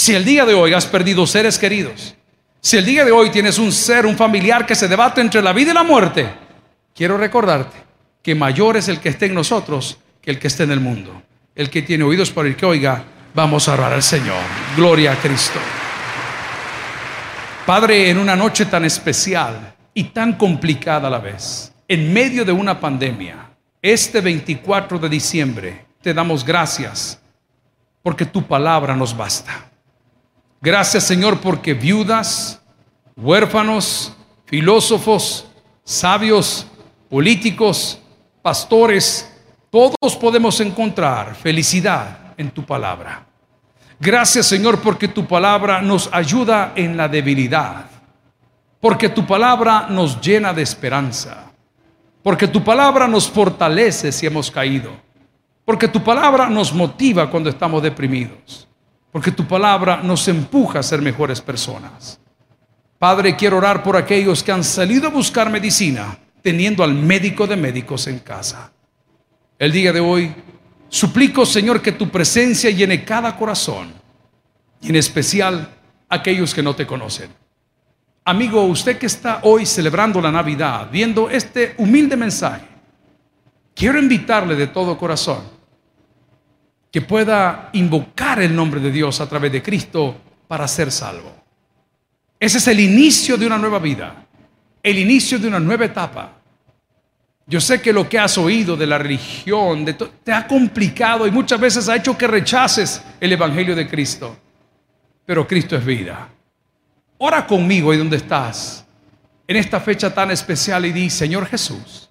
Si 0.00 0.14
el 0.14 0.24
día 0.24 0.46
de 0.46 0.54
hoy 0.54 0.72
has 0.72 0.86
perdido 0.86 1.26
seres 1.26 1.58
queridos, 1.58 2.14
si 2.62 2.78
el 2.78 2.86
día 2.86 3.04
de 3.04 3.12
hoy 3.12 3.28
tienes 3.28 3.58
un 3.58 3.70
ser, 3.70 4.06
un 4.06 4.16
familiar 4.16 4.64
que 4.64 4.74
se 4.74 4.88
debate 4.88 5.20
entre 5.20 5.42
la 5.42 5.52
vida 5.52 5.72
y 5.72 5.74
la 5.74 5.82
muerte, 5.82 6.26
quiero 6.94 7.18
recordarte 7.18 7.76
que 8.22 8.34
mayor 8.34 8.78
es 8.78 8.88
el 8.88 8.98
que 8.98 9.10
esté 9.10 9.26
en 9.26 9.34
nosotros 9.34 9.98
que 10.22 10.30
el 10.30 10.38
que 10.38 10.46
esté 10.46 10.62
en 10.62 10.70
el 10.70 10.80
mundo. 10.80 11.22
El 11.54 11.68
que 11.68 11.82
tiene 11.82 12.04
oídos 12.04 12.30
para 12.30 12.48
el 12.48 12.56
que 12.56 12.64
oiga, 12.64 13.04
vamos 13.34 13.68
a 13.68 13.74
orar 13.74 13.92
al 13.92 14.02
Señor. 14.02 14.40
Gloria 14.74 15.12
a 15.12 15.16
Cristo. 15.16 15.60
Padre, 17.66 18.08
en 18.08 18.16
una 18.16 18.34
noche 18.34 18.64
tan 18.64 18.86
especial 18.86 19.74
y 19.92 20.04
tan 20.04 20.32
complicada 20.38 21.08
a 21.08 21.10
la 21.10 21.18
vez, 21.18 21.74
en 21.86 22.10
medio 22.10 22.46
de 22.46 22.52
una 22.52 22.80
pandemia, 22.80 23.50
este 23.82 24.22
24 24.22 24.98
de 24.98 25.10
diciembre, 25.10 25.84
te 26.00 26.14
damos 26.14 26.42
gracias 26.42 27.20
porque 28.02 28.24
tu 28.24 28.42
palabra 28.46 28.96
nos 28.96 29.14
basta. 29.14 29.69
Gracias 30.62 31.04
Señor 31.04 31.40
porque 31.40 31.72
viudas, 31.72 32.60
huérfanos, 33.16 34.12
filósofos, 34.44 35.46
sabios, 35.84 36.66
políticos, 37.08 37.98
pastores, 38.42 39.34
todos 39.70 40.16
podemos 40.20 40.60
encontrar 40.60 41.34
felicidad 41.34 42.34
en 42.36 42.50
tu 42.50 42.66
palabra. 42.66 43.26
Gracias 43.98 44.44
Señor 44.44 44.80
porque 44.82 45.08
tu 45.08 45.26
palabra 45.26 45.80
nos 45.80 46.10
ayuda 46.12 46.74
en 46.76 46.94
la 46.94 47.08
debilidad, 47.08 47.86
porque 48.80 49.08
tu 49.08 49.26
palabra 49.26 49.86
nos 49.88 50.20
llena 50.20 50.52
de 50.52 50.60
esperanza, 50.60 51.50
porque 52.22 52.46
tu 52.46 52.62
palabra 52.62 53.08
nos 53.08 53.30
fortalece 53.30 54.12
si 54.12 54.26
hemos 54.26 54.50
caído, 54.50 54.92
porque 55.64 55.88
tu 55.88 56.04
palabra 56.04 56.50
nos 56.50 56.70
motiva 56.70 57.30
cuando 57.30 57.48
estamos 57.48 57.82
deprimidos 57.82 58.68
porque 59.12 59.32
tu 59.32 59.46
palabra 59.46 60.02
nos 60.02 60.26
empuja 60.28 60.78
a 60.78 60.82
ser 60.82 61.02
mejores 61.02 61.40
personas. 61.40 62.20
Padre, 62.98 63.34
quiero 63.34 63.56
orar 63.56 63.82
por 63.82 63.96
aquellos 63.96 64.42
que 64.42 64.52
han 64.52 64.62
salido 64.62 65.08
a 65.08 65.10
buscar 65.10 65.50
medicina 65.50 66.18
teniendo 66.42 66.82
al 66.84 66.94
médico 66.94 67.46
de 67.46 67.56
médicos 67.56 68.06
en 68.06 68.20
casa. 68.20 68.72
El 69.58 69.72
día 69.72 69.92
de 69.92 70.00
hoy, 70.00 70.34
suplico, 70.88 71.44
Señor, 71.44 71.82
que 71.82 71.92
tu 71.92 72.08
presencia 72.08 72.70
llene 72.70 73.04
cada 73.04 73.36
corazón, 73.36 73.92
y 74.80 74.88
en 74.88 74.96
especial 74.96 75.68
aquellos 76.08 76.54
que 76.54 76.62
no 76.62 76.74
te 76.74 76.86
conocen. 76.86 77.30
Amigo, 78.24 78.62
usted 78.64 78.98
que 78.98 79.06
está 79.06 79.40
hoy 79.42 79.66
celebrando 79.66 80.20
la 80.20 80.30
Navidad, 80.30 80.88
viendo 80.90 81.28
este 81.28 81.74
humilde 81.78 82.16
mensaje, 82.16 82.66
quiero 83.74 83.98
invitarle 83.98 84.54
de 84.54 84.68
todo 84.68 84.96
corazón 84.96 85.59
que 86.90 87.00
pueda 87.00 87.70
invocar 87.72 88.40
el 88.40 88.54
nombre 88.54 88.80
de 88.80 88.90
Dios 88.90 89.20
a 89.20 89.28
través 89.28 89.52
de 89.52 89.62
Cristo 89.62 90.16
para 90.48 90.66
ser 90.66 90.90
salvo. 90.90 91.32
Ese 92.38 92.58
es 92.58 92.66
el 92.68 92.80
inicio 92.80 93.36
de 93.36 93.46
una 93.46 93.58
nueva 93.58 93.78
vida, 93.78 94.26
el 94.82 94.98
inicio 94.98 95.38
de 95.38 95.48
una 95.48 95.60
nueva 95.60 95.84
etapa. 95.84 96.32
Yo 97.46 97.60
sé 97.60 97.80
que 97.80 97.92
lo 97.92 98.08
que 98.08 98.18
has 98.18 98.38
oído 98.38 98.76
de 98.76 98.86
la 98.86 98.98
religión 98.98 99.84
te 100.24 100.32
ha 100.32 100.46
complicado 100.46 101.26
y 101.26 101.30
muchas 101.30 101.60
veces 101.60 101.88
ha 101.88 101.96
hecho 101.96 102.16
que 102.16 102.26
rechaces 102.26 103.02
el 103.20 103.32
Evangelio 103.32 103.74
de 103.74 103.88
Cristo. 103.88 104.36
Pero 105.26 105.46
Cristo 105.46 105.76
es 105.76 105.84
vida. 105.84 106.28
Ora 107.18 107.46
conmigo 107.46 107.90
ahí 107.90 107.98
donde 107.98 108.16
estás, 108.16 108.84
en 109.46 109.56
esta 109.56 109.80
fecha 109.80 110.14
tan 110.14 110.30
especial 110.30 110.86
y 110.86 110.92
di, 110.92 111.10
Señor 111.10 111.46
Jesús, 111.46 112.08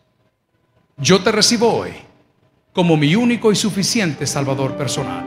yo 0.98 1.22
te 1.24 1.32
recibo 1.32 1.74
hoy 1.74 2.09
como 2.74 2.96
mi 2.98 3.16
único 3.16 3.52
y 3.52 3.56
suficiente 3.56 4.28
Salvador 4.28 4.76
personal. 4.76 5.26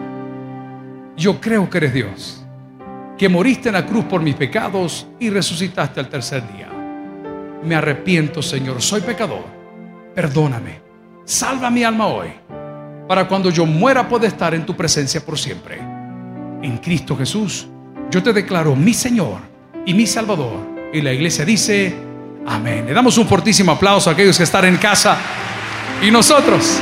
Yo 1.17 1.41
creo 1.41 1.69
que 1.69 1.79
eres 1.79 1.95
Dios, 1.95 2.45
que 3.19 3.29
moriste 3.29 3.69
en 3.69 3.75
la 3.75 3.87
cruz 3.87 4.05
por 4.05 4.23
mis 4.23 4.35
pecados 4.35 5.07
y 5.19 5.31
resucitaste 5.31 6.01
al 6.01 6.09
tercer 6.09 6.43
día. 6.53 6.69
Me 7.65 7.75
arrepiento, 7.75 8.43
Señor, 8.43 8.81
soy 8.81 9.01
pecador. 9.01 9.45
Perdóname. 10.15 10.81
Salva 11.25 11.71
mi 11.71 11.85
alma 11.85 12.07
hoy, 12.07 12.29
para 13.07 13.29
cuando 13.29 13.51
yo 13.51 13.67
muera 13.67 14.09
pueda 14.09 14.27
estar 14.27 14.55
en 14.55 14.67
tu 14.67 14.77
presencia 14.77 15.25
por 15.25 15.39
siempre. 15.39 15.79
En 16.63 16.79
Cristo 16.79 17.17
Jesús, 17.17 17.69
yo 18.11 18.23
te 18.23 18.33
declaro 18.33 18.75
mi 18.75 18.95
Señor 18.95 19.41
y 19.87 19.95
mi 19.95 20.07
Salvador. 20.07 20.73
Y 20.93 21.01
la 21.01 21.13
iglesia 21.13 21.45
dice, 21.45 21.95
amén. 22.47 22.87
Le 22.87 22.93
damos 22.93 23.17
un 23.19 23.27
fortísimo 23.27 23.73
aplauso 23.73 24.11
a 24.11 24.13
aquellos 24.13 24.37
que 24.37 24.45
están 24.45 24.65
en 24.65 24.77
casa 24.77 25.17
y 26.03 26.11
nosotros 26.11 26.81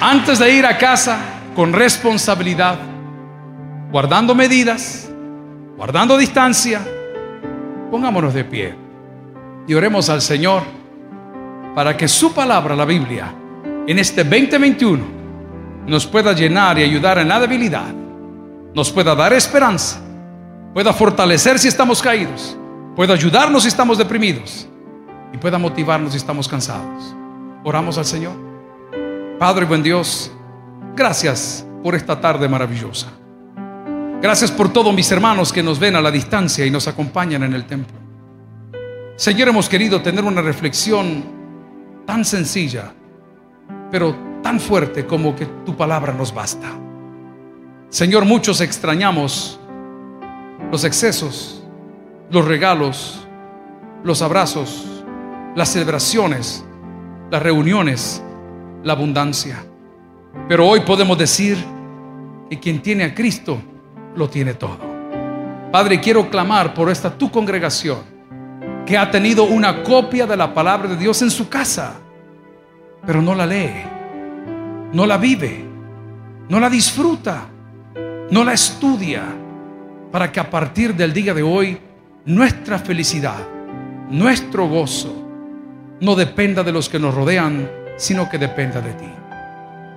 antes 0.00 0.38
de 0.38 0.52
ir 0.52 0.66
a 0.66 0.76
casa 0.76 1.18
con 1.54 1.72
responsabilidad, 1.72 2.78
guardando 3.90 4.34
medidas, 4.34 5.10
guardando 5.76 6.18
distancia, 6.18 6.80
pongámonos 7.90 8.34
de 8.34 8.44
pie 8.44 8.74
y 9.66 9.74
oremos 9.74 10.08
al 10.08 10.20
Señor 10.20 10.62
para 11.74 11.96
que 11.96 12.08
su 12.08 12.32
palabra, 12.32 12.76
la 12.76 12.84
Biblia, 12.84 13.32
en 13.86 13.98
este 13.98 14.22
2021 14.24 15.16
nos 15.86 16.06
pueda 16.06 16.32
llenar 16.32 16.78
y 16.78 16.82
ayudar 16.82 17.18
en 17.18 17.28
la 17.28 17.40
debilidad, 17.40 17.94
nos 18.74 18.90
pueda 18.90 19.14
dar 19.14 19.32
esperanza, 19.32 20.00
pueda 20.74 20.92
fortalecer 20.92 21.58
si 21.58 21.68
estamos 21.68 22.02
caídos, 22.02 22.56
pueda 22.94 23.14
ayudarnos 23.14 23.62
si 23.62 23.68
estamos 23.68 23.96
deprimidos 23.98 24.68
y 25.32 25.38
pueda 25.38 25.58
motivarnos 25.58 26.12
si 26.12 26.18
estamos 26.18 26.48
cansados. 26.48 27.14
Oramos 27.64 27.98
al 27.98 28.04
Señor. 28.04 28.45
Padre 29.38 29.66
buen 29.66 29.82
Dios, 29.82 30.32
gracias 30.94 31.66
por 31.82 31.94
esta 31.94 32.18
tarde 32.18 32.48
maravillosa. 32.48 33.08
Gracias 34.22 34.50
por 34.50 34.72
todos 34.72 34.94
mis 34.94 35.12
hermanos 35.12 35.52
que 35.52 35.62
nos 35.62 35.78
ven 35.78 35.94
a 35.94 36.00
la 36.00 36.10
distancia 36.10 36.64
y 36.64 36.70
nos 36.70 36.88
acompañan 36.88 37.42
en 37.42 37.52
el 37.52 37.66
templo. 37.66 37.98
Señor, 39.16 39.48
hemos 39.48 39.68
querido 39.68 40.00
tener 40.00 40.24
una 40.24 40.40
reflexión 40.40 41.22
tan 42.06 42.24
sencilla, 42.24 42.94
pero 43.90 44.16
tan 44.42 44.58
fuerte 44.58 45.04
como 45.04 45.36
que 45.36 45.44
tu 45.66 45.76
palabra 45.76 46.14
nos 46.14 46.32
basta. 46.32 46.72
Señor, 47.90 48.24
muchos 48.24 48.62
extrañamos 48.62 49.60
los 50.72 50.82
excesos, 50.84 51.62
los 52.30 52.46
regalos, 52.46 53.28
los 54.02 54.22
abrazos, 54.22 55.04
las 55.54 55.68
celebraciones, 55.68 56.64
las 57.30 57.42
reuniones 57.42 58.22
la 58.86 58.92
abundancia. 58.92 59.66
Pero 60.48 60.68
hoy 60.68 60.80
podemos 60.80 61.18
decir 61.18 61.58
que 62.48 62.60
quien 62.60 62.80
tiene 62.80 63.02
a 63.02 63.14
Cristo 63.14 63.60
lo 64.14 64.30
tiene 64.30 64.54
todo. 64.54 64.78
Padre, 65.72 66.00
quiero 66.00 66.30
clamar 66.30 66.72
por 66.72 66.88
esta 66.88 67.10
tu 67.10 67.28
congregación 67.28 67.98
que 68.86 68.96
ha 68.96 69.10
tenido 69.10 69.42
una 69.42 69.82
copia 69.82 70.24
de 70.24 70.36
la 70.36 70.54
palabra 70.54 70.88
de 70.88 70.96
Dios 70.96 71.20
en 71.22 71.32
su 71.32 71.48
casa, 71.48 71.94
pero 73.04 73.20
no 73.20 73.34
la 73.34 73.44
lee, 73.44 73.82
no 74.92 75.04
la 75.04 75.18
vive, 75.18 75.64
no 76.48 76.60
la 76.60 76.70
disfruta, 76.70 77.48
no 78.30 78.44
la 78.44 78.52
estudia, 78.52 79.24
para 80.12 80.30
que 80.30 80.38
a 80.38 80.48
partir 80.48 80.94
del 80.94 81.12
día 81.12 81.34
de 81.34 81.42
hoy 81.42 81.76
nuestra 82.24 82.78
felicidad, 82.78 83.48
nuestro 84.10 84.68
gozo, 84.68 85.12
no 86.00 86.14
dependa 86.14 86.62
de 86.62 86.70
los 86.70 86.88
que 86.88 87.00
nos 87.00 87.12
rodean, 87.12 87.68
sino 87.96 88.28
que 88.28 88.38
dependa 88.38 88.80
de 88.80 88.92
ti. 88.92 89.12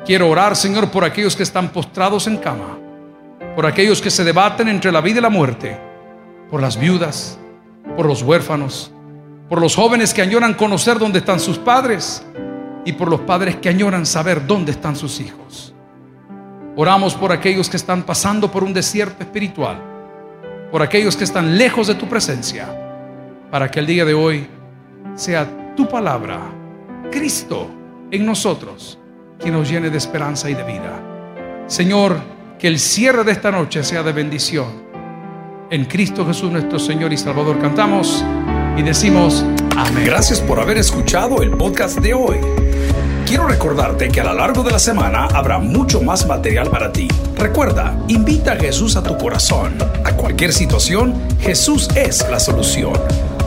Quiero 0.05 0.29
orar, 0.29 0.55
Señor, 0.55 0.89
por 0.89 1.03
aquellos 1.03 1.35
que 1.35 1.43
están 1.43 1.69
postrados 1.69 2.27
en 2.27 2.37
cama, 2.37 2.77
por 3.55 3.65
aquellos 3.65 4.01
que 4.01 4.09
se 4.09 4.23
debaten 4.23 4.67
entre 4.69 4.91
la 4.91 5.01
vida 5.01 5.19
y 5.19 5.21
la 5.21 5.29
muerte, 5.29 5.77
por 6.49 6.61
las 6.61 6.79
viudas, 6.79 7.37
por 7.95 8.05
los 8.05 8.23
huérfanos, 8.23 8.91
por 9.49 9.61
los 9.61 9.75
jóvenes 9.75 10.13
que 10.13 10.21
añoran 10.21 10.53
conocer 10.53 10.97
dónde 10.97 11.19
están 11.19 11.39
sus 11.39 11.57
padres 11.57 12.25
y 12.85 12.93
por 12.93 13.09
los 13.09 13.21
padres 13.21 13.57
que 13.57 13.69
añoran 13.69 14.05
saber 14.05 14.47
dónde 14.47 14.71
están 14.71 14.95
sus 14.95 15.19
hijos. 15.19 15.73
Oramos 16.75 17.13
por 17.13 17.31
aquellos 17.31 17.69
que 17.69 17.77
están 17.77 18.03
pasando 18.03 18.49
por 18.49 18.63
un 18.63 18.73
desierto 18.73 19.23
espiritual, 19.23 19.81
por 20.71 20.81
aquellos 20.81 21.17
que 21.17 21.25
están 21.25 21.57
lejos 21.57 21.87
de 21.87 21.95
tu 21.95 22.07
presencia, 22.07 22.67
para 23.51 23.69
que 23.69 23.79
el 23.79 23.85
día 23.85 24.05
de 24.05 24.13
hoy 24.13 24.47
sea 25.15 25.75
tu 25.75 25.87
palabra, 25.89 26.39
Cristo, 27.11 27.69
en 28.11 28.25
nosotros 28.25 28.97
que 29.39 29.51
nos 29.51 29.69
llene 29.69 29.89
de 29.89 29.97
esperanza 29.97 30.49
y 30.49 30.53
de 30.53 30.63
vida. 30.63 31.65
Señor, 31.67 32.17
que 32.57 32.67
el 32.67 32.79
cierre 32.79 33.23
de 33.23 33.31
esta 33.31 33.51
noche 33.51 33.83
sea 33.83 34.03
de 34.03 34.11
bendición. 34.11 34.89
En 35.71 35.85
Cristo 35.85 36.25
Jesús 36.25 36.51
nuestro 36.51 36.79
Señor 36.79 37.13
y 37.13 37.17
Salvador 37.17 37.59
cantamos 37.59 38.23
y 38.75 38.81
decimos 38.81 39.45
amén. 39.77 40.03
Gracias 40.05 40.41
por 40.41 40.59
haber 40.59 40.77
escuchado 40.77 41.41
el 41.41 41.51
podcast 41.51 41.99
de 41.99 42.13
hoy. 42.13 42.37
Quiero 43.25 43.47
recordarte 43.47 44.09
que 44.09 44.21
a 44.21 44.23
lo 44.23 44.33
largo 44.33 44.63
de 44.63 44.71
la 44.71 44.79
semana 44.79 45.25
habrá 45.25 45.59
mucho 45.59 46.01
más 46.01 46.25
material 46.25 46.71
para 46.71 46.91
ti. 46.91 47.07
Recuerda, 47.37 47.95
invita 48.07 48.53
a 48.53 48.55
Jesús 48.55 48.95
a 48.95 49.03
tu 49.03 49.15
corazón. 49.17 49.77
A 50.03 50.13
cualquier 50.13 50.51
situación, 50.51 51.13
Jesús 51.39 51.87
es 51.95 52.27
la 52.29 52.39
solución. 52.39 52.93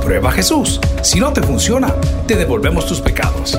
Prueba 0.00 0.30
Jesús. 0.30 0.80
Si 1.02 1.18
no 1.18 1.32
te 1.32 1.42
funciona, 1.42 1.92
te 2.28 2.36
devolvemos 2.36 2.86
tus 2.86 3.00
pecados. 3.00 3.58